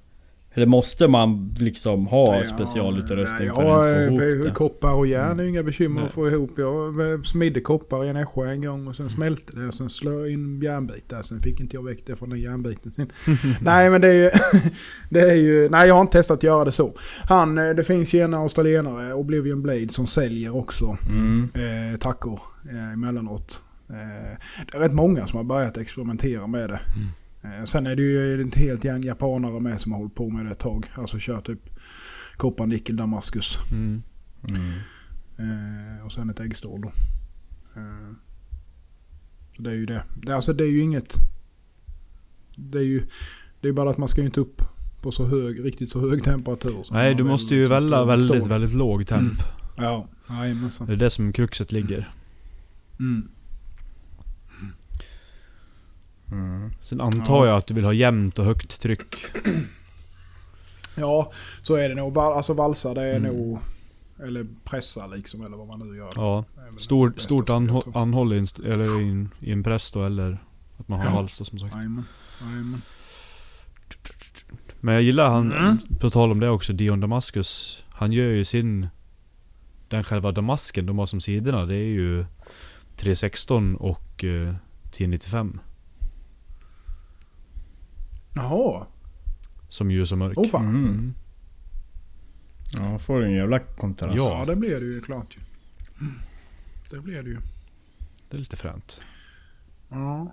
Eller 0.55 0.67
måste 0.67 1.09
man 1.09 1.55
liksom 1.59 2.07
ha 2.07 2.37
Ja, 2.37 2.55
specialutrustning 2.55 3.49
nej, 3.49 3.55
för 3.57 3.81
att 3.81 3.87
ens 3.87 4.19
få 4.19 4.25
ja, 4.25 4.31
ihop 4.31 4.45
det? 4.47 4.51
Koppar 4.51 4.93
och 4.93 5.07
järn 5.07 5.41
är 5.41 5.45
inga 5.45 5.63
bekymmer 5.63 5.97
Nej. 6.01 6.07
att 6.07 6.13
få 6.13 6.29
ihop. 6.29 6.51
Jag 6.57 7.27
smidde 7.27 7.61
koppar 7.61 8.05
i 8.05 8.09
en 8.09 8.15
Nässjö 8.17 8.51
en 8.51 8.63
gång 8.63 8.89
och 8.89 8.97
sen 8.97 9.11
smälte 9.11 9.57
det. 9.57 9.67
Och 9.69 9.75
sen 9.75 9.91
slog 9.91 10.21
jag 10.21 10.31
in 10.31 10.61
järnbit 10.63 11.09
där. 11.09 11.23
Sen 11.23 11.41
fick 11.41 11.61
inte 11.61 11.77
jag 11.77 11.85
väck 11.85 11.99
det 12.07 12.17
från 12.17 12.31
den 12.31 12.41
järnbiten. 12.41 12.93
Nej 13.61 13.91
men 13.91 14.01
det 14.01 14.09
är 14.09 14.15
ju... 14.15 14.31
det 15.11 15.21
är 15.21 15.35
ju 15.37 15.69
nej 15.69 15.89
jag 15.89 15.95
har 15.95 16.01
inte 16.01 16.13
testat 16.19 16.37
att 16.37 16.43
göra 16.43 16.65
det 16.65 16.73
så. 16.73 16.93
Han, 17.25 17.59
eh, 17.59 17.71
det 17.71 17.85
finns 17.85 18.15
ju 18.15 18.21
en 18.21 18.35
australienare, 18.35 19.15
Oblivion 19.15 19.63
Blade, 19.63 19.89
som 19.89 20.07
säljer 20.07 20.57
också 20.57 20.97
Mm. 21.11 21.49
eh, 21.55 21.99
tackor 21.99 22.41
eh, 22.71 22.93
emellanåt. 22.93 23.61
Eh, 23.91 24.39
det 24.73 24.77
är 24.77 24.81
rätt 24.81 24.93
många 24.93 25.27
som 25.27 25.37
har 25.37 25.45
börjat 25.45 25.77
experimentera 25.79 26.47
med 26.47 26.69
det. 26.71 26.75
Eh, 26.75 26.81
sen 27.67 27.87
är 27.87 27.97
det 27.97 28.03
ju 28.03 28.43
ett 28.43 28.55
helt 28.55 28.85
gäng 28.85 29.03
japanare 29.03 29.61
med 29.61 29.81
som 29.81 29.93
har 29.93 29.99
hållit 29.99 30.15
på 30.15 30.31
med 30.31 30.45
det 30.45 30.51
ett 30.51 30.59
tag. 30.59 30.87
Alltså 30.95 31.19
kör 31.19 31.41
typ 31.41 31.71
koppar, 32.37 32.67
nickel, 32.67 32.97
damaskus. 32.97 33.59
Mm. 33.73 34.03
Mm. 34.49 34.73
Eh, 35.37 36.07
och 36.07 36.13
sen 36.13 36.31
ett 36.31 36.41
äggstål 36.41 36.81
då. 36.81 36.89
Eh, 37.77 38.13
så 39.57 39.63
det 39.63 39.71
är 39.71 39.75
ju 39.75 39.87
det. 39.87 40.03
det. 40.15 40.35
Alltså 40.35 40.53
det 40.53 40.65
är 40.65 40.71
ju 40.71 40.83
inget... 40.83 41.15
Det 42.57 42.79
är 42.79 42.83
ju 42.83 43.03
det 43.61 43.69
är 43.69 43.73
bara 43.73 43.91
att 43.91 43.99
man 43.99 44.09
ska 44.09 44.21
ju 44.21 44.27
inte 44.27 44.41
upp 44.41 44.63
på 45.03 45.13
så 45.13 45.27
hög, 45.27 45.65
riktigt 45.65 45.91
så 45.91 46.01
hög 46.09 46.25
temperatur. 46.25 46.85
Nej, 46.91 47.15
du 47.15 47.25
måste 47.25 47.55
ju 47.55 47.61
liksom 47.61 47.75
välja 47.75 48.05
väldigt, 48.05 48.47
väldigt 48.47 48.75
låg 48.75 49.07
temp. 49.07 49.43
Ja, 49.77 50.09
jajamensan. 50.29 50.87
Det 50.87 50.93
är 50.93 50.97
det 50.97 51.11
som 51.11 51.33
kruxet 51.33 51.73
ligger. 51.73 52.13
Mm. 52.99 53.29
Mm. 56.33 56.71
Sen 56.81 57.01
antar 57.01 57.47
jag 57.47 57.57
att 57.57 57.67
du 57.67 57.75
vill 57.75 57.85
ha 57.85 57.93
jämnt 57.93 58.39
och 58.39 58.45
högt 58.45 58.81
tryck. 58.81 59.17
Ja, 60.97 61.33
så 61.63 61.75
är 61.75 61.89
det 61.89 61.95
nog. 61.95 62.19
Alltså 62.19 62.53
valsa 62.53 62.95
det 62.95 63.03
är 63.03 63.17
Mm. 63.17 63.35
nog... 63.35 63.59
Eller 64.23 64.47
pressa 64.65 65.07
liksom, 65.07 65.45
eller 65.45 65.57
vad 65.57 65.67
man 65.69 65.79
nu 65.89 65.97
gör. 65.97 66.13
Ja. 66.15 66.45
Det 66.75 66.81
Stort, 67.23 67.51
anhåll 67.95 68.33
i 68.33 68.39
en, 68.39 68.47
eller 68.65 69.01
i 69.01 69.09
en, 69.09 69.29
i 69.41 69.53
en 69.53 69.63
press 69.63 69.91
då, 69.93 70.05
eller 70.05 70.39
att 70.79 70.89
man 70.89 70.99
har 70.99 71.07
Ja. 71.07 71.13
vals 71.15 71.39
då, 71.39 71.45
som 71.45 71.59
sagt. 71.59 71.75
Jajamän, 71.77 72.05
jajamän. 72.41 72.83
Men 74.81 74.95
jag 74.95 75.03
gillar 75.03 75.31
han, 75.31 75.53
Mm. 75.53 75.79
på 76.01 76.11
tal 76.11 76.31
om 76.33 76.41
det 76.41 76.49
också, 76.51 76.73
Dion 76.73 77.01
Damascus. 77.01 77.85
Han 77.91 78.13
gör 78.13 78.25
ju 78.31 78.45
sin... 78.45 78.89
Den 79.89 80.05
själva 80.05 80.33
damasken 80.33 80.87
de 80.87 80.99
har 80.99 81.07
som 81.07 81.21
sidorna, 81.21 81.67
det 81.67 81.75
är 81.77 81.89
ju 81.89 82.25
316 82.97 83.77
och 83.77 84.25
eh, 84.25 84.55
1095. 84.85 85.61
Jaha, 88.35 88.87
Som 89.69 89.91
ju 89.91 90.01
är 90.01 90.05
så 90.05 90.17
mörk. 90.17 90.39
åh 90.39 90.49
fan. 90.49 90.69
Mm. 90.69 91.15
Ja, 92.79 92.99
får 92.99 93.23
en 93.25 93.33
jävla 93.33 93.59
kontrast. 93.59 94.17
Ja. 94.17 94.45
Det 94.47 94.57
blir 94.57 94.81
det 94.81 94.87
ju 94.87 95.01
klart 95.01 95.37
ju. 95.37 95.41
Det 96.91 97.01
blir 97.01 97.23
det 97.23 97.31
ju. 97.31 97.39
Det 98.31 98.37
är 98.37 98.39
lite 98.39 98.57
fränt. 98.57 99.03
Ja. 99.89 100.33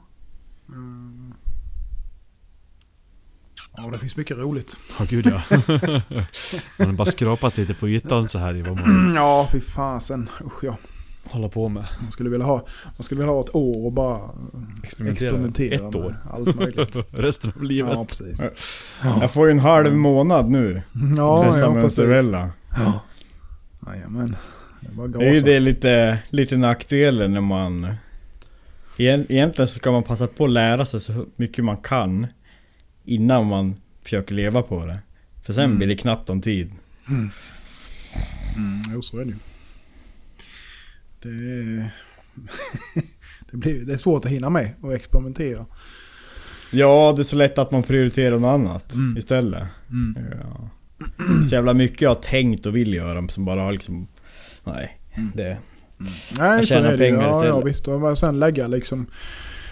Mm. 0.69 1.33
Ja, 3.77 3.89
det 3.91 3.99
finns 3.99 4.17
mycket 4.17 4.37
roligt. 4.37 4.77
Ja 4.99 5.05
gud 5.09 5.25
ja. 5.25 5.41
man 6.79 6.87
har 6.87 6.93
bara 6.93 7.05
skrapat 7.11 7.57
lite 7.57 7.73
på 7.73 7.89
ytan 7.89 8.27
så 8.27 8.39
här 8.39 8.55
i 8.55 8.61
vad 8.61 8.75
man 8.87 9.15
Ja, 9.15 9.49
fy 9.51 9.59
fasen. 9.59 10.29
Usch 10.45 10.63
ja. 10.63 10.77
Håller 11.31 11.49
på 11.49 11.69
med. 11.69 11.83
Man 12.01 12.11
skulle 12.11 12.29
vilja 12.29 12.45
ha, 12.45 12.65
man 12.97 13.03
skulle 13.03 13.19
vilja 13.19 13.33
ha 13.33 13.41
ett 13.43 13.55
år 13.55 13.85
och 13.85 13.91
bara 13.93 14.21
Experimentera. 14.83 15.27
experimentera 15.29 15.75
Ett 15.75 15.81
med 15.81 15.95
år. 15.95 16.15
allt 16.31 16.55
möjligt. 16.55 16.95
Resten 17.11 17.51
av 17.55 17.63
livet. 17.63 17.91
Ja, 17.93 18.05
precis. 18.05 18.43
Jag 19.21 19.31
får 19.31 19.45
ju 19.47 19.51
en 19.51 19.59
halv 19.59 19.95
månad 19.95 20.49
nu. 20.49 20.81
Ja, 21.17 21.43
testa 21.43 21.59
ja 21.59 21.65
precis. 21.73 21.81
Mönstervella. 21.81 22.49
Ja. 22.77 22.99
Jajamän. 23.87 24.35
Det 24.81 25.07
Det 25.19 25.25
är 25.29 25.33
ju 25.35 25.41
det 25.41 25.59
lite, 25.59 26.19
lite 26.29 26.57
nackdelen 26.57 27.33
när 27.33 27.41
man... 27.41 27.87
Egent- 28.97 29.25
Egentligen 29.29 29.67
så 29.67 29.79
ska 29.79 29.91
man 29.91 30.03
passa 30.03 30.27
på 30.27 30.45
att 30.45 30.51
lära 30.51 30.85
sig 30.85 30.99
så 31.01 31.25
mycket 31.35 31.65
man 31.65 31.77
kan 31.77 32.27
innan 33.05 33.45
man 33.47 33.75
försöker 34.03 34.35
leva 34.35 34.61
på 34.61 34.85
det. 34.85 34.99
För 35.43 35.53
sen 35.53 35.63
Mm. 35.63 35.77
blir 35.77 35.87
det 35.87 35.95
knappt 35.95 36.29
om 36.29 36.41
tid. 36.41 36.71
Mm, 37.07 37.29
jo, 38.93 39.01
så 39.01 39.17
är 39.19 39.25
det 39.25 39.31
ju. 39.31 39.35
Det 41.31 41.53
är, 41.81 41.91
det, 43.51 43.57
blir, 43.57 43.85
det 43.85 43.93
är 43.93 43.97
svårt 43.97 44.25
att 44.25 44.31
hinna 44.31 44.49
med 44.49 44.69
och 44.81 44.93
experimentera. 44.93 45.65
Ja, 46.71 47.13
det 47.15 47.21
är 47.21 47.23
så 47.23 47.35
lätt 47.35 47.57
att 47.57 47.71
man 47.71 47.83
prioriterar 47.83 48.39
något 48.39 48.49
annat 48.53 48.93
Mm. 48.93 49.17
istället. 49.17 49.63
Mm. 49.89 50.17
Ja. 50.41 50.69
Så 51.49 51.55
jävla 51.55 51.73
mycket 51.73 52.01
jag 52.01 52.09
har 52.09 52.15
tänkt 52.21 52.65
och 52.65 52.75
vill 52.75 52.93
göra 52.93 53.27
som 53.27 53.45
bara 53.45 53.61
har 53.61 53.71
liksom... 53.71 54.07
Nej, 54.63 54.99
det... 55.33 55.57
Nej, 56.37 56.59
så 56.61 56.65
tjänar 56.67 56.87
är 56.87 56.91
det 56.91 56.97
pengar 56.97 57.21
Ja, 57.21 57.45
ja, 57.45 57.45
istället. 57.45 57.65
visst. 57.65 57.87
Och 57.87 58.17
sen 58.17 58.39
lägga 58.39 58.67
liksom 58.67 59.05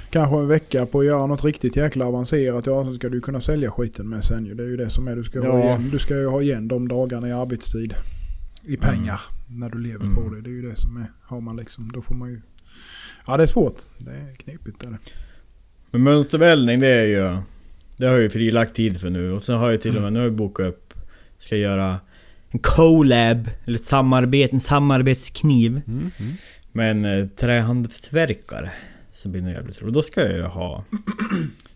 kanske 0.09 0.35
en 0.37 0.47
vecka 0.47 0.85
på 0.85 0.99
att 0.99 1.05
göra 1.05 1.25
något 1.25 1.43
riktigt 1.43 1.75
jäkla 1.75 2.05
avancerat. 2.05 2.65
Ja, 2.65 2.85
så 2.85 2.93
ska 2.93 3.09
du 3.09 3.21
kunna 3.21 3.41
sälja 3.41 3.71
skiten 3.71 4.09
med 4.09 4.23
sen 4.23 4.45
ju. 4.45 4.53
Det 4.53 4.63
är 4.63 4.67
ju 4.67 4.77
det 4.77 4.89
som 4.89 5.07
är. 5.07 5.15
Du 5.15 5.23
ska, 5.23 5.39
ha, 5.39 5.47
Ja. 5.59 5.63
igen, 5.65 5.89
du 5.91 5.99
ska 5.99 6.15
ju 6.17 6.27
ha 6.27 6.41
igen 6.41 6.67
de 6.67 6.87
dagarna 6.87 7.27
i 7.27 7.31
arbetstid. 7.31 7.93
I 8.65 8.78
pengar. 8.78 9.21
När 9.47 9.69
du 9.69 9.80
lever 9.80 10.06
Mm. 10.06 10.15
på 10.15 10.30
det. 10.30 10.41
Det 10.41 10.49
är 10.49 10.54
ju 10.54 10.62
det 10.62 10.75
som 10.75 10.97
är. 10.97 11.12
Har 11.21 11.41
man 11.41 11.58
liksom, 11.58 11.91
då 11.91 12.01
får 12.01 12.15
man 12.15 12.30
ju... 12.30 12.41
Ja, 13.28 13.38
det 13.38 13.43
är 13.43 13.47
svårt. 13.47 13.78
Det 13.97 14.12
är 14.12 14.36
knepigt. 14.36 14.84
Är 14.84 14.88
det. 14.88 14.97
Men 15.91 16.04
mönstervällning 16.04 16.80
det 16.80 16.88
är 16.88 17.06
ju... 17.06 17.38
Det 17.97 18.06
har 18.06 18.13
jag 18.13 18.21
ju 18.21 18.30
frilagt 18.30 18.75
tid 18.75 18.99
för 18.99 19.10
nu 19.10 19.32
och 19.32 19.43
sen 19.43 19.56
har 19.58 19.71
jag 19.71 19.82
till 19.82 19.95
och 19.95 20.01
med, 20.04 20.13
nu 20.13 20.19
har 20.19 20.25
jag 20.25 20.36
bokat 20.36 20.65
upp... 20.67 20.93
Ska 21.39 21.56
göra 21.56 21.99
en 22.49 22.60
collab, 22.60 23.49
eller 23.65 23.80
ett 23.80 23.84
samarbete, 23.86 24.54
en 24.56 24.60
samarbetskniv 24.60 25.82
Mm, 25.88 26.12
mm. 26.17 26.34
med 26.71 26.91
en 26.91 27.06
eh, 27.06 27.28
trähandelsverkare. 27.28 28.71
Så 29.13 29.30
blir 29.30 29.41
det 29.41 29.51
jävligt 29.51 29.82
roligt. 29.82 29.93
Då 29.93 30.04
ska 30.04 30.21
jag 30.21 30.36
ju 30.38 30.43
ha... 30.43 30.84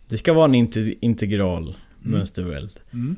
Det 0.08 0.18
ska 0.18 0.34
vara 0.34 0.46
en 0.46 0.56
inte, 0.56 0.94
integral 1.00 1.76
mönsterväld. 2.00 2.72
Mm. 2.94 3.16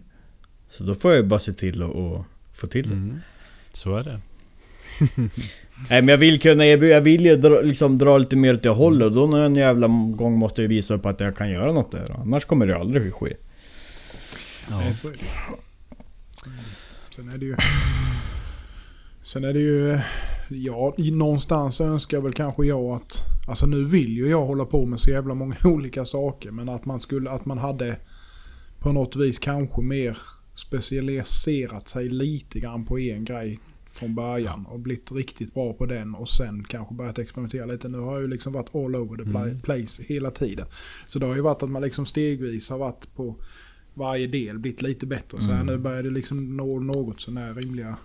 Så 0.70 0.84
då 0.84 0.96
får 0.96 1.12
jag 1.12 1.22
ju 1.22 1.28
bara 1.28 1.40
se 1.40 1.54
till 1.54 1.82
att 1.84 1.96
att 1.96 2.26
få 2.54 2.68
till 2.68 2.90
det. 2.90 2.96
Mm. 2.96 3.20
Så 3.74 3.96
är 3.96 4.04
det. 4.04 4.20
Nej 5.90 6.02
men 6.02 6.08
jag 6.08 6.18
vill 6.18 6.42
kunna 6.42 6.66
erbjuda, 6.66 6.94
jag 6.94 7.02
vill 7.02 7.26
ju 7.26 7.38
dra, 7.38 7.62
liksom 7.62 7.98
dra 7.98 8.18
lite 8.18 8.36
mer 8.36 8.54
åt 8.54 8.64
det 8.64 8.70
hållet 8.70 9.06
och 9.06 9.12
då 9.12 9.28
någon 9.28 9.56
jävla 9.56 9.88
gång 10.16 10.38
måste 10.38 10.62
jag 10.62 10.70
visa 10.70 10.94
upp 10.94 11.06
att 11.06 11.20
jag 11.20 11.36
kan 11.36 11.50
göra 11.50 11.74
något 11.74 11.92
där. 11.92 12.16
Annars 12.22 12.46
kommer 12.46 12.68
det 12.68 12.78
aldrig 12.78 13.14
ske. 13.14 13.34
Nej, 14.70 14.94
så 14.94 15.08
är 15.08 15.12
det. 15.12 15.18
Sen 17.16 17.30
är 17.30 17.38
det 17.38 17.46
ju... 17.46 17.56
Sen 19.24 19.44
är 19.44 19.54
det 19.54 19.60
ju... 19.60 20.00
Ja, 20.50 20.94
någonstans 20.98 21.82
önskar 21.82 22.22
väl 22.22 22.34
kanske 22.34 22.66
jag 22.66 22.84
att... 22.84 23.22
Alltså 23.48 23.66
nu 23.66 23.84
vill 23.84 24.18
ju 24.18 24.30
jag 24.30 24.46
hålla 24.46 24.66
på 24.66 24.86
med 24.86 25.00
så 25.00 25.10
jävla 25.10 25.34
många 25.34 25.56
olika 25.64 26.06
saker. 26.06 26.52
Men 26.52 26.70
att 26.70 26.86
man 26.86 27.00
skulle... 27.00 27.30
Att 27.30 27.46
man 27.46 27.58
hade 27.58 27.96
på 28.80 28.92
något 28.92 29.16
vis 29.16 29.40
kanske 29.40 29.82
mer 29.82 30.18
specialiserat 30.68 31.88
sig 31.88 32.10
lite 32.10 32.60
grann 32.60 32.86
på 32.86 33.00
en 33.00 33.26
grej 33.26 33.60
från 33.86 34.16
början. 34.16 34.66
Och 34.66 34.80
blivit 34.80 35.12
riktigt 35.12 35.54
bra 35.54 35.74
på 35.74 35.86
den 35.86 36.16
och 36.16 36.30
sen 36.30 36.64
kanske 36.64 36.96
börjat 36.96 37.20
experimentera 37.20 37.66
lite. 37.66 37.88
Nu 37.90 37.98
har 37.98 38.12
jag 38.14 38.22
ju 38.22 38.28
liksom 38.28 38.54
varit 38.54 38.76
all 38.76 38.96
over 38.96 39.18
the 39.24 39.30
Mm. 39.30 39.60
place 39.60 40.04
hela 40.04 40.32
tiden. 40.32 40.66
Så 41.08 41.20
det 41.20 41.26
har 41.26 41.36
ju 41.36 41.42
varit 41.42 41.64
att 41.64 41.70
man 41.70 41.82
liksom 41.82 42.06
stegvis 42.06 42.70
har 42.70 42.78
varit 42.78 43.16
på 43.16 43.36
varje 43.94 44.28
del 44.28 44.60
blivit 44.60 44.82
lite 44.82 45.06
bättre. 45.06 45.42
Så 45.42 45.48
här 45.52 45.62
Mm. 45.62 45.66
nu 45.66 45.78
börjar 45.78 46.04
det 46.04 46.10
liksom 46.10 46.58
nå 46.58 46.80
något 46.80 47.22
sånär 47.22 47.54
rimliga 47.54 47.98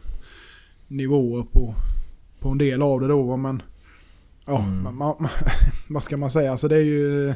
nivåer 0.88 1.42
på, 1.42 1.74
på 2.40 2.48
en 2.48 2.58
del 2.58 2.82
av 2.82 3.00
det 3.00 3.08
då. 3.08 3.36
Men 3.36 3.62
ja, 4.46 4.58
Mm. 4.64 4.82
man, 4.82 4.96
man, 4.96 5.28
vad 5.88 6.04
ska 6.04 6.16
man 6.16 6.30
säga? 6.30 6.50
Alltså 6.52 6.68
det 6.68 6.76
är 6.76 6.84
ju... 6.84 7.34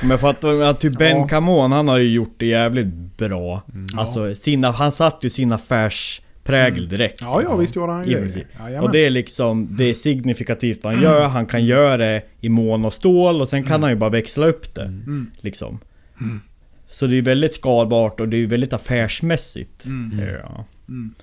Men 0.00 0.10
jag 0.10 0.20
fattar 0.20 0.62
att 0.62 0.80
typ 0.80 0.98
Ben 0.98 1.16
Ja. 1.16 1.28
Camon, 1.28 1.72
han 1.72 1.88
har 1.88 1.98
ju 1.98 2.08
gjort 2.12 2.34
det 2.36 2.46
jävligt 2.46 2.86
bra. 3.16 3.62
Mm. 3.74 3.86
Alltså 3.98 4.34
sina, 4.34 4.70
han 4.70 4.92
satt 4.92 5.18
ju 5.24 5.30
sin 5.30 5.52
affärsprägel 5.52 6.88
direkt. 6.88 7.20
Ja, 7.20 7.42
ja 7.42 7.56
visst 7.56 7.76
gjorde 7.76 7.92
han 7.92 8.08
ju 8.08 8.26
det. 8.26 8.46
Jajamän. 8.58 8.84
Och 8.84 8.92
det 8.92 9.06
är 9.06 9.10
liksom, 9.10 9.76
det 9.76 9.84
är 9.84 9.94
signifikativt 9.94 10.84
vad 10.84 10.94
han 10.94 11.02
gör, 11.02 11.28
han 11.28 11.46
kan 11.46 11.64
göra 11.64 11.96
det 11.96 12.22
i 12.40 12.48
mån 12.48 12.84
och 12.84 12.92
stål 12.94 13.40
och 13.40 13.48
sen 13.48 13.64
kan 13.64 13.82
han 13.82 13.90
ju 13.92 13.96
bara 13.96 14.10
växla 14.10 14.46
upp 14.46 14.74
det. 14.74 14.82
Mm. 14.84 15.30
Liksom. 15.40 15.78
Mm. 16.20 16.40
Så 16.88 17.06
det 17.06 17.18
är 17.18 17.22
väldigt 17.22 17.54
skalbart 17.54 18.20
och 18.20 18.28
det 18.28 18.36
är 18.36 18.46
väldigt 18.46 18.72
affärsmässigt. 18.72 19.84
Mm. 19.84 20.18
Ja. 20.18 20.64
Mm. 20.88 21.14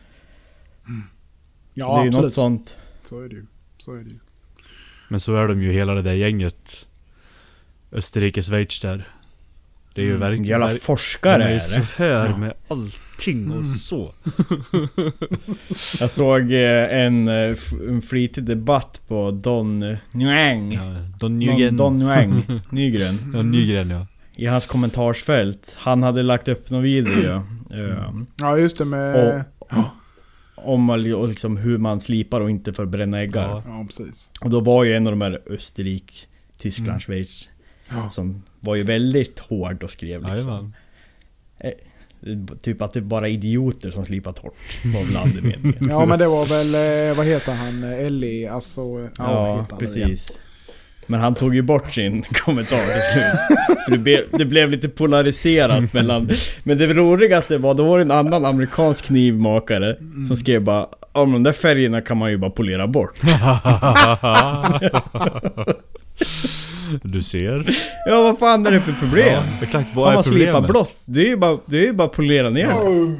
Mm. 0.87 1.03
det 1.73 1.79
Ja, 1.79 1.99
är 1.99 2.03
ju 2.03 2.07
absolut. 2.07 2.23
något 2.23 2.33
sånt. 2.33 2.75
Så 3.03 3.21
är 3.21 3.29
det 3.29 3.35
ju. 3.35 3.45
Så 3.77 3.93
är 3.93 3.97
det 4.03 4.09
ju. 4.09 4.19
Men 5.09 5.19
så 5.19 5.35
är 5.35 5.47
de 5.47 5.61
ju 5.63 5.71
hela 5.71 5.93
det 5.93 6.01
där 6.01 6.13
gänget. 6.13 6.87
Österrike, 7.91 8.41
Schweiz 8.41 8.79
där. 8.79 9.07
Det 9.93 10.01
är 10.01 10.05
ju 10.05 10.09
Mm. 10.15 10.19
verkligen... 10.21 10.45
Jävla 10.45 10.69
forskare 10.69 11.37
de 11.37 11.43
är 12.03 12.07
ju 12.07 12.29
Ja. 12.31 12.37
med 12.37 12.53
allting 12.67 13.45
och 13.51 13.55
Mm. 13.57 13.65
så. 13.65 14.13
Jag 15.99 16.11
såg 16.11 16.51
eh, 16.51 16.93
en, 17.05 17.27
eh, 17.27 17.55
en 17.89 18.01
flitig 18.01 18.43
debatt 18.43 19.01
på 19.07 19.31
Don 19.31 19.97
Nguyen. 20.11 20.71
Ja, 20.71 20.81
Don 20.83 21.19
Don, 21.19 21.39
Nygren. 21.39 21.77
Don 21.77 21.97
Nguyen, 21.97 22.43
Nygren. 22.71 23.31
Ja, 23.35 23.41
Nygren 23.41 23.89
ja. 23.89 24.05
I 24.35 24.45
hans 24.45 24.65
kommentarsfält. 24.65 25.75
Han 25.77 26.03
hade 26.03 26.23
lagt 26.23 26.47
upp 26.47 26.69
någon 26.69 26.83
video. 26.83 27.35
eh, 27.71 28.13
Ja, 28.39 28.57
just 28.57 28.77
det 28.77 28.85
med... 28.85 29.43
Och, 29.69 29.83
om 30.55 30.89
och 30.89 31.27
liksom 31.27 31.57
hur 31.57 31.77
man 31.77 32.01
slipar 32.01 32.41
och 32.41 32.49
inte 32.49 32.73
får 32.73 32.85
bränna 32.85 33.19
äggar. 33.21 33.47
Ja. 33.49 33.63
Ja, 33.67 33.85
precis. 33.87 34.29
Och 34.41 34.49
då 34.49 34.59
var 34.59 34.83
ju 34.83 34.93
en 34.95 35.07
av 35.07 35.11
de 35.11 35.21
här 35.21 35.41
Österrike, 35.49 36.13
Tyskland, 36.57 36.89
Mm. 36.89 36.99
Schweiz. 36.99 37.49
Ja. 37.89 38.09
Som 38.09 38.43
var 38.59 38.75
ju 38.75 38.83
väldigt 38.83 39.39
hård 39.39 39.83
och 39.83 39.91
skrev 39.91 40.21
liksom. 40.23 40.73
Jajamän. 41.63 42.57
Typ 42.61 42.81
att 42.81 42.93
det 42.93 42.99
är 42.99 43.01
bara 43.01 43.27
idioter 43.27 43.91
som 43.91 44.05
slipar 44.05 44.33
torrt. 44.33 44.53
Var 44.85 45.03
väl 45.03 45.17
andemeningen. 45.17 45.75
ja, 45.89 46.05
men 46.05 46.19
det 46.19 46.27
var 46.27 46.45
väl... 46.45 46.75
eh, 47.09 47.17
Vad 47.17 47.25
heter 47.25 47.53
han? 47.53 47.83
Eh, 47.83 48.05
Ellie, 48.05 48.47
alltså... 48.49 48.81
eh, 48.81 48.85
Ja, 49.01 49.09
Ja, 49.17 49.65
han 49.69 49.79
precis. 49.79 50.27
Men 51.09 51.19
han 51.19 51.35
tog 51.35 51.55
ju 51.55 51.61
bort 51.61 51.93
sin 51.93 52.21
kommentar 52.31 52.77
till 52.77 52.85
slut. 53.13 53.77
För 53.85 53.91
det, 53.91 53.97
blev, 53.97 54.23
det 54.31 54.45
blev 54.45 54.69
lite 54.71 54.89
polariserat 54.89 55.93
mellan... 55.93 56.29
Men 56.63 56.77
det 56.77 56.87
roligaste 56.93 57.57
var, 57.57 57.73
då 57.73 57.85
var 57.87 57.97
det 57.97 58.03
en 58.03 58.11
annan 58.11 58.45
amerikansk 58.45 59.05
knivmakare 59.05 59.93
Mm. 59.99 60.25
som 60.25 60.37
skrev 60.37 60.61
bara 60.63 60.87
Ja 61.13 61.25
men 61.25 61.33
de 61.33 61.43
där 61.43 61.51
färgerna 61.51 62.01
kan 62.01 62.17
man 62.17 62.31
ju 62.31 62.37
bara 62.37 62.51
polera 62.51 62.87
bort. 62.87 63.19
Du 67.03 67.23
ser. 67.23 67.65
Ja 68.05 68.21
vad 68.23 68.39
fan 68.39 68.65
är 68.65 68.71
det 68.71 68.81
för 68.81 68.93
problem? 68.93 69.27
Ja, 69.33 69.63
exakt, 69.63 69.95
Vad 69.95 70.03
vad 70.05 70.11
är 70.11 70.15
man 70.15 70.23
slipar 70.23 70.45
problemet? 70.45 70.69
blått, 70.71 70.93
det 71.05 71.21
är 71.21 71.25
ju 71.29 71.37
bara, 71.37 71.57
det 71.65 71.77
är 71.77 71.83
ju 71.85 71.93
bara 71.93 72.07
att 72.07 72.13
polera 72.13 72.49
ner 72.49 72.67
det. 72.67 73.17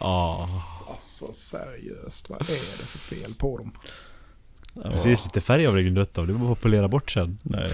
Ja, 0.00 0.48
Alltså 0.90 1.32
seriöst, 1.32 2.30
vad 2.30 2.40
är 2.40 2.44
det 2.78 2.86
för 2.86 2.98
fel 2.98 3.34
på 3.34 3.58
dem? 3.58 3.72
precis. 4.92 5.24
Lite 5.24 5.40
färg 5.40 5.64
har 5.66 5.72
väl 5.72 5.94
dött 5.94 6.18
av. 6.18 6.26
Det 6.26 6.32
var 6.32 6.40
bara 6.40 6.52
att 6.52 6.60
polera 6.60 6.88
bort 6.88 7.10
sen. 7.10 7.38
Nej. 7.42 7.70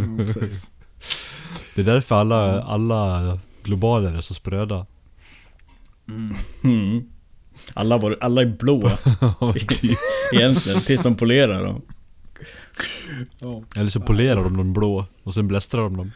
Mm, 0.00 0.16
precis. 0.16 0.70
Det 1.74 1.80
är 1.80 1.84
därför 1.84 2.16
alla, 2.16 2.62
alla 2.62 3.38
globaler 3.62 4.16
är 4.16 4.20
så 4.20 4.34
spröda. 4.34 4.86
Mm. 6.64 7.02
Alla, 7.74 7.98
var, 7.98 8.16
alla 8.20 8.40
är 8.42 8.46
blå 8.46 8.90
egentligen, 10.32 10.80
tills 10.80 11.02
de 11.02 11.14
polerar 11.16 11.64
dem. 11.64 11.82
Ja, 13.38 13.62
Eller 13.76 13.90
så 13.90 14.00
polerar 14.00 14.44
de 14.44 14.56
dem 14.56 14.72
blå 14.72 15.06
och 15.22 15.34
sen 15.34 15.48
blästrar 15.48 15.82
de 15.82 15.96
dem. 15.96 16.12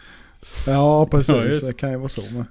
ja 0.66 0.72
Ja, 0.72 1.06
precis. 1.10 1.34
just. 1.36 1.66
det 1.66 1.72
kan 1.72 1.90
ju 1.90 1.96
vara 1.96 2.08
så 2.08 2.22
med. 2.30 2.44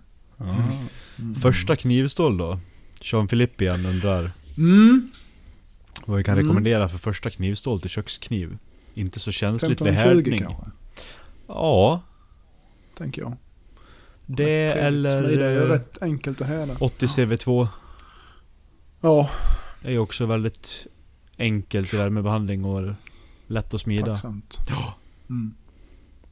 Första 1.42 1.76
knivstål 1.76 2.38
då? 2.38 2.60
Sean 3.02 3.28
Filippian 3.28 3.86
undrar 3.86 4.32
Mm. 4.58 5.12
vad 6.06 6.18
vi 6.18 6.24
kan 6.24 6.34
Mm. 6.34 6.46
rekommendera 6.46 6.90
för 6.90 6.98
första 6.98 7.30
knivstål 7.30 7.82
till 7.82 7.90
kökskniv. 7.90 8.58
Inte 8.94 9.20
så 9.20 9.32
känsligt 9.32 9.82
vid 9.82 9.88
15-20 9.88 9.92
härdning. 9.94 10.40
kanske, 10.40 10.64
Ja, 11.48 12.02
tänker 12.98 13.22
jag. 13.22 13.38
det 14.26 14.36
Trevligt. 14.72 14.84
eller 14.84 15.24
Smidiga 15.24 15.46
är 15.46 15.52
ju 15.52 15.60
rätt 15.68 16.02
enkelt 16.02 16.42
att 16.42 16.48
härda. 16.48 16.76
80 16.80 17.08
CV2 17.08 17.68
Ja, 19.02 19.30
är 19.84 19.92
ju 19.92 20.00
också 20.00 20.26
väldigt 20.26 20.88
enkelt 21.38 21.94
i 21.94 21.98
värmebehandling 21.98 22.66
och 22.66 22.94
lätt 23.52 23.74
att 23.74 23.82
smida. 23.82 24.06
tacksamt. 24.06 24.58
Ja. 24.70 24.94
Mm. 25.30 25.54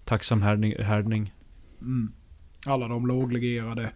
Tacksam 0.06 0.42
härdning. 0.42 0.74
härdning. 0.84 1.34
Mm. 1.82 2.12
Alla 2.66 2.88
de 2.88 3.08
låglegerade 3.08 3.90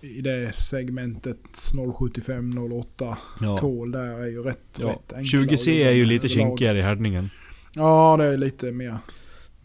i 0.00 0.20
det 0.20 0.52
segmentet 0.56 1.38
075-08 1.74 3.16
Ja. 3.40 3.58
kol 3.58 3.92
där 3.92 4.20
är 4.20 4.26
ju 4.26 4.42
rätt, 4.42 4.58
Ja. 4.78 4.88
rätt 4.88 5.12
enkla. 5.12 5.38
20C 5.38 5.68
är 5.86 5.90
ju 5.92 6.06
lite 6.06 6.28
kinkigare 6.28 6.78
i 6.78 6.82
härdningen. 6.82 7.30
Ja, 7.74 8.16
det 8.18 8.24
är 8.24 8.36
lite 8.36 8.72
mer. 8.72 8.98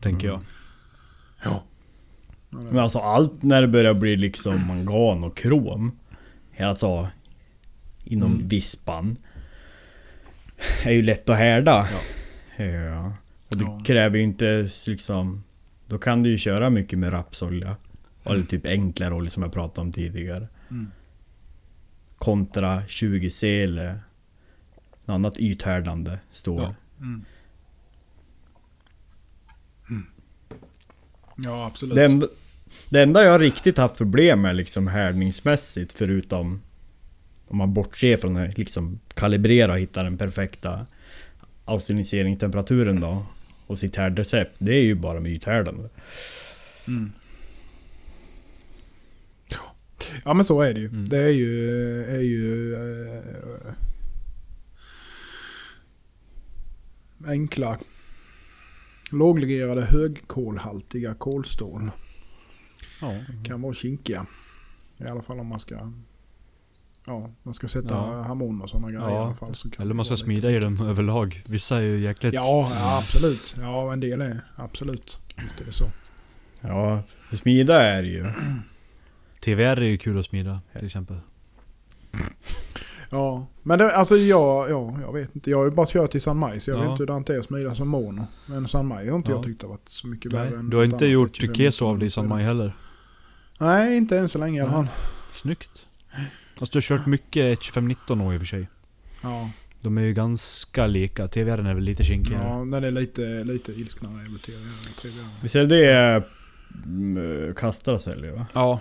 Tänker 0.01 0.27
jag. 0.27 0.41
Ja. 1.43 1.63
Men 2.49 2.79
alltså 2.79 2.99
allt 2.99 3.43
när 3.43 3.61
det 3.61 3.67
börjar 3.67 3.93
bli 3.93 4.15
liksom 4.15 4.67
mangan 4.67 5.23
och 5.23 5.37
krom. 5.37 5.91
Alltså 6.59 7.07
inom 8.03 8.33
Mm. 8.35 8.47
vispan. 8.47 9.17
Är 10.83 10.91
ju 10.91 11.01
lätt 11.01 11.29
att 11.29 11.37
härda. 11.37 11.87
Ja. 11.91 11.99
Och 13.49 13.57
det 13.57 13.63
Ja. 13.63 13.79
kräver 13.85 14.17
ju 14.17 14.23
inte 14.23 14.69
liksom... 14.87 15.43
Då 15.87 15.97
kan 15.97 16.23
du 16.23 16.29
ju 16.29 16.37
köra 16.37 16.69
mycket 16.69 16.99
med 16.99 17.13
rapsolja. 17.13 17.75
Eller 18.23 18.43
typ 18.43 18.65
enklare 18.65 19.13
olja 19.13 19.29
som 19.29 19.43
jag 19.43 19.53
pratade 19.53 19.81
om 19.81 19.91
tidigare. 19.91 20.47
Mm. 20.69 20.91
Kontra 22.17 22.81
20C 22.81 23.63
eller 23.63 23.99
något 25.05 25.13
annat 25.15 25.39
ythärdande 25.39 26.19
stål. 26.31 26.61
Ja. 26.61 26.75
Mm. 27.01 27.25
Ja, 31.37 31.65
absolut. 31.65 31.95
Det, 31.95 32.05
enda, 32.05 32.27
det 32.89 33.03
enda 33.03 33.23
jag 33.23 33.41
riktigt 33.41 33.77
haft 33.77 33.95
problem 33.95 34.41
med 34.41 34.55
liksom 34.55 34.87
härdningsmässigt 34.87 35.93
förutom 35.93 36.61
om 37.47 37.57
man 37.57 37.73
bortser 37.73 38.17
från 38.17 38.37
att 38.37 38.57
liksom 38.57 38.99
kalibrera 39.13 39.71
och 39.71 39.79
hitta 39.79 40.03
den 40.03 40.17
perfekta 40.17 40.85
avstyliseringstemperaturen 41.65 42.99
då 42.99 43.25
och 43.67 43.79
sitt 43.79 43.95
härdrecept. 43.95 44.55
Det 44.57 44.73
är 44.73 44.83
ju 44.83 44.95
bara 44.95 45.19
med 45.19 45.31
ythärdande. 45.31 45.89
Mm. 46.87 47.11
Ja 50.23 50.33
men 50.33 50.45
så 50.45 50.61
är 50.61 50.73
det 50.73 50.79
ju. 50.79 50.87
Mm. 50.87 51.09
Det 51.09 51.23
är 51.23 51.29
ju... 51.29 52.05
Är 52.05 52.21
ju 52.21 52.73
eh, 52.73 53.73
enkla 57.27 57.79
låglegerade 59.11 59.81
högkolhaltiga 59.81 61.13
kolstål. 61.13 61.91
Ja. 63.01 63.13
Kan 63.43 63.61
vara 63.61 63.73
kinkiga. 63.73 64.25
I 64.97 65.03
alla 65.03 65.21
fall 65.21 65.39
om 65.39 65.47
man 65.47 65.59
ska... 65.59 65.91
Ja, 67.07 67.29
man 67.43 67.53
ska 67.53 67.67
sätta 67.67 67.93
Ja. 67.93 68.21
harmon 68.21 68.61
och 68.61 68.69
sådana 68.69 68.87
grejer 68.91 69.09
i 69.09 69.13
Ja. 69.13 69.23
alla 69.25 69.35
fall. 69.35 69.55
Så 69.55 69.69
kan 69.69 69.85
Eller 69.85 69.93
man 69.93 70.05
ska 70.05 70.17
smida 70.17 70.51
i 70.51 70.59
den 70.59 70.81
överlag. 70.81 71.43
Vissa 71.47 71.77
är 71.77 71.81
ju 71.81 71.99
jäkligt... 71.99 72.33
Ja, 72.33 72.71
ja, 72.79 72.97
absolut. 72.97 73.55
Ja, 73.61 73.93
en 73.93 73.99
del 73.99 74.21
är 74.21 74.39
absolut. 74.55 75.19
Visst 75.43 75.61
är 75.61 75.65
det 75.65 75.71
så. 75.73 75.85
Ja, 76.61 77.01
smida 77.31 77.83
är 77.83 78.01
det 78.01 78.07
ju. 78.09 78.25
TVR 79.39 79.61
är 79.77 79.81
ju 79.81 79.97
kul 79.97 80.19
att 80.19 80.25
smida 80.25 80.61
till 80.77 80.85
exempel. 80.85 81.17
Ja, 83.09 83.45
men 83.63 83.79
det, 83.79 83.95
alltså 83.95 84.17
jag, 84.17 84.69
ja, 84.69 84.97
jag 85.01 85.13
vet 85.13 85.35
inte. 85.35 85.49
Jag 85.49 85.57
har 85.57 85.65
ju 85.65 85.71
bara 85.71 85.85
kört 85.85 86.15
i 86.15 86.19
San 86.19 86.37
Maj 86.37 86.59
så 86.59 86.69
jag 86.71 86.77
Ja. 86.77 86.81
vet 86.81 86.89
inte 86.91 87.03
hur 87.03 87.07
det 87.25 87.33
är 87.35 87.39
att 87.39 87.45
smida 87.45 87.75
som 87.75 87.87
mono. 87.87 88.27
Men 88.45 88.67
San 88.67 88.87
Maj 88.87 89.09
har 89.09 89.17
inte 89.17 89.31
Ja. 89.31 89.35
jag 89.37 89.45
tyckt 89.45 89.61
har 89.61 89.69
varit 89.69 89.89
så 89.89 90.07
mycket 90.07 90.31
Nej, 90.31 90.45
värre 90.49 90.59
än 90.59 90.69
du 90.69 90.77
har 90.77 90.83
inte 90.83 91.05
gjort 91.05 91.35
25 91.35 91.55
keso 91.55 91.85
av 91.85 91.99
det 91.99 92.05
i 92.05 92.09
San 92.09 92.27
Maj 92.27 92.43
heller. 92.43 92.73
Nej, 93.57 93.97
inte 93.97 94.17
än 94.19 94.29
så 94.29 94.37
länge 94.37 94.59
i 94.59 94.61
alla 94.61 94.71
fall. 94.71 94.87
Snyggt. 95.33 95.85
Fast 96.59 96.71
du 96.71 96.77
har 96.77 96.81
kört 96.81 97.05
mycket 97.05 97.59
2519 97.61 98.21
år 98.21 98.33
i 98.33 98.37
och 98.37 98.41
för 98.41 98.45
sig. 98.47 98.67
Ja, 99.21 99.49
De 99.81 99.97
är 99.97 100.01
ju 100.01 100.13
ganska 100.13 100.87
lika. 100.87 101.27
TVR 101.27 101.57
är 101.69 101.73
väl 101.73 101.83
lite 101.83 102.03
kinkigare. 102.03 102.43
ja 102.43 102.55
den 102.65 102.83
är 102.83 102.91
lite, 102.91 103.43
lite 103.43 103.71
ilsknare 103.71 104.13
trevligare- 104.25 105.01
trevligare. 105.01 105.27
Visst 105.43 105.55
är 105.55 105.65
det 105.65 106.23
mm, 106.85 107.53
Kastra 107.55 107.99
säljer 107.99 108.31
va? 108.31 108.45
Ja, 108.53 108.79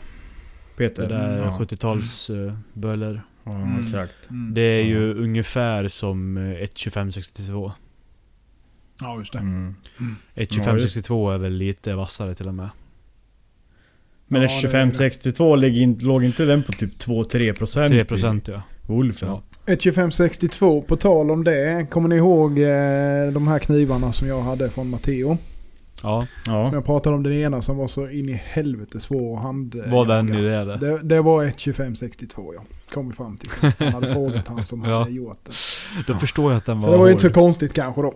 Peter? 0.76 1.02
det 1.02 1.08
där 1.14 1.38
ja. 1.38 1.58
70-tals 1.60 2.30
uh, 2.30 2.54
böler. 2.72 3.22
Ja, 3.44 3.54
Mm. 3.56 3.80
exakt. 3.86 4.30
Mm. 4.30 4.54
Det 4.54 4.60
är 4.60 4.82
ju 4.84 5.14
ungefär 5.14 5.88
som 5.88 6.36
eh, 6.36 6.40
1.2562. 6.42 7.72
Ja, 9.00 9.18
just 9.18 9.32
det. 9.32 9.38
Mm. 9.38 9.74
1.2562 10.34 11.34
är 11.34 11.38
väl 11.38 11.52
lite 11.52 11.94
vassare 11.94 12.34
till 12.34 12.48
och 12.48 12.54
med. 12.54 12.68
Men 14.34 14.42
Ja, 14.42 14.48
ja, 14.48 14.60
det 14.60 14.76
är 14.76 14.84
det. 14.86 14.90
2562 14.90 15.56
låg, 15.56 15.70
in, 15.70 15.98
låg 16.00 16.24
inte 16.24 16.44
den 16.44 16.62
på 16.62 16.72
typ 16.72 16.98
2-3% 16.98 18.04
3% 18.06 18.50
ja. 18.52 18.62
Wolfen? 18.86 19.28
ja. 19.28 19.42
12562, 19.66 20.82
på 20.82 20.96
tal 20.96 21.30
om 21.30 21.44
det. 21.44 21.86
Kommer 21.90 22.08
ni 22.08 22.16
ihåg 22.16 22.58
eh, 22.58 23.32
de 23.32 23.48
här 23.48 23.58
knivarna 23.58 24.12
som 24.12 24.28
jag 24.28 24.40
hade 24.40 24.70
från 24.70 24.90
Matteo? 24.90 25.38
Ja, 26.02 26.26
Ja. 26.46 26.64
Som 26.66 26.74
jag 26.74 26.84
pratade 26.84 27.16
om 27.16 27.22
den 27.22 27.32
ena 27.32 27.62
som 27.62 27.76
var 27.76 27.88
så 27.88 28.08
in 28.10 28.28
i 28.28 28.40
helvete 28.44 29.00
svår 29.00 29.36
att 29.36 29.42
hand... 29.42 29.82
var 29.86 30.04
den 30.06 30.34
i 30.34 30.42
det 30.42 30.54
eller? 30.56 30.76
Det, 30.76 30.98
det 31.02 31.20
var 31.22 31.44
ett 31.44 31.58
2562 31.58 32.54
ja. 32.54 32.62
Kom 32.94 33.08
vi 33.08 33.14
fram 33.14 33.36
till. 33.36 33.50
Han 33.78 33.92
hade 33.94 34.08
frågat 34.14 34.48
han 34.48 34.64
som 34.64 34.84
Ja. 34.84 34.98
hade 34.98 35.10
gjort 35.10 35.38
det. 35.44 35.52
Då 36.12 36.14
förstår 36.18 36.52
jag 36.52 36.58
att 36.58 36.64
den 36.64 36.78
var 36.78 36.84
Så 36.84 36.92
det 36.92 36.98
var 36.98 37.06
ju 37.06 37.12
inte 37.12 37.28
så 37.28 37.32
konstigt 37.34 37.72
kanske 37.72 38.02
då. 38.02 38.14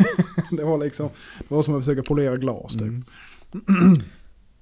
det 0.56 0.64
var 0.64 0.78
liksom, 0.78 1.08
det 1.48 1.54
var 1.54 1.62
som 1.62 1.74
att 1.78 1.84
försöka 1.84 2.02
polera 2.02 2.36
glas 2.36 2.72
typ. 2.72 2.82
Mm. 2.82 3.04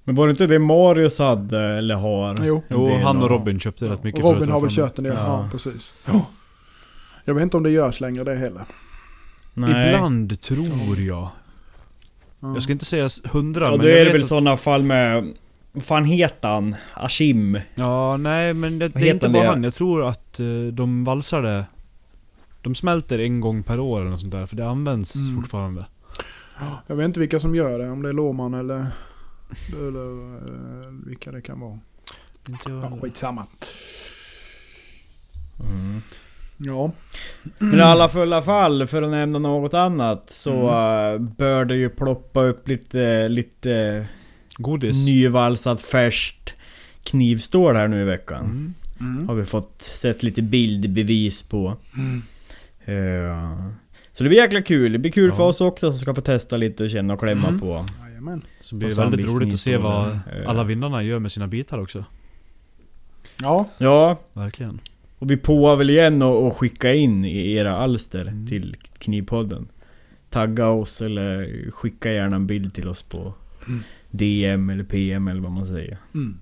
Men 0.07 0.15
var 0.15 0.27
det 0.27 0.31
inte 0.31 0.47
det 0.47 0.59
Marius 0.59 1.19
hade 1.19 1.59
eller 1.61 1.95
har? 1.95 2.35
Jo. 2.43 2.63
Jo, 2.69 2.99
han 3.03 3.23
och? 3.23 3.29
Robin 3.29 3.59
köpte 3.59 3.85
rätt 3.89 4.03
mycket 4.03 4.23
Och 4.23 4.33
Robin 4.33 4.51
har 4.51 4.59
väl 4.61 4.69
kört 4.71 4.97
en 4.97 5.03
del, 5.03 5.13
ja, 5.13 5.25
Ja. 5.25 5.49
precis. 5.51 5.93
Jag 7.25 7.33
vet 7.33 7.41
inte 7.43 7.57
om 7.57 7.63
det 7.63 7.69
görs 7.69 7.99
längre 8.01 8.23
det 8.23 8.35
heller. 8.35 8.63
Nej. 9.53 9.87
Ibland 9.87 10.41
tror 10.41 10.99
jag. 10.99 11.29
Ja. 12.39 12.53
Jag 12.53 12.63
ska 12.63 12.71
inte 12.71 12.85
säga 12.85 13.09
hundra 13.31 13.65
Ja 13.65 13.71
men 13.71 13.79
då 13.79 13.87
jag 13.87 13.99
är 13.99 14.05
det 14.05 14.11
väl 14.11 14.21
att- 14.21 14.27
sådana 14.27 14.57
fall 14.57 14.83
med... 14.83 15.33
Vad 15.71 15.83
fan 15.83 16.05
heter 16.05 16.47
han? 16.49 16.75
Ashim? 16.93 17.59
Ja, 17.75 18.17
nej 18.17 18.53
men 18.53 18.79
det, 18.79 18.87
det 18.87 19.09
är 19.09 19.13
inte 19.13 19.27
det? 19.27 19.33
bara 19.33 19.47
han. 19.47 19.63
Jag 19.63 19.73
tror 19.73 20.07
att 20.07 20.39
eh, 20.39 20.45
de 20.73 21.03
valsar 21.03 21.41
det. 21.41 21.65
De 22.61 22.75
smälter 22.75 23.19
en 23.19 23.41
gång 23.41 23.63
per 23.63 23.79
år 23.79 24.01
eller 24.01 24.09
något 24.09 24.19
sånt 24.19 24.31
där. 24.31 24.45
För 24.45 24.55
det 24.55 24.67
används 24.69 25.15
Mm. 25.15 25.35
fortfarande. 25.41 25.85
Jag 26.87 26.95
vet 26.95 27.05
inte 27.05 27.19
vilka 27.19 27.39
som 27.39 27.55
gör 27.55 27.79
det, 27.79 27.89
om 27.89 28.01
det 28.01 28.09
är 28.09 28.13
Låman 28.13 28.53
eller, 28.53 28.85
eller 29.73 30.35
eh, 30.35 30.91
vilka 31.05 31.31
det 31.31 31.41
kan 31.41 31.59
vara. 31.59 31.79
Inte 32.49 32.69
jag 32.69 32.83
Ja, 32.83 32.97
skitsamma. 33.01 33.45
Mm. 35.59 36.01
Ja. 36.57 36.91
Men 37.57 37.79
i 37.79 37.81
alla 37.81 38.09
fulla 38.09 38.41
fall, 38.41 38.87
för 38.87 39.01
att 39.03 39.09
nämna 39.09 39.39
något 39.39 39.73
annat, 39.73 40.29
så 40.29 40.69
Mm. 40.69 41.13
eh, 41.23 41.29
bör 41.37 41.65
det 41.65 41.75
ju 41.75 41.89
ploppa 41.89 42.43
upp 42.43 42.67
lite, 42.67 43.27
lite 43.27 44.07
Godis. 44.57 45.07
nyvalsat 45.07 45.81
färskt 45.81 46.53
knivstål 47.03 47.75
här 47.75 47.87
nu 47.87 48.01
i 48.01 48.05
veckan. 48.05 48.45
Mm. 48.45 48.73
Mm. 48.99 49.27
Har 49.27 49.35
vi 49.35 49.45
fått 49.45 49.81
sett 49.81 50.23
lite 50.23 50.41
bildbevis 50.41 51.43
på. 51.43 51.77
Mm. 51.97 52.21
Eh, 52.85 53.69
Så 54.13 54.23
det 54.23 54.29
blir 54.29 54.39
jäkla 54.39 54.61
kul. 54.61 54.91
Det 54.93 54.99
blir 54.99 55.11
kul 55.11 55.29
Ja. 55.29 55.35
för 55.35 55.43
oss 55.43 55.61
också 55.61 55.91
som 55.91 55.99
ska 55.99 56.15
få 56.15 56.21
testa 56.21 56.57
lite 56.57 56.83
och 56.83 56.89
känna 56.89 57.13
och 57.13 57.19
klämma 57.19 57.47
Mm. 57.47 57.59
på. 57.59 57.85
Jajamän. 58.25 58.45
Så 58.61 58.75
blir 58.75 58.89
det 58.89 58.95
väldigt 58.95 59.25
roligt 59.27 59.53
att 59.53 59.59
se 59.59 59.77
vad 59.77 60.07
eh. 60.07 60.19
alla 60.45 60.63
vinnarna 60.63 61.03
gör 61.03 61.19
med 61.19 61.31
sina 61.31 61.47
bitar 61.47 61.79
också. 61.79 62.05
Ja, 63.41 63.69
Ja, 63.77 64.19
Verkligen. 64.33 64.79
och 65.19 65.31
vi 65.31 65.37
påar 65.37 65.75
väl 65.75 65.89
igen 65.89 66.21
och, 66.21 66.47
och 66.47 66.57
skicka 66.57 66.93
in 66.93 67.25
i 67.25 67.53
era 67.53 67.77
alster 67.77 68.21
Mm. 68.21 68.47
till 68.47 68.75
Knivpodden. 68.97 69.67
tagga 70.29 70.67
oss 70.69 71.01
eller 71.01 71.71
skicka 71.71 72.11
gärna 72.11 72.35
en 72.35 72.47
bild 72.47 72.73
till 72.73 72.87
oss 72.87 73.07
på 73.07 73.33
DM 74.11 74.69
eller 74.69 74.83
PM 74.83 75.27
eller 75.27 75.41
vad 75.41 75.51
man 75.51 75.65
säger. 75.65 75.97
Mm. 76.13 76.37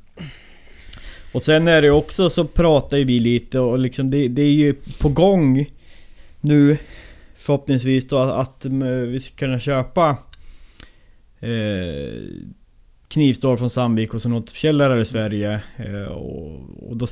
Och 1.34 1.44
sen 1.44 1.68
är 1.68 1.82
det 1.82 1.92
också 1.92 2.30
så 2.30 2.46
pratar 2.46 2.98
vi 2.98 3.20
lite 3.20 3.60
och 3.60 3.80
liksom 3.80 4.12
det, 4.12 4.28
det 4.28 4.42
är 4.42 4.52
ju 4.54 4.74
på 5.00 5.10
gång 5.10 5.66
nu 6.42 6.78
förhoppningsvis 7.36 8.08
då 8.08 8.18
att, 8.18 8.66
eh, 8.66 8.72
vi 9.08 9.20
ska 9.20 9.36
kunna 9.36 9.60
köpa 9.60 10.18
eh, 11.44 12.14
knivstål 13.08 13.58
från 13.58 13.70
Sandvik 13.70 14.14
och 14.14 14.22
så 14.22 14.30
något 14.30 14.52
fjällare 14.52 15.02
i 15.02 15.06
Sverige. 15.06 15.62
Eh, 15.78 16.12
och, 16.12 16.90
och 16.90 16.98
då 16.98 17.08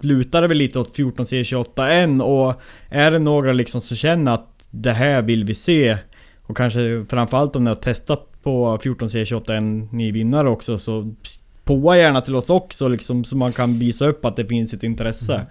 slutar 0.00 0.42
det 0.42 0.48
väl 0.48 0.56
lite 0.56 0.78
åt 0.78 0.96
14C28N 0.96 2.22
och 2.22 2.60
är 2.88 3.10
det 3.10 3.18
några 3.18 3.52
liksom 3.52 3.80
som 3.80 3.96
känner 3.96 4.32
att 4.34 4.64
det 4.70 4.92
här 4.92 5.22
vill 5.22 5.44
vi 5.44 5.54
se 5.54 5.98
och 6.42 6.56
kanske 6.56 7.06
framförallt 7.08 7.56
om 7.56 7.64
ni 7.64 7.70
har 7.70 7.76
testat 7.76 8.42
på 8.42 8.78
14C28N 8.78 9.88
ni 9.92 10.10
vinnare 10.10 10.48
också 10.48 10.78
så 10.78 11.14
påa 11.64 11.98
gärna 11.98 12.20
till 12.20 12.36
oss 12.36 12.50
också 12.50 12.88
liksom 12.88 13.24
så 13.24 13.36
man 13.36 13.52
kan 13.52 13.78
visa 13.78 14.06
upp 14.06 14.24
att 14.24 14.36
det 14.36 14.46
finns 14.46 14.74
ett 14.74 14.82
intresse. 14.82 15.46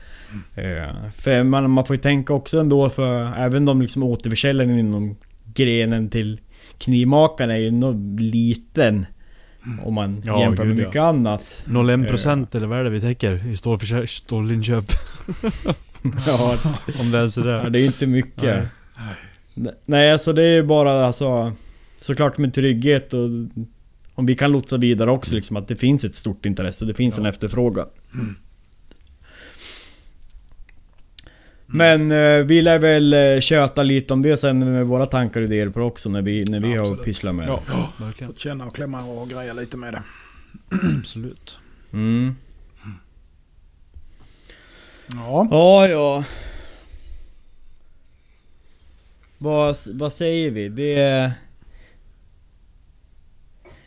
Eh, 0.55 1.09
för 1.15 1.43
man, 1.43 1.71
man 1.71 1.85
får 1.85 1.95
ju 1.95 2.01
tänka 2.01 2.33
också 2.33 2.59
ändå 2.59 2.89
för 2.89 3.33
även 3.37 3.65
de 3.65 3.81
liksom 3.81 4.03
återförsäljaren 4.03 4.79
inom 4.79 5.15
grenen 5.53 6.09
till 6.09 6.39
knivmakarna 6.77 7.53
är 7.53 7.57
ju 7.61 7.71
nog 7.71 8.19
liten. 8.19 9.05
Om 9.83 9.93
man 9.93 10.21
Ja, 10.25 10.39
jämför 10.39 10.63
med 10.65 10.75
gud, 10.75 10.83
ja. 10.83 10.87
mycket 10.87 11.01
annat. 11.01 11.63
0,1% 11.65 12.55
eller 12.55 12.67
vad 12.67 12.79
är 12.79 12.83
det 12.83 12.89
vi 12.89 13.01
täcker 13.01 13.45
i 13.47 14.07
stålinköp? 14.07 14.85
Ja, 16.27 16.57
Om 16.99 17.11
det 17.11 17.17
ens 17.17 17.37
är 17.37 17.47
Ja, 17.47 17.63
det. 17.63 17.69
det 17.69 17.77
är 17.77 17.81
ju 17.81 17.85
inte 17.85 18.07
mycket. 18.07 18.67
Nej. 19.55 19.73
Nej, 19.85 20.11
alltså 20.11 20.33
det 20.33 20.43
är 20.43 20.63
bara 20.63 21.05
alltså 21.05 21.53
Såklart 21.97 22.37
med 22.37 22.53
trygghet 22.53 23.13
och 23.13 23.29
Om 24.15 24.25
vi 24.25 24.35
kan 24.35 24.51
lotsa 24.51 24.77
vidare 24.77 25.11
också 25.11 25.35
liksom 25.35 25.57
att 25.57 25.67
det 25.67 25.75
finns 25.75 26.03
ett 26.03 26.15
stort 26.15 26.45
intresse, 26.45 26.85
det 26.85 26.93
finns 26.93 27.17
en 27.17 27.25
efterfrågan. 27.25 27.87
Men 31.73 32.11
eh, 32.11 32.45
vi 32.45 32.61
lär 32.61 32.79
väl 32.79 33.13
eh, 33.13 33.39
köta 33.39 33.83
lite 33.83 34.13
om 34.13 34.21
det 34.21 34.37
sen 34.37 34.73
med 34.73 34.85
våra 34.85 35.05
tankar 35.05 35.41
och 35.41 35.45
idéer 35.47 35.69
på 35.69 35.79
det 35.79 35.85
också 35.85 36.09
när 36.09 36.21
vi, 36.21 36.43
när 36.43 36.59
vi 36.59 36.73
har 36.75 36.79
Absolut. 36.85 37.03
pysslat 37.05 37.35
med 37.35 37.47
det. 37.47 37.59
Ja, 37.67 37.89
verkligen. 37.97 38.33
Fått 38.33 38.39
känna 38.41 38.65
och 38.65 38.75
klämma 38.75 39.03
och 39.03 39.29
greja 39.29 39.53
lite 39.53 39.77
med 39.77 39.93
det. 39.93 40.01
Absolut. 40.99 41.59
Mm. 41.93 42.35
Ja. 45.13 45.47
Ja, 45.51 45.87
ja. 45.87 46.23
Vad, 49.37 49.75
vad 49.93 50.13
säger 50.13 50.51
vi? 50.51 50.69
Det... 50.69 50.93
är- 51.01 51.31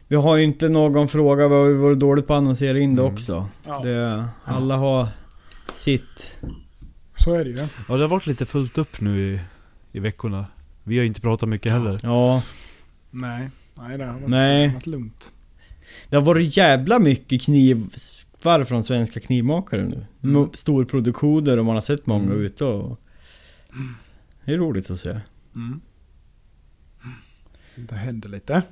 Vi 0.08 0.16
har 0.16 0.36
ju 0.36 0.42
inte 0.42 0.68
någon 0.68 1.08
fråga, 1.08 1.48
vi 1.48 1.54
har 1.54 1.66
ju 1.66 1.74
varit 1.76 1.98
dåligt 1.98 2.26
på 2.26 2.34
att 2.34 2.38
annonsera 2.38 2.78
in 2.78 2.96
det 2.96 3.02
också. 3.02 3.48
ja. 3.66 3.80
Det, 3.84 4.24
alla 4.44 4.76
har 4.76 5.08
sitt. 5.76 6.36
Så 7.18 7.34
är 7.34 7.44
det 7.44 7.50
ju. 7.50 7.56
Ja, 7.88 7.94
det 7.96 8.00
har 8.02 8.08
varit 8.08 8.26
lite 8.26 8.46
fullt 8.46 8.78
upp 8.78 9.00
nu 9.00 9.20
i, 9.20 9.40
i 9.92 9.98
veckorna. 10.00 10.46
Vi 10.84 10.98
har 10.98 11.04
inte 11.04 11.20
pratat 11.20 11.48
mycket 11.48 11.72
heller. 11.72 12.00
Ja, 12.02 12.42
Nej. 13.10 13.50
Nej, 13.80 13.98
det 13.98 14.04
har 14.04 14.12
varit, 14.12 14.28
Nej. 14.28 14.68
varit 14.74 14.86
lugnt. 14.86 15.32
det 16.08 16.16
har 16.16 16.22
varit 16.22 16.56
jävla 16.56 16.98
mycket 16.98 17.42
knivar 17.42 18.64
från 18.64 18.84
svenska 18.84 19.20
knivmakare 19.20 19.84
nu. 19.84 20.06
Mm. 20.22 20.50
Storproduktioner 20.54 21.58
och 21.58 21.64
man 21.64 21.74
har 21.74 21.82
sett 21.82 22.06
många 22.06 22.24
Mm. 22.24 22.40
ute 22.40 22.64
och... 22.64 22.98
Det 24.44 24.52
är 24.54 24.58
roligt 24.58 24.90
att 24.90 25.00
se. 25.00 25.20
Mm. 25.54 25.80
Det 27.76 27.94
händer 27.94 28.28
lite. 28.28 28.62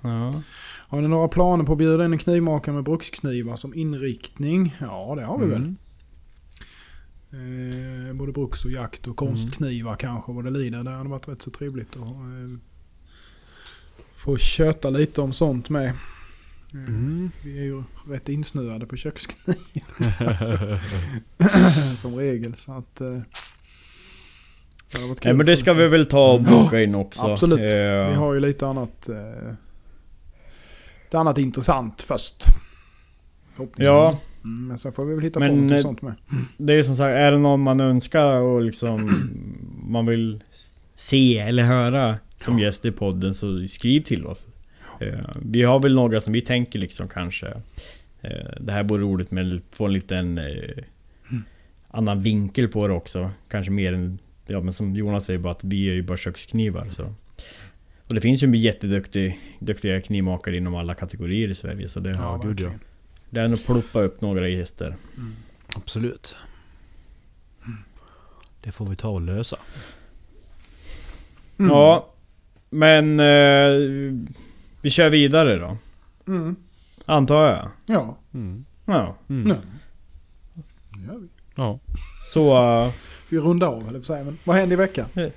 Ja. 0.00 0.42
Har 0.88 1.00
ni 1.00 1.08
några 1.08 1.28
planer 1.28 1.64
på 1.64 1.72
att 1.72 1.78
bjuda 1.78 2.04
in 2.04 2.12
en 2.12 2.18
knivmakare 2.18 2.74
med 2.74 2.84
bruksknivar 2.84 3.56
som 3.56 3.74
inriktning? 3.74 4.76
Ja, 4.80 5.14
det 5.16 5.24
har 5.24 5.38
vi 5.38 5.46
väl. 5.46 5.74
Mm. 7.32 8.06
Eh, 8.08 8.12
både 8.12 8.32
bruks 8.32 8.64
och 8.64 8.70
jakt 8.70 9.08
och 9.08 9.16
konstknivar 9.16 9.96
kanske 9.96 10.32
vad 10.32 10.44
det 10.44 10.50
lider. 10.50 10.84
Det 10.84 10.90
hade 10.90 11.08
varit 11.08 11.28
rätt 11.28 11.42
så 11.42 11.50
trevligt 11.50 11.96
att 11.96 12.02
eh, 12.02 12.58
få 14.14 14.36
köta 14.36 14.90
lite 14.90 15.20
om 15.20 15.32
sånt 15.32 15.68
med. 15.68 15.86
Eh, 15.86 15.92
Mm. 16.74 17.30
Vi 17.44 17.58
är 17.58 17.62
ju 17.62 17.82
rätt 18.08 18.28
insnöade 18.28 18.86
på 18.86 18.96
kökskniv 18.96 19.56
som 21.96 22.14
regel. 22.16 22.56
Så 22.56 22.72
att, 22.72 23.00
eh, 23.00 23.12
det 24.92 25.24
Nej 25.24 25.34
men 25.34 25.46
det 25.46 25.56
ska 25.56 25.72
vi 25.72 25.88
väl 25.88 26.06
ta 26.06 26.32
och 26.32 26.42
boka 26.42 26.82
in 26.82 26.94
också. 26.94 27.26
Absolut. 27.26 27.60
Eh, 27.60 27.66
Vi 28.10 28.14
har 28.14 28.34
ju 28.34 28.40
lite 28.40 28.66
annat, 28.66 29.08
ett 31.08 31.14
annat 31.14 31.38
intressant 31.38 32.02
först. 32.02 32.44
Ja, 33.76 34.20
Mm, 34.44 34.68
men 34.68 34.78
sen 34.78 34.92
får 34.92 35.04
vi 35.04 35.14
väl 35.14 35.24
hitta 35.24 35.40
Men, 35.40 35.50
på 35.50 35.56
något 35.56 35.72
eh, 35.72 35.78
sånt 35.78 36.02
med. 36.02 36.14
det 36.56 36.74
är 36.74 36.82
som 36.82 36.96
sagt, 36.96 37.14
är 37.16 37.32
det 37.32 37.38
någon 37.38 37.60
man 37.60 37.80
önskar 37.80 38.36
och 38.40 38.62
liksom 38.62 39.10
man 39.88 40.06
vill 40.06 40.42
se 40.96 41.38
eller 41.38 41.62
höra 41.62 42.18
som 42.44 42.58
gäst 42.58 42.84
i 42.84 42.90
podden 42.90 43.34
så 43.34 43.68
skriv 43.68 44.00
till 44.00 44.26
oss. 44.26 44.38
Eh, 45.00 45.18
vi 45.42 45.62
har 45.62 45.80
väl 45.80 45.94
några 45.94 46.20
som 46.20 46.32
vi 46.32 46.40
tänker 46.40 46.78
liksom 46.78 47.08
kanske 47.08 47.46
eh, 48.20 48.60
Det 48.60 48.72
här 48.72 48.84
vore 48.84 49.02
roligt 49.02 49.30
med 49.30 49.60
få 49.76 49.86
en 49.86 49.92
liten 49.92 50.38
eh, 50.38 50.84
annan 51.88 52.22
vinkel 52.22 52.68
på 52.68 52.88
det 52.88 52.94
också. 52.94 53.30
Kanske 53.48 53.70
mer 53.72 53.92
än, 53.92 54.18
ja 54.46 54.60
men 54.60 54.72
som 54.72 54.96
Jonas 54.96 55.24
säger 55.24 55.38
bara 55.38 55.52
att 55.52 55.64
vi 55.64 55.88
är 55.88 55.94
ju 55.94 56.02
bara 56.02 56.16
köksknivar 56.16 56.88
så. 56.96 57.14
Och 58.08 58.14
det 58.14 58.20
finns 58.20 58.42
ju 58.42 58.56
jätteduktiga 58.56 59.32
duktiga 59.58 60.00
knivmakare 60.00 60.56
inom 60.56 60.74
alla 60.74 60.94
kategorier 60.94 61.48
i 61.48 61.54
Sverige 61.54 61.88
så 61.88 62.00
det, 62.00 62.10
Ja, 62.10 62.40
gud 62.44 62.60
ja. 62.60 62.70
Verkligen. 63.30 63.34
det 63.34 63.40
är 63.40 63.48
nog 63.48 63.66
ploppa 63.66 64.00
upp 64.00 64.20
några 64.20 64.48
gäster. 64.48 64.96
Absolut. 65.76 66.36
Det 68.62 68.72
får 68.72 68.86
vi 68.86 68.96
ta 68.96 69.08
och 69.08 69.20
lösa. 69.20 69.56
Mm. 71.58 71.70
Ja, 71.72 72.14
men 72.70 73.20
eh, 73.20 74.26
vi 74.82 74.90
kör 74.90 75.10
vidare 75.10 75.56
då. 75.56 75.76
Mm. 76.32 76.56
Antar 77.06 77.44
jag. 77.50 77.68
Ja. 77.86 78.16
Mm. 78.34 78.64
Ja. 78.86 79.16
Mm. 79.28 79.44
Vi. 79.48 81.28
Ja. 81.56 81.78
Så... 82.32 82.56
eh, 82.84 82.92
Vi 83.28 83.38
rundar 83.38 83.66
av, 83.66 83.88
eller 83.88 84.02
säga. 84.02 84.24
Men 84.24 84.38
vad 84.44 84.56
händer 84.56 84.74
i 84.74 84.76
veckan? 84.76 85.06
ja, 85.14 85.28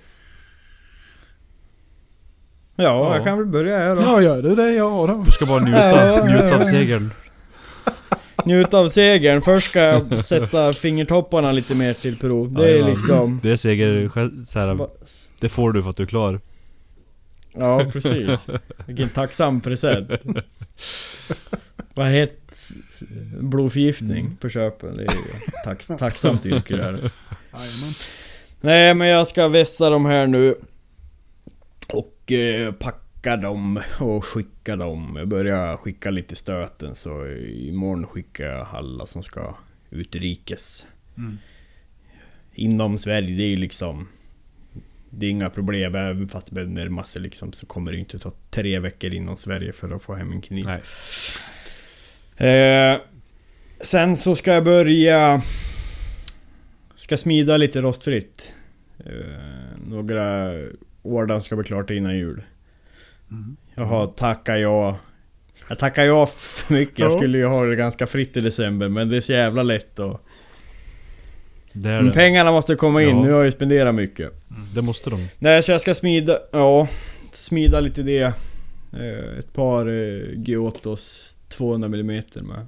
Ja. 2.75 3.15
jag 3.15 3.23
kan 3.23 3.37
väl 3.37 3.47
börja 3.47 3.77
här 3.79 3.95
då. 3.95 4.01
Ja, 4.01 4.21
gör 4.21 4.41
du 4.41 4.55
det? 4.55 4.71
Ja 4.73 5.05
då. 5.07 5.23
Du 5.25 5.31
ska 5.31 5.45
bara 5.45 5.59
njuta, 5.59 6.25
njuta 6.25 6.55
av 6.55 6.61
segern. 6.63 7.11
Njut 8.45 8.73
av 8.73 8.89
segern. 8.89 9.41
Först 9.41 9.69
ska 9.69 9.79
jag 9.79 10.19
sätta 10.25 10.73
fingertopparna 10.73 11.51
lite 11.51 11.75
mer 11.75 11.93
till 11.93 12.17
prov. 12.17 12.53
Det 12.53 12.63
är 12.63 12.69
Jajamän. 12.69 12.93
liksom... 12.93 13.39
Det 13.43 13.51
är 13.51 13.55
seger 13.55 14.09
själv- 14.09 14.43
så 14.45 14.59
här, 14.59 14.87
Det 15.39 15.49
får 15.49 15.71
du 15.71 15.83
för 15.83 15.89
att 15.89 15.97
du 15.97 16.03
är 16.03 16.07
klar. 16.07 16.39
Ja, 17.53 17.85
precis. 17.93 18.39
Vilken 18.85 19.09
tacksam 19.09 19.61
present. 19.61 20.09
Vad 21.93 22.07
heter 22.07 22.37
Blodförgiftning 23.41 24.35
på 24.41 24.49
köpen. 24.49 24.97
Det 24.97 25.03
är 25.03 25.13
ju 25.13 25.17
tax, 25.65 25.87
tacksamt 25.99 26.45
yrke 26.45 26.75
det 26.75 26.83
här. 26.83 26.91
Jajamän. 27.53 27.93
Nej 28.61 28.93
men 28.93 29.07
jag 29.07 29.27
ska 29.27 29.47
vässa 29.47 29.89
dem 29.89 30.05
här 30.05 30.27
nu. 30.27 30.55
Och 31.93 32.31
eh, 32.31 32.71
packa 32.71 32.97
dem 33.24 33.80
och 33.99 34.26
skicka 34.26 34.76
dem. 34.76 35.15
Jag 35.17 35.28
börjar 35.28 35.78
skicka 35.78 36.11
lite 36.11 36.36
stöten 36.36 36.95
så 36.95 37.28
imorgon 37.28 38.07
skickar 38.07 38.45
jag 38.45 38.67
alla 38.71 39.05
som 39.05 39.24
ska 39.24 39.55
utrikes. 39.89 40.86
Mm. 41.17 41.38
Inom 42.53 42.97
Sverige, 42.97 43.38
det 43.38 43.43
är 43.43 43.47
ju 43.47 43.57
liksom... 43.57 44.07
Det 45.09 45.26
är 45.26 45.30
inga 45.30 45.49
problem, 45.49 45.95
även 45.95 46.30
fast 46.30 46.55
det 46.55 46.65
blir 46.65 46.89
massor 46.89 47.19
liksom 47.19 47.53
så 47.53 47.65
kommer 47.65 47.91
det 47.91 47.97
inte 47.97 48.19
ta 48.19 48.32
tre 48.49 48.80
veckor 48.80 49.13
inom 49.13 49.38
Sverige 49.38 49.74
för 49.74 49.91
att 49.95 50.03
få 50.03 50.15
hem 50.15 50.32
en 50.32 50.41
kniv. 50.41 50.67
Eh, 52.38 53.01
sen 53.82 54.15
så 54.15 54.36
ska 54.36 54.53
jag 54.53 54.63
börja... 54.63 55.41
Ska 56.95 57.17
smida 57.17 57.57
lite 57.57 57.82
rostfritt. 57.82 58.53
Eh, 59.05 59.78
några 59.88 60.51
ordrar 61.01 61.39
ska 61.39 61.55
bli 61.55 61.65
klart 61.65 61.89
innan 61.89 62.17
jul. 62.17 62.43
Mm. 63.32 63.55
Jag 63.76 63.84
har 63.84 64.07
tackat 64.07 64.59
ja. 64.59 64.97
Jag 65.69 65.80
tackar 65.80 66.03
ja 66.03 66.26
för 66.26 66.74
mycket. 66.74 66.99
Jag 66.99 67.11
Ja. 67.11 67.17
skulle 67.17 67.38
ju 67.38 67.45
ha 67.45 67.65
det 67.65 67.76
ganska 67.76 68.07
fritt 68.07 68.38
i 68.38 68.41
december 68.41 68.89
men 68.89 69.09
det 69.09 69.17
är 69.17 69.21
så 69.21 69.32
jävla 69.32 69.63
lätt 69.63 69.99
och... 69.99 70.21
Det 71.74 71.89
är 71.89 72.01
det. 72.03 72.11
pengarna 72.11 72.51
måste 72.51 72.76
komma 72.76 73.01
in, 73.01 73.09
Ja. 73.09 73.24
nu 73.24 73.32
har 73.32 73.38
jag 73.38 73.45
ju 73.45 73.51
spenderat 73.51 73.95
mycket. 73.95 74.32
Det 74.74 74.82
måste 74.82 75.09
de. 75.09 75.28
Nej 75.39 75.63
så 75.63 75.71
jag 75.71 75.82
ska 75.82 75.95
smida, 75.95 76.38
ja, 76.51 76.88
smida 77.32 77.80
lite 77.80 78.03
det. 78.03 78.34
Eh, 78.93 79.38
ett 79.39 79.53
par 79.53 79.86
Giotos 80.36 81.38
200 81.49 81.86
mm 81.88 82.24
med. 82.36 82.67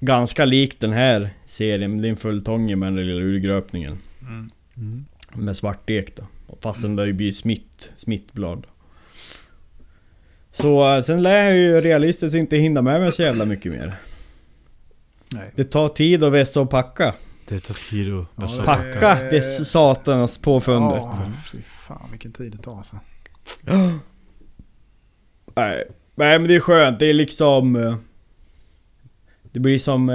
Ganska 0.00 0.44
likt 0.44 0.80
den 0.80 0.92
här 0.92 1.30
serien, 1.46 2.02
det 2.02 2.08
är 2.08 2.10
en 2.10 2.16
fulltånge 2.16 2.76
med 2.76 2.88
den 2.92 3.06
lilla 3.06 3.20
urgröpningen. 3.22 3.98
Mm. 4.20 4.48
Mm. 4.76 5.04
Med 5.34 5.56
svart 5.56 5.90
ek 5.90 6.16
då. 6.16 6.22
Fastän 6.60 6.96
det 6.96 7.12
blir 7.12 7.32
smitt, 7.32 7.92
smittblad. 7.96 8.66
Så 10.60 10.94
eh, 10.96 11.02
sen 11.02 11.22
lär 11.22 11.44
jag 11.44 11.56
ju 11.56 11.80
realistiskt 11.80 12.34
inte 12.36 12.56
hinna 12.56 12.82
med 12.82 13.00
mig 13.00 13.12
så 13.12 13.22
jävla 13.22 13.44
mycket 13.44 13.72
mer. 13.72 13.94
Nej. 15.32 15.50
Det 15.54 15.64
tar 15.64 15.88
tid 15.88 16.24
att 16.24 16.32
vässa 16.32 16.60
och 16.60 16.70
packa. 16.70 17.14
Det 17.48 17.60
tar 17.60 17.74
tid 17.90 18.14
att 18.14 18.26
vässa 18.34 18.60
det- 18.60 18.66
packa. 18.66 19.00
Packa, 19.00 19.18
det 19.30 19.36
är 19.38 19.64
satans 19.64 20.38
påfundet. 20.38 20.98
Ja, 21.02 21.18
fy 21.52 21.58
fan 21.62 22.08
vilken 22.10 22.32
tid 22.32 22.52
det 22.52 22.58
tar 22.58 22.76
alltså. 22.76 22.96
Nej, 25.56 25.84
nej 26.14 26.38
men 26.38 26.48
det 26.48 26.54
är 26.54 26.60
skönt. 26.60 26.98
Det 26.98 27.06
är 27.06 27.12
liksom... 27.12 27.76
eh, 27.76 27.96
Det 29.52 29.60
blir 29.60 29.78
som... 29.78 30.08
eh, 30.08 30.14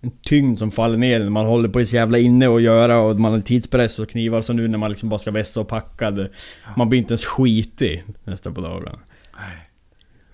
En 0.00 0.10
tyngd 0.22 0.58
som 0.58 0.70
faller 0.70 0.96
ner 0.96 1.18
när 1.20 1.30
man 1.30 1.46
håller 1.46 1.68
på 1.68 1.84
så 1.86 1.94
jävla 1.94 2.18
inne 2.18 2.48
och 2.48 2.60
göra 2.60 2.98
och 3.00 3.20
man 3.20 3.32
har 3.32 3.40
tidspress 3.40 3.98
och 3.98 4.08
knivar. 4.08 4.42
Så 4.42 4.52
nu 4.52 4.68
när 4.68 4.78
man 4.78 4.90
liksom 4.90 5.08
bara 5.08 5.18
ska 5.18 5.30
vässa 5.30 5.60
och 5.60 5.68
packa. 5.68 6.10
Det, 6.10 6.30
man 6.76 6.88
blir 6.88 6.98
inte 6.98 7.12
ens 7.12 7.24
skitig 7.24 8.04
nästan 8.24 8.54
på 8.54 8.60
dagarna. 8.60 8.98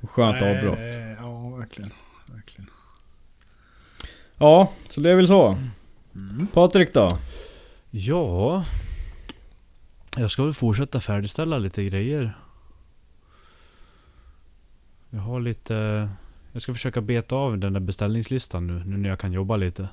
Skönt 0.02 0.40
Nej, 0.40 0.58
avbrott. 0.58 0.78
det- 0.78 1.16
Ja, 1.20 1.48
verkligen. 1.48 1.90
verkligen. 2.34 2.70
Ja, 4.38 4.72
så 4.88 5.00
det 5.00 5.10
är 5.10 5.16
väl 5.16 5.26
så. 5.26 5.58
Patrik 6.52 6.94
då? 6.94 7.08
Ja... 7.90 8.64
Jag 10.18 10.30
ska 10.30 10.44
väl 10.44 10.54
fortsätta 10.54 11.00
färdigställa 11.00 11.58
lite 11.58 11.84
grejer. 11.84 12.38
Jag 15.10 15.20
har 15.20 15.40
lite... 15.40 16.08
Jag 16.56 16.62
ska 16.62 16.72
försöka 16.72 17.00
beta 17.00 17.36
av 17.36 17.58
den 17.58 17.72
där 17.72 17.80
beställningslistan 17.80 18.66
nu, 18.66 18.84
nu 18.84 18.96
när 18.96 19.08
jag 19.08 19.18
kan 19.18 19.32
jobba 19.32 19.56
lite. 19.56 19.88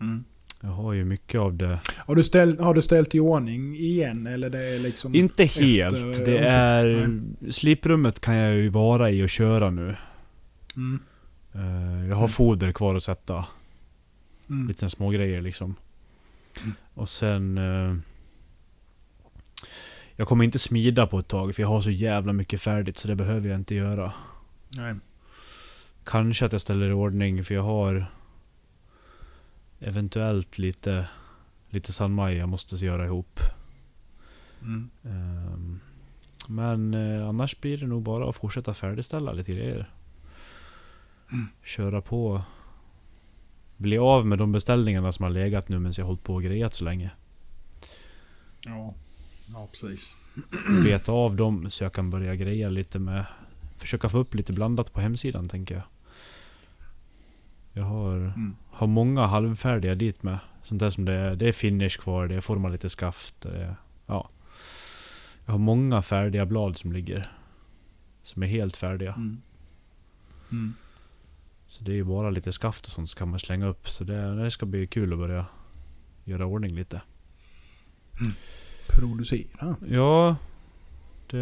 Mm. 0.00 0.24
Jag 0.60 0.68
har 0.68 0.92
ju 0.92 1.04
mycket 1.04 1.40
av 1.40 1.54
det. 1.56 1.78
Har, 1.96 2.14
du 2.14 2.24
ställt, 2.24 2.60
har 2.60 2.74
du 2.74 2.82
ställt 2.82 3.14
i 3.14 3.20
ordning 3.20 3.74
igen 3.76 4.26
eller 4.26 4.50
det 4.50 4.64
är 4.64 4.78
liksom... 4.78 5.14
Inte 5.14 5.44
efter- 5.44 5.60
helt. 5.64 6.24
Det 6.24 6.38
är... 6.38 7.20
Sliprummet 7.50 8.20
kan 8.20 8.34
jag 8.34 8.56
ju 8.56 8.68
vara 8.68 9.10
i 9.10 9.22
och 9.24 9.28
köra 9.30 9.70
nu. 9.70 9.96
Mm. 10.76 11.00
Eh, 11.54 12.08
Jag 12.08 12.16
har 12.16 12.28
foder 12.28 12.72
kvar 12.72 12.94
att 12.94 13.02
sätta. 13.02 13.44
Mm. 14.50 14.68
Lite 14.68 14.90
små 14.90 15.10
grejer 15.10 15.40
liksom. 15.42 15.74
Mm. 16.62 16.74
Och 16.94 17.08
sen... 17.08 17.58
eh, 17.58 17.94
Jag 20.16 20.28
kommer 20.28 20.44
inte 20.44 20.58
smida 20.58 21.06
på 21.06 21.18
ett 21.18 21.28
tag 21.28 21.54
för 21.54 21.62
jag 21.62 21.68
har 21.68 21.80
så 21.80 21.90
jävla 21.90 22.32
mycket 22.32 22.60
färdigt 22.60 22.98
så 22.98 23.08
det 23.08 23.14
behöver 23.14 23.48
jag 23.48 23.58
inte 23.58 23.74
göra. 23.74 24.12
Nej. 24.76 24.94
Kanske 26.08 26.46
att 26.46 26.52
jag 26.52 26.60
ställer 26.60 26.88
i 26.90 26.92
ordning 26.92 27.44
för 27.44 27.54
jag 27.54 27.62
har... 27.62 28.06
Eventuellt 29.80 30.58
lite... 30.58 31.08
Lite 31.70 31.92
Sanmai 31.92 32.38
jag 32.38 32.48
måste 32.48 32.76
göra 32.76 33.06
ihop. 33.06 33.40
Mm. 34.62 34.90
Ehm, 35.04 35.80
Men 36.48 36.94
eh, 36.94 37.28
annars 37.28 37.60
blir 37.60 37.78
det 37.78 37.86
nog 37.86 38.02
bara 38.02 38.28
att 38.28 38.36
fortsätta 38.36 38.74
färdigställa 38.74 39.32
lite 39.32 39.52
grejer. 39.52 39.90
Köra 41.64 42.00
på. 42.00 42.42
Bli 43.76 43.98
av 43.98 44.26
med 44.26 44.38
de 44.38 44.52
beställningarna 44.52 45.12
som 45.12 45.22
har 45.22 45.30
legat 45.30 45.68
nu 45.68 45.78
medan 45.78 45.92
jag 45.96 46.04
hållit 46.04 46.22
på 46.22 46.34
och 46.34 46.42
grejat 46.42 46.74
så 46.74 46.84
länge. 46.84 47.10
Ja. 48.66 48.94
ja, 49.52 49.68
precis. 49.70 50.14
Beta 50.84 51.12
av 51.12 51.36
dem 51.36 51.70
så 51.70 51.84
jag 51.84 51.92
kan 51.92 52.10
börja 52.10 52.34
greja 52.34 52.68
lite 52.68 52.98
med... 52.98 53.24
Försöka 53.76 54.08
få 54.08 54.18
upp 54.18 54.34
lite 54.34 54.52
blandat 54.52 54.92
på 54.92 55.00
hemsidan 55.00 55.48
tänker 55.48 55.74
jag. 55.74 55.84
Jag 57.78 57.84
har, 57.84 58.16
Mm. 58.16 58.56
har 58.70 58.86
många 58.86 59.26
halvfärdiga 59.26 59.94
dit 59.94 60.22
med. 60.22 60.38
Sånt 60.64 60.80
där 60.80 60.90
som 60.90 61.04
det 61.04 61.12
är, 61.14 61.36
det 61.36 61.48
är 61.48 61.52
finish 61.52 61.98
kvar, 62.00 62.28
det 62.28 62.34
är 62.34 62.40
forma 62.40 62.68
lite 62.68 62.88
skaft. 62.90 63.40
Det 63.40 63.48
är, 63.62 63.74
ja. 64.06 64.28
Jag 65.44 65.52
har 65.52 65.58
många 65.58 66.02
färdiga 66.02 66.46
blad 66.46 66.78
som 66.78 66.92
ligger. 66.92 67.26
Som 68.22 68.42
är 68.42 68.46
helt 68.46 68.76
färdiga. 68.76 69.12
Mm. 69.12 69.40
Mm. 70.52 70.74
Så 71.68 71.84
det 71.84 71.92
är 71.92 71.94
ju 71.94 72.04
bara 72.04 72.30
lite 72.30 72.52
skaft 72.52 72.86
och 72.86 72.92
sånt 72.92 73.10
som 73.10 73.18
kan 73.18 73.28
man 73.28 73.38
slänga 73.38 73.66
upp. 73.66 73.88
Så 73.88 74.04
det, 74.04 74.42
det 74.42 74.50
ska 74.50 74.66
bli 74.66 74.86
kul 74.86 75.12
att 75.12 75.18
börja 75.18 75.46
göra 76.24 76.46
ordning 76.46 76.74
lite. 76.74 77.00
Producera. 78.88 79.76
Ja, 79.88 80.36
det, 81.30 81.38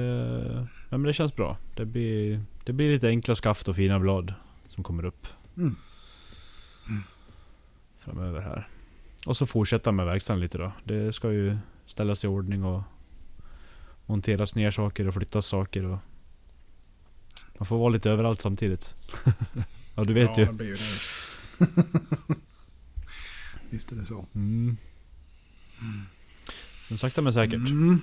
ja 0.91 0.99
men 0.99 1.03
det 1.03 1.13
känns 1.13 1.37
bra. 1.37 1.57
Det 1.77 1.85
blir, 1.85 2.41
det 2.65 2.73
blir 2.73 2.93
lite 2.93 3.09
enkla 3.09 3.35
skaft 3.35 3.69
och 3.69 3.77
fina 3.77 3.99
blad 4.01 4.35
som 4.69 4.85
kommer 4.85 5.05
upp. 5.05 5.27
Mm. 5.57 5.77
Framöver 8.01 8.41
här. 8.41 8.69
Och 9.27 9.37
så 9.37 9.47
fortsätta 9.47 9.93
med 9.93 10.07
verkstaden 10.07 10.41
lite 10.41 10.59
då. 10.59 10.73
Det 10.85 11.13
ska 11.13 11.33
ju 11.33 11.59
ställas 11.87 12.25
i 12.25 12.27
ordning 12.27 12.65
och 12.65 12.83
monteras 14.07 14.57
ner 14.57 14.71
saker 14.71 15.09
och 15.09 15.15
flyttas 15.15 15.47
saker. 15.47 15.85
Och 15.85 15.99
man 17.59 17.67
får 17.67 17.79
vara 17.79 17.89
lite 17.89 18.11
överallt 18.11 18.41
samtidigt. 18.41 18.95
ja 19.95 20.03
du 20.03 20.13
vet 20.13 20.31
ja, 20.37 20.39
ju. 20.39 20.45
det 20.45 20.53
blir 20.53 20.67
ju 20.67 20.77
det. 20.77 20.85
Visst 23.71 23.93
är 23.93 23.97
det 23.97 24.05
så. 24.05 24.27
Mm. 24.35 24.77
Men 26.89 26.99
sakta 26.99 27.23
men 27.23 27.33
säkert. 27.33 27.55
Mm. 27.55 28.01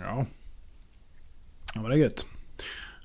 Ja. 0.00 0.26
Ja 1.74 1.82
men 1.82 1.90
det 1.90 1.96
är 1.96 2.00
gött. 2.00 2.26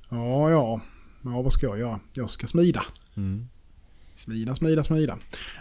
Ja 0.09 0.49
ja. 0.49 0.81
Ja 1.21 1.41
vad 1.41 1.53
ska 1.53 1.65
jag 1.65 1.79
göra? 1.79 1.99
Jag 2.13 2.29
ska 2.29 2.47
smida. 2.47 2.85
Mm. 3.15 3.47
Smida, 4.15 4.55
smida, 4.55 4.83
smida. 4.83 5.17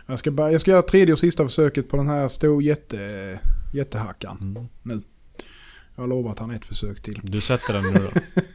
Jag 0.06 0.18
ska, 0.18 0.30
bara, 0.30 0.52
jag 0.52 0.60
ska 0.60 0.70
göra 0.70 0.82
tredje 0.82 1.12
och 1.12 1.18
sista 1.18 1.44
försöket 1.44 1.88
på 1.88 1.96
den 1.96 2.08
här 2.08 2.28
stor 2.28 2.62
jätte, 2.62 3.38
jättehackan. 3.72 4.68
Mm. 4.84 5.02
Jag 5.94 6.02
har 6.02 6.08
lovat 6.08 6.38
han 6.38 6.50
ett 6.50 6.66
försök 6.66 7.02
till. 7.02 7.20
Du 7.22 7.40
sätter 7.40 7.72
den 7.72 7.82
nu 7.82 7.92
då? 7.92 8.10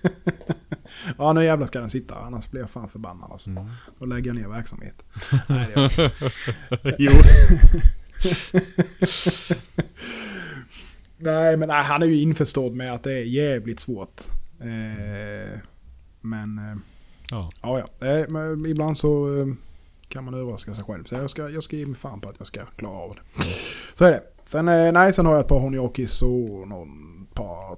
Ja 1.17 1.33
nu 1.33 1.43
jävlar 1.43 1.67
ska 1.67 1.79
den 1.79 1.89
sitta 1.89 2.15
annars 2.15 2.51
blir 2.51 2.61
jag 2.61 2.69
fan 2.69 2.89
förbannad 2.89 3.31
alltså. 3.31 3.49
Mm. 3.49 3.65
Då 3.99 4.05
lägger 4.05 4.27
jag 4.29 4.35
ner 4.35 4.47
verksamhet. 4.47 5.03
Nej, 5.47 5.67
det 5.73 5.75
gör 5.75 6.01
jo. 6.97 7.11
Nej 11.17 11.57
men 11.57 11.67
nej, 11.69 11.83
han 11.83 12.03
är 12.03 12.07
ju 12.07 12.21
införstådd 12.21 12.73
med 12.73 12.93
att 12.93 13.03
det 13.03 13.13
är 13.13 13.23
jävligt 13.23 13.79
svårt. 13.79 14.21
Eh, 14.59 15.59
men 16.21 16.57
eh, 16.57 16.77
Ja. 17.31 17.49
ja, 17.61 17.79
ja. 17.79 18.07
Eh, 18.07 18.71
ibland 18.71 18.97
så 18.97 19.37
eh, 19.39 19.47
kan 20.09 20.23
man 20.23 20.33
överraska 20.33 20.75
sig 20.75 20.83
själv. 20.83 21.03
Så 21.03 21.15
jag 21.15 21.29
ska, 21.29 21.49
jag 21.49 21.63
ska 21.63 21.75
ge 21.75 21.85
mig 21.85 21.95
fan 21.95 22.21
på 22.21 22.29
att 22.29 22.35
jag 22.37 22.47
ska 22.47 22.65
klara 22.65 22.97
av 22.97 23.15
det. 23.15 23.43
Så 23.93 24.05
är 24.05 24.11
det. 24.11 24.23
Sen, 24.43 24.67
eh, 24.67 24.91
nej, 24.91 25.13
sen 25.13 25.25
har 25.25 25.33
jag 25.33 25.41
ett 25.41 25.47
par 25.47 25.59
Honjakis 25.59 26.21
och 26.21 26.67
någon 26.67 27.27
par 27.33 27.77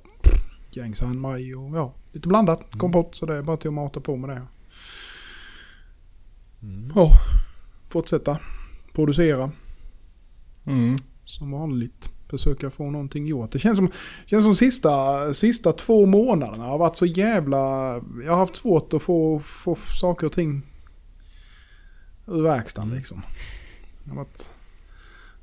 gäng 0.71 0.95
Sanmai 0.95 1.53
och 1.53 1.77
ja, 1.77 1.93
lite 2.11 2.27
blandat. 2.27 2.71
Kompott. 2.71 3.15
Så 3.15 3.25
det 3.25 3.35
är 3.35 3.41
bara 3.41 3.57
till 3.57 3.67
att 3.67 3.73
mata 3.73 3.99
på 3.99 4.15
med 4.15 4.29
det. 4.29 4.41
Mm. 6.61 6.91
Ja, 6.95 7.11
fortsätta 7.89 8.39
producera. 8.93 9.51
Mm. 10.65 10.95
Som 11.25 11.51
vanligt. 11.51 12.09
Försöka 12.27 12.69
få 12.69 12.89
någonting 12.89 13.27
gjort. 13.27 13.51
Det 13.51 13.59
känns 13.59 13.77
som, 13.77 13.91
känns 14.25 14.43
som 14.43 14.55
sista, 14.55 15.33
sista 15.33 15.73
två 15.73 16.05
månaderna 16.05 16.63
har 16.63 16.77
varit 16.77 16.95
så 16.95 17.05
jävla... 17.05 17.57
Jag 18.25 18.31
har 18.31 18.37
haft 18.37 18.55
svårt 18.55 18.93
att 18.93 19.01
få, 19.01 19.39
få 19.39 19.75
saker 19.75 20.25
och 20.27 20.33
ting 20.33 20.61
ur 22.31 22.41
verkstaden 22.43 22.91
liksom. 22.95 23.21
Det 24.03 24.09
har 24.09 24.17
varit, 24.17 24.51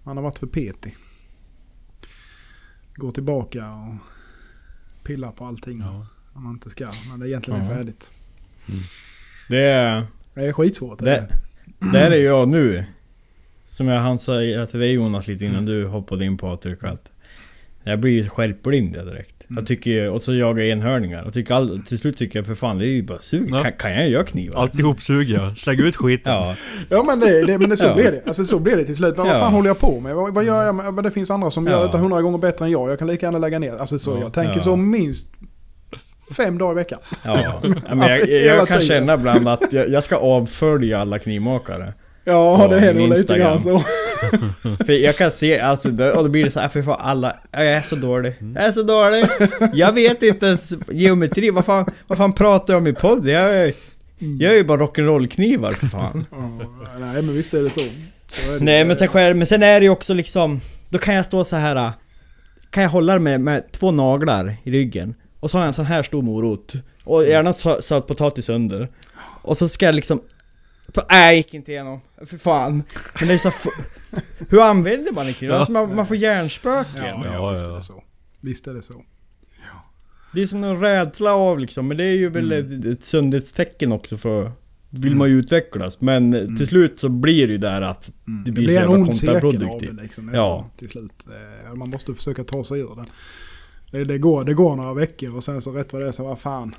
man 0.02 0.16
har 0.16 0.24
varit 0.24 0.38
för 0.38 0.46
petig. 0.46 0.96
Gå 2.94 3.12
tillbaka 3.12 3.72
och 3.72 3.94
pilla 5.04 5.32
på 5.32 5.44
allting 5.44 5.80
Ja. 5.80 6.06
om 6.32 6.44
man 6.44 6.52
inte 6.52 6.70
ska. 6.70 6.88
Men 7.10 7.20
det 7.20 7.28
egentligen 7.28 7.60
är 7.60 7.64
Ja. 7.70 7.76
färdigt. 7.76 8.10
Det 9.48 9.62
är... 9.62 10.06
Det 10.34 10.46
är 10.46 10.52
skitsvårt. 10.52 10.98
Det, 10.98 11.28
där 11.92 12.10
är 12.10 12.24
jag 12.24 12.48
nu. 12.48 12.84
Som 13.64 13.88
jag 13.88 14.00
hann 14.00 14.18
säga 14.18 14.66
till 14.66 14.80
dig 14.80 14.92
Jonas 14.92 15.26
lite 15.26 15.44
innan 15.44 15.66
du 15.66 15.86
hoppade 15.86 16.24
in 16.24 16.38
Patrik 16.38 16.84
att 16.84 17.08
Jag 17.82 18.00
blir 18.00 18.12
ju 18.12 18.28
skärpblind 18.28 18.92
direkt. 18.92 19.35
Mm. 19.50 19.60
Jag 19.60 19.66
tycker, 19.66 20.10
och 20.10 20.22
så 20.22 20.34
jagar 20.34 20.62
jag 20.62 20.70
enhörningar. 20.72 21.24
Jag 21.24 21.34
tycker 21.34 21.54
all, 21.54 21.82
till 21.82 21.98
slut 21.98 22.16
tycker 22.18 22.38
jag 22.38 22.46
för 22.46 22.54
fan 22.54 22.78
det 22.78 22.86
är 22.86 22.90
ju 22.90 23.02
bara 23.02 23.18
sug. 23.20 23.48
Ja. 23.52 23.62
Kan, 23.62 23.72
kan 23.72 23.92
jag 23.92 24.08
göra 24.08 24.24
knivar? 24.24 24.60
Alltihop 24.62 25.02
suger 25.02 25.34
jag. 25.34 25.58
Släng 25.58 25.80
ut 25.80 25.96
skiten. 25.96 26.32
Ja. 26.32 26.56
Ja 26.88 27.02
men, 27.02 27.20
det, 27.20 27.46
det, 27.46 27.58
men 27.58 27.70
det, 27.70 27.76
så 27.76 27.86
Ja. 27.86 27.94
blir 27.94 28.04
det. 28.12 28.22
Alltså 28.26 28.44
så 28.44 28.58
blir 28.58 28.76
det 28.76 28.84
till 28.84 28.96
slut. 28.96 29.16
Men 29.16 29.26
vad 29.26 29.36
fan 29.40 29.52
håller 29.52 29.68
jag 29.68 29.78
på 29.80 30.00
med? 30.00 30.14
Vad, 30.14 30.34
vad 30.34 30.44
gör 30.44 30.62
jag? 30.64 30.74
med- 30.74 30.94
Men 30.94 31.04
det 31.04 31.10
finns 31.10 31.30
andra 31.30 31.50
som 31.50 31.66
Ja. 31.66 31.72
gör 31.72 31.84
detta 31.84 31.98
hundra 31.98 32.22
gånger 32.22 32.38
bättre 32.38 32.64
än 32.64 32.70
jag. 32.70 32.90
Jag 32.90 32.98
kan 32.98 33.08
lika 33.08 33.26
gärna 33.26 33.38
lägga 33.38 33.58
ner. 33.58 33.72
Alltså 33.76 33.98
så 33.98 34.10
Ja. 34.10 34.20
jag 34.20 34.32
tänker 34.32 34.56
Ja. 34.56 34.60
så 34.62 34.76
minst 34.76 35.26
fem 36.36 36.58
dagar 36.58 36.72
i 36.72 36.74
veckan. 36.74 36.98
Ja. 37.24 37.60
men 37.62 37.72
jag, 37.98 38.00
Alltså, 38.02 38.20
jag, 38.30 38.40
hela 38.40 38.54
jag 38.56 38.68
kan 38.68 38.78
tiden. 38.80 38.88
känna 38.98 39.14
ibland 39.14 39.48
att 39.48 39.72
jag, 39.72 39.88
jag 39.88 40.04
ska 40.04 40.16
avfölja 40.16 40.98
alla 40.98 41.18
knivmakare. 41.18 41.94
Ja 42.26 42.58
På 42.58 42.74
det 42.74 42.80
är 42.88 42.94
nog 42.94 43.08
lite 43.08 43.38
grann 43.38 43.60
så. 43.60 43.82
För 44.86 44.92
jag 44.92 45.16
kan 45.16 45.30
se, 45.30 45.60
alltså, 45.60 45.88
och 45.88 46.24
då 46.24 46.28
blir 46.28 46.44
det 46.44 46.50
så 46.50 46.60
här, 46.60 46.68
för 46.68 46.82
fan 46.82 46.96
alla, 47.00 47.36
jag 47.52 47.66
är 47.66 47.80
så 47.80 47.96
dålig. 47.96 48.34
Jag 48.54 48.64
är 48.64 48.72
så 48.72 48.82
dålig. 48.82 49.24
Jag 49.74 49.92
vet 49.92 50.22
inte 50.22 50.46
ens 50.46 50.72
geometri, 50.88 51.50
vad 51.50 51.64
fan, 51.64 51.90
vad 52.06 52.18
fan 52.18 52.32
pratar 52.32 52.72
jag 52.74 52.78
om 52.80 52.86
i 52.86 52.92
podd? 52.92 53.28
Jag, 53.28 53.56
är- 53.56 53.72
jag 54.18 54.52
är 54.52 54.56
ju 54.56 54.64
bara 54.64 54.80
rock'n'roll-knivar 54.80 55.72
för 55.72 55.86
fan. 55.86 56.26
Ja, 56.30 56.36
nej 56.98 57.22
men 57.22 57.34
visst 57.34 57.54
är 57.54 57.62
det 57.62 57.70
så. 57.70 57.80
så 58.28 58.50
är 58.52 58.58
det. 58.58 58.64
Nej 58.64 58.84
men 58.84 58.96
sen, 58.96 59.08
själv, 59.08 59.36
men 59.36 59.46
sen 59.46 59.62
är 59.62 59.80
det 59.80 59.84
ju 59.84 59.90
också 59.90 60.14
liksom, 60.14 60.60
då 60.88 60.98
kan 60.98 61.14
jag 61.14 61.26
stå 61.26 61.44
så 61.44 61.56
här. 61.56 61.92
kan 62.70 62.82
jag 62.82 62.90
hålla 62.90 63.18
med, 63.18 63.40
med 63.40 63.72
två 63.72 63.90
naglar 63.90 64.56
i 64.64 64.70
ryggen. 64.70 65.14
Och 65.40 65.50
så 65.50 65.56
har 65.56 65.62
jag 65.62 65.68
en 65.68 65.74
sån 65.74 65.84
här 65.86 66.02
stor 66.02 66.22
morot. 66.22 66.74
Och 67.04 67.24
gärna 67.26 67.52
sö- 67.52 67.80
sötpotatis 67.82 68.48
under. 68.48 68.88
Och 69.42 69.58
så 69.58 69.68
ska 69.68 69.86
jag 69.86 69.94
liksom... 69.94 70.20
Nej, 71.10 71.36
gick 71.36 71.54
inte 71.54 71.72
igenom. 71.72 72.00
För 72.26 72.38
fan. 72.38 72.82
Men 73.20 73.28
det 73.28 73.34
är 73.34 73.38
så... 73.38 73.50
Hur 74.50 74.60
använder 74.62 75.12
man 75.12 75.26
en 75.26 75.32
kniv? 75.34 75.52
Alltså 75.52 75.72
man, 75.72 75.94
man 75.96 76.06
får 76.06 76.16
hjärnspöken. 76.16 77.04
Ja, 77.04 77.22
ja, 77.24 77.32
Ja, 77.34 77.50
visst 77.50 77.64
är 77.64 77.70
det 77.72 77.82
så. 77.82 78.02
Visst 78.40 78.66
är 78.66 78.74
det 78.74 78.82
så. 78.82 79.04
Det 80.32 80.42
är 80.42 80.46
som 80.46 80.60
någon 80.60 80.80
rädsla 80.80 81.32
av 81.32 81.58
liksom, 81.58 81.88
men 81.88 81.96
det 81.96 82.04
är 82.04 82.14
ju 82.16 82.28
väl 82.30 82.52
ett, 82.52 82.84
ett 82.84 83.02
sundhetstecken 83.02 83.92
också 83.92 84.16
för 84.16 84.52
vill 84.90 85.16
man 85.16 85.28
ju 85.28 85.38
utvecklas. 85.38 86.00
Men 86.00 86.56
till 86.56 86.66
slut 86.66 87.00
så 87.00 87.08
blir 87.08 87.46
det 87.46 87.52
ju 87.52 87.58
där 87.58 87.82
att 87.82 88.08
Mm. 88.26 88.44
det 88.44 88.50
Det 88.50 88.52
blir, 88.54 88.66
blir 88.66 88.78
så 88.78 88.82
en 88.84 88.88
ond 89.02 89.16
cirkel 89.16 89.44
av 89.68 89.80
det 89.80 90.02
liksom 90.02 90.26
nästan 90.26 90.40
Ja. 90.48 90.70
till 90.76 90.90
slut. 90.90 91.12
Eh, 91.66 91.74
Man 91.74 91.90
måste 91.90 92.14
försöka 92.14 92.44
ta 92.44 92.64
sig 92.64 92.80
ur 92.80 92.94
den. 92.96 93.06
Det, 93.90 94.04
det, 94.04 94.18
går, 94.18 94.44
det 94.44 94.54
går 94.54 94.76
några 94.76 94.94
veckor 94.94 95.36
och 95.36 95.44
sen 95.44 95.62
så 95.62 95.70
rätt 95.72 95.92
vad 95.92 96.02
det 96.02 96.08
är 96.08 96.12
så 96.12 96.24
vad 96.24 96.38
fan. 96.38 96.74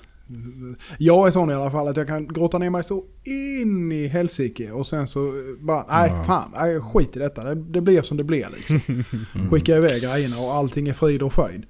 Jag 0.98 1.28
är 1.28 1.32
sån 1.32 1.50
i 1.50 1.54
alla 1.54 1.72
fall 1.72 1.88
att 1.88 1.98
jag 1.98 2.08
kan 2.08 2.28
grotta 2.28 2.58
ner 2.58 2.70
mig 2.70 2.84
så 2.84 3.04
in 3.24 3.92
i 3.92 4.08
helsike 4.08 4.72
och 4.72 4.88
sen 4.88 5.08
så 5.08 5.34
bara 5.60 5.86
nej 5.90 6.12
fan, 6.26 6.52
nej, 6.58 6.82
skit 6.82 7.16
i 7.16 7.20
detta. 7.20 7.44
Det, 7.44 7.56
det 7.56 7.82
blir 7.82 8.02
som 8.02 8.18
det 8.18 8.24
blir 8.24 8.48
liksom. 8.56 9.04
Skicka 9.52 9.78
iväg 9.78 10.02
grejerna 10.02 10.38
och 10.40 10.54
allting 10.54 10.88
är 10.88 10.94
frid 10.94 11.22
och 11.22 11.34
fröjd. 11.34 11.64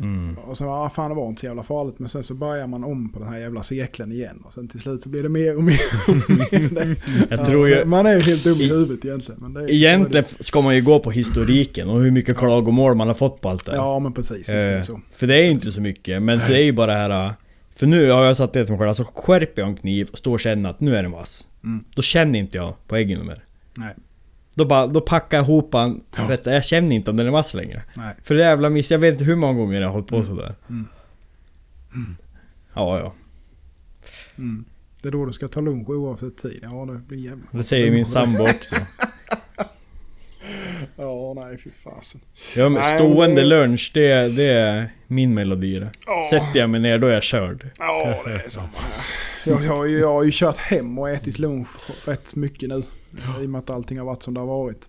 Mm. 0.00 0.38
Och 0.38 0.58
sen 0.58 0.68
ah, 0.68 0.88
fan 0.90 1.10
det 1.10 1.16
var 1.16 1.28
inte 1.28 1.40
så 1.40 1.46
jävla 1.46 1.62
farligt 1.62 1.98
men 1.98 2.08
sen 2.08 2.22
så 2.22 2.34
börjar 2.34 2.66
man 2.66 2.84
om 2.84 3.08
på 3.12 3.18
den 3.18 3.28
här 3.28 3.38
jävla 3.38 3.62
cirkeln 3.62 4.12
igen 4.12 4.42
och 4.44 4.52
sen 4.52 4.68
till 4.68 4.80
slut 4.80 5.02
så 5.02 5.08
blir 5.08 5.22
det 5.22 5.28
mer 5.28 5.56
och 5.56 5.62
mer 5.62 5.80
och 6.08 6.30
mer. 6.30 6.74
Det- 6.74 6.96
Jag 7.36 7.46
tror 7.46 7.68
ju... 7.68 7.84
Man 7.84 8.06
är 8.06 8.14
ju 8.14 8.20
helt 8.20 8.44
dum 8.44 8.60
i 8.60 8.68
huvudet 8.68 9.04
egentligen. 9.04 9.40
Men 9.40 9.52
det 9.52 9.60
är, 9.60 9.70
Egentligen 9.70 10.24
ska 10.40 10.60
man 10.60 10.76
ju 10.76 10.82
gå 10.82 11.00
på 11.00 11.10
historiken 11.10 11.88
och 11.88 12.00
hur 12.00 12.10
mycket 12.10 12.36
klagomål 12.36 12.94
man 12.94 13.08
har 13.08 13.14
fått 13.14 13.40
på 13.40 13.48
allt 13.48 13.66
det. 13.66 13.74
Ja 13.74 13.98
men 13.98 14.12
precis, 14.12 14.36
visst 14.38 14.50
är 14.50 14.66
det 14.66 14.74
Eh, 14.76 14.82
så. 14.82 15.00
För 15.12 15.26
det 15.26 15.38
är 15.40 15.44
ju 15.44 15.50
inte 15.50 15.72
så 15.72 15.80
mycket, 15.80 16.22
men 16.22 16.38
det 16.38 16.54
är 16.54 16.62
ju 16.62 16.72
bara 16.72 16.86
det 16.86 16.92
här... 16.98 17.32
För 17.80 17.86
nu 17.86 18.10
har 18.10 18.24
jag 18.24 18.36
satt 18.36 18.52
det 18.52 18.68
mig 18.68 18.78
själv, 18.78 18.88
alltså 18.88 19.04
skärper 19.14 19.62
jag 19.62 19.68
en 19.68 19.76
kniv 19.76 20.08
och 20.12 20.18
står 20.18 20.32
och 20.32 20.40
känner 20.40 20.70
att 20.70 20.80
nu 20.80 20.96
är 20.96 21.02
den 21.02 21.12
vass. 21.12 21.48
Mm. 21.64 21.84
Då 21.94 22.02
känner 22.02 22.38
inte 22.38 22.56
jag 22.56 22.74
på 22.86 22.96
äggen 22.96 23.26
mer. 23.26 23.44
Nej, 23.74 23.94
Då 24.54 24.64
bara, 24.64 24.86
då 24.86 25.00
packar 25.00 25.38
jag 25.38 25.44
ihop 25.44 25.72
den, 25.72 26.00
för 26.10 26.34
att 26.34 26.46
jag 26.46 26.64
känner 26.64 26.96
inte 26.96 27.10
om 27.10 27.16
den 27.16 27.26
är 27.26 27.30
vass 27.30 27.54
längre. 27.54 27.82
nej. 27.94 28.14
För 28.22 28.34
det 28.34 28.40
jävla 28.40 28.70
miss, 28.70 28.90
jag 28.90 28.98
vet 28.98 29.12
inte 29.12 29.24
hur 29.24 29.36
många 29.36 29.52
gånger 29.52 29.80
jag 29.80 29.88
har 29.88 29.92
hållit 29.92 30.08
på 30.08 30.24
sådär. 30.24 30.54
Mm. 30.68 30.86
Ja, 32.74 32.98
ja. 32.98 33.14
Mm. 34.38 34.64
Det 35.02 35.08
är 35.08 35.12
då 35.12 35.26
du 35.26 35.32
ska 35.32 35.48
ta 35.48 35.60
lunch 35.60 35.90
oavsett 35.90 36.36
tid. 36.36 36.60
Ja 36.62 36.86
det 36.92 36.98
blir 36.98 37.18
jävla... 37.18 37.44
Det 37.50 37.64
säger 37.64 37.90
min 37.90 38.06
sambo 38.06 38.42
också. 38.42 38.74
Ja 40.96 41.32
nej 41.36 41.58
fy 41.64 41.70
fasen. 41.84 42.20
Ja, 42.56 42.68
men 42.68 42.82
Nej, 42.82 42.98
stående 42.98 43.34
men- 43.40 43.48
lunch, 43.48 43.90
det, 43.94 44.36
det 44.36 44.44
är 44.52 44.92
min 45.06 45.34
melodi 45.34 45.78
det. 45.78 45.90
Sätter 46.30 46.60
jag 46.60 46.70
mig 46.70 46.80
ner, 46.80 46.98
då 46.98 47.06
är 47.06 47.14
jag 47.14 47.22
körd. 47.22 47.70
Ja 47.78 48.22
det 48.26 48.32
är 48.32 48.42
samma 48.48 48.66
här. 48.66 49.04
Jag, 49.52 49.64
jag, 49.64 49.76
har 49.76 49.84
ju- 49.84 49.98
jag 49.98 50.12
har 50.12 50.22
ju 50.22 50.30
kört 50.34 50.56
hem 50.58 50.98
och 50.98 51.10
ätit 51.10 51.38
lunch 51.38 51.68
rätt 52.04 52.34
mycket 52.34 52.68
nu. 52.68 52.82
I 53.42 53.46
och 53.46 53.50
med 53.50 53.58
att 53.58 53.70
allting 53.70 53.98
har 53.98 54.04
varit 54.06 54.22
som 54.22 54.34
det 54.34 54.40
har 54.40 54.46
varit. 54.46 54.88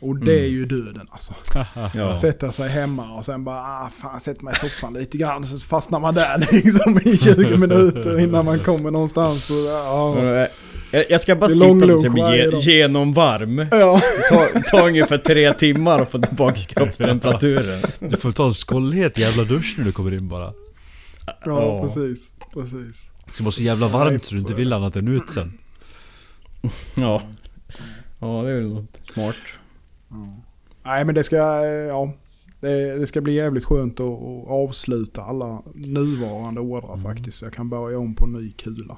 Och 0.00 0.16
det 0.16 0.40
är 0.40 0.46
ju 0.48 0.66
döden 0.66 1.08
alltså. 1.10 1.34
Ja. 1.94 2.16
Sätta 2.16 2.52
sig 2.52 2.68
hemma 2.68 3.14
och 3.16 3.24
sen 3.24 3.44
bara 3.44 3.60
ah, 3.60 3.88
fan 4.00 4.20
sätter 4.20 4.44
mig 4.44 4.54
i 4.54 4.58
soffan 4.58 4.92
lite 4.94 5.18
grann. 5.18 5.46
Så 5.46 5.58
fastnar 5.58 6.00
man 6.00 6.14
där 6.14 6.38
liksom 6.52 6.98
i 7.04 7.16
20 7.16 7.56
minuter 7.56 8.20
innan 8.20 8.44
man 8.44 8.58
kommer 8.58 8.90
någonstans. 8.90 9.50
Och, 9.50 9.56
ja. 9.56 10.46
Jag, 10.92 11.04
jag 11.10 11.20
ska 11.20 11.36
bara 11.36 11.50
sitta 11.50 11.66
dag. 11.74 12.34
ge, 12.36 12.58
genomvarm. 12.72 13.66
Ja. 13.70 14.00
Ta, 14.30 14.46
ta 14.70 14.86
ungefär 14.88 15.18
tre 15.18 15.52
timmar 15.52 16.00
att 16.02 16.10
få 16.10 16.18
tillbaka 16.18 16.56
kroppstemperaturen. 16.68 17.82
Du 18.00 18.16
får 18.16 18.32
ta 18.32 18.46
en 18.46 18.52
skållhet 18.54 19.18
jävla 19.18 19.44
dusch 19.44 19.74
när 19.78 19.84
du 19.84 19.92
kommer 19.92 20.12
in 20.14 20.28
bara. 20.28 20.52
Ja, 21.26 21.34
Ja. 21.44 21.82
precis. 21.82 22.34
Precis. 22.54 23.10
Det 23.26 23.32
ska 23.32 23.44
vara 23.44 23.52
så 23.52 23.62
jävla 23.62 23.88
varmt 23.88 24.24
så 24.24 24.34
du 24.34 24.40
inte 24.40 24.54
vill 24.54 24.72
annat 24.72 24.96
än 24.96 25.08
ut 25.08 25.30
sen. 25.30 25.52
Ja. 26.94 27.22
Ja, 28.20 28.42
det 28.42 28.50
är 28.50 28.54
väl 28.60 28.86
smart. 29.12 29.36
Nej 30.84 31.04
men 31.04 31.14
det 31.14 31.24
ska, 31.24 31.36
ja. 31.88 32.12
Det, 32.60 32.98
det 32.98 33.06
ska 33.06 33.20
bli 33.20 33.32
jävligt 33.34 33.64
skönt 33.64 34.00
att, 34.00 34.06
att 34.06 34.48
avsluta 34.48 35.22
alla 35.22 35.62
nuvarande 35.74 36.60
ordrar 36.60 36.96
faktiskt. 36.96 37.38
Så 37.38 37.44
jag 37.44 37.52
kan 37.52 37.68
börja 37.68 37.98
om 37.98 38.14
på 38.14 38.24
en 38.24 38.32
ny 38.32 38.52
kula. 38.52 38.96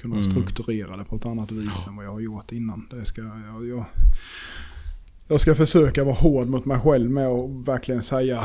Kunna 0.00 0.16
Mm. 0.16 0.30
strukturera 0.30 0.96
det 0.96 1.04
på 1.04 1.16
ett 1.16 1.26
annat 1.26 1.52
vis 1.52 1.86
än 1.86 1.96
vad 1.96 2.04
jag 2.04 2.10
har 2.12 2.20
gjort 2.20 2.52
innan. 2.52 2.86
Det 2.90 3.04
ska, 3.04 3.20
jag, 3.20 3.66
jag, 3.68 3.84
jag 5.28 5.40
ska 5.40 5.54
försöka 5.54 6.04
vara 6.04 6.14
hård 6.14 6.48
mot 6.48 6.64
mig 6.64 6.80
själv 6.80 7.10
med 7.10 7.26
att 7.26 7.50
verkligen 7.68 8.02
säga 8.02 8.40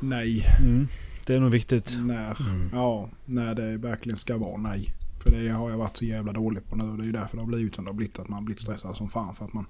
nej. 0.00 0.44
Mm. 0.60 0.86
Det 1.26 1.34
är 1.34 1.40
nog 1.40 1.50
viktigt. 1.50 1.96
När, 2.00 2.36
ja, 2.72 3.08
när 3.24 3.54
det 3.54 3.76
verkligen 3.76 4.18
ska 4.18 4.36
vara 4.36 4.56
nej. 4.56 4.94
För 5.22 5.30
det 5.30 5.48
har 5.48 5.70
jag 5.70 5.78
varit 5.78 5.96
så 5.96 6.04
jävla 6.04 6.32
dålig 6.32 6.66
på 6.68 6.76
nu 6.76 6.96
det 6.96 7.02
är 7.02 7.06
ju 7.06 7.12
därför 7.12 7.36
det 7.36 7.42
har 7.42 7.48
blivit 7.48 7.74
som 7.74 7.84
det 7.84 7.90
har 7.90 7.94
blivit. 7.96 8.18
Att 8.18 8.28
man 8.28 8.38
har 8.38 8.44
blivit 8.44 8.60
stressad 8.62 8.96
som 8.96 9.08
fan 9.08 9.34
för 9.34 9.44
att 9.44 9.52
man 9.52 9.66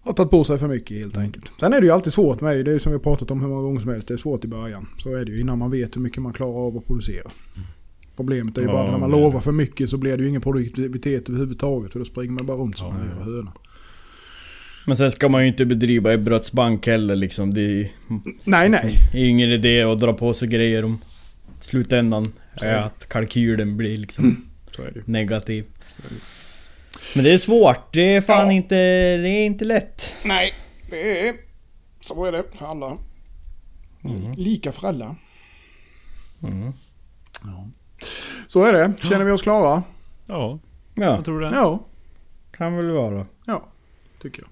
har 0.00 0.12
tagit 0.12 0.30
på 0.30 0.44
sig 0.44 0.58
för 0.58 0.68
mycket 0.68 0.96
helt 0.98 1.16
enkelt. 1.18 1.52
Sen 1.60 1.72
är 1.72 1.80
det 1.80 1.86
ju 1.86 1.92
alltid 1.92 2.12
svårt 2.12 2.40
med 2.40 2.64
det 2.64 2.70
är 2.70 2.72
ju 2.72 2.78
som 2.78 2.92
vi 2.92 2.98
har 2.98 3.02
pratat 3.02 3.30
om 3.30 3.40
hur 3.40 3.48
många 3.48 3.62
gånger 3.62 3.80
som 3.80 3.90
helst. 3.90 4.08
Det 4.08 4.14
är 4.14 4.18
svårt 4.18 4.44
i 4.44 4.48
början. 4.48 4.86
Så 4.98 5.14
är 5.14 5.24
det 5.24 5.32
ju 5.32 5.40
innan 5.40 5.58
man 5.58 5.70
vet 5.70 5.96
hur 5.96 6.00
mycket 6.00 6.22
man 6.22 6.32
klarar 6.32 6.66
av 6.66 6.76
att 6.76 6.86
producera. 6.86 7.30
Problemet 8.16 8.58
är 8.58 8.62
ju 8.62 8.66
Ja, 8.66 8.72
bara 8.72 8.84
att 8.84 8.90
när 8.90 8.98
man 8.98 9.10
lovar 9.10 9.40
för 9.40 9.52
mycket 9.52 9.90
så 9.90 9.96
blir 9.96 10.16
det 10.16 10.22
ju 10.22 10.28
ingen 10.28 10.40
produktivitet 10.40 11.28
överhuvudtaget. 11.28 11.92
För 11.92 11.98
då 11.98 12.04
springer 12.04 12.32
man 12.32 12.46
bara 12.46 12.56
runt 12.56 12.78
som 12.78 12.86
Ja, 12.86 12.94
en 13.02 13.18
ja. 13.18 13.24
höna. 13.24 13.52
Men 14.86 14.96
sen 14.96 15.10
ska 15.10 15.28
man 15.28 15.42
ju 15.42 15.48
inte 15.48 15.66
bedriva 15.66 16.12
Ebberödsbank 16.14 16.86
heller 16.86 17.16
liksom. 17.16 17.54
Det 17.54 17.60
är 17.80 17.90
Nej, 18.44 18.68
nej. 18.68 18.98
det 19.12 19.18
är 19.18 19.22
ju 19.22 19.28
ingen 19.28 19.50
idé 19.50 19.82
att 19.82 20.00
dra 20.00 20.12
på 20.12 20.34
sig 20.34 20.48
grejer 20.48 20.84
om 20.84 21.00
slutändan 21.60 22.26
är 22.62 22.76
att 22.76 23.08
kalkylen 23.08 23.76
blir 23.76 23.96
liksom 23.96 24.24
Mm. 24.24 25.02
Negativ. 25.04 25.64
Men 27.14 27.24
det 27.24 27.32
är 27.32 27.38
svårt. 27.38 27.92
Det 27.94 28.14
är 28.14 28.20
fan 28.20 28.46
Ja. 28.46 28.52
inte... 28.52 28.74
Det 29.16 29.28
är 29.28 29.46
inte 29.46 29.64
lätt. 29.64 30.14
Nej, 30.24 30.52
det 30.90 31.28
är... 31.28 31.34
Så 32.00 32.24
är 32.24 32.32
det 32.32 32.44
för 32.54 32.66
alla. 32.66 32.96
Lika 34.36 34.72
för 34.72 34.88
alla. 34.88 35.16
Mm. 36.42 36.72
Så 38.50 38.64
är 38.64 38.72
det. 38.72 38.92
Känner 39.02 39.24
vi 39.24 39.30
oss 39.30 39.42
klara? 39.42 39.82
Ja, 40.26 40.58
Ja, 40.94 41.04
jag 41.04 41.24
tror 41.24 41.40
det. 41.40 41.50
Ja, 41.54 41.80
kan 42.50 42.76
väl 42.76 42.90
vara. 42.90 43.26
ja 43.46 43.64
tycker 44.22 44.42
jag. 44.42 44.48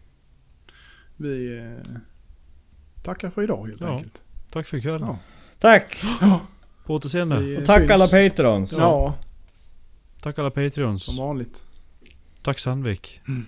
Vi 1.16 1.58
eh, 1.58 1.96
tackar 3.02 3.30
för 3.30 3.42
idag 3.42 3.66
helt 3.66 3.80
Ja. 3.80 3.88
enkelt. 3.88 4.22
Tack 4.50 4.66
för 4.66 4.76
ikväll. 4.76 5.00
Ja. 5.00 5.18
Tack! 5.58 6.02
På 6.86 6.94
återseende. 6.94 7.36
Vi, 7.40 7.58
Och 7.58 7.64
tack 7.66 7.78
syns. 7.80 7.90
alla 7.90 8.08
patrons. 8.08 8.72
Ja, 8.72 9.14
Tack 10.22 10.38
alla 10.38 10.50
Patreons. 10.50 11.02
som 11.04 11.16
vanligt. 11.16 11.62
Tack 12.42 12.58
Sandvik. 12.58 13.20
Mm. 13.28 13.46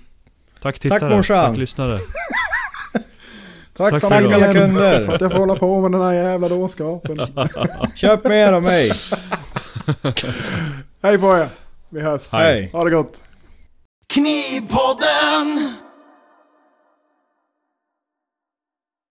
Tack 0.62 0.78
tittare. 0.78 1.16
morsan. 1.16 1.50
Tack 1.50 1.58
lyssnare. 1.58 1.98
Tack, 3.76 4.00
Tack 4.00 4.02
ni 4.22 4.34
Alla 4.34 4.52
kunder. 4.52 5.04
För 5.06 5.12
att 5.14 5.20
jag 5.20 5.30
får 5.32 5.38
hålla 5.38 5.54
på 5.56 5.80
med 5.80 5.92
den 5.92 6.00
här 6.00 6.12
jävla 6.12 6.48
dårskapen. 6.48 7.18
Köp 7.96 8.24
mer 8.28 8.52
av 8.52 8.62
mig. 8.62 8.92
Hej 11.02 11.18
på 11.18 11.32
er. 11.32 11.48
Vi 11.90 12.00
hörs. 12.00 12.32
Hej. 12.32 12.70
Ha 12.72 12.84
det 12.84 12.90
gott. 12.90 13.24
Knivpodden! 14.12 15.74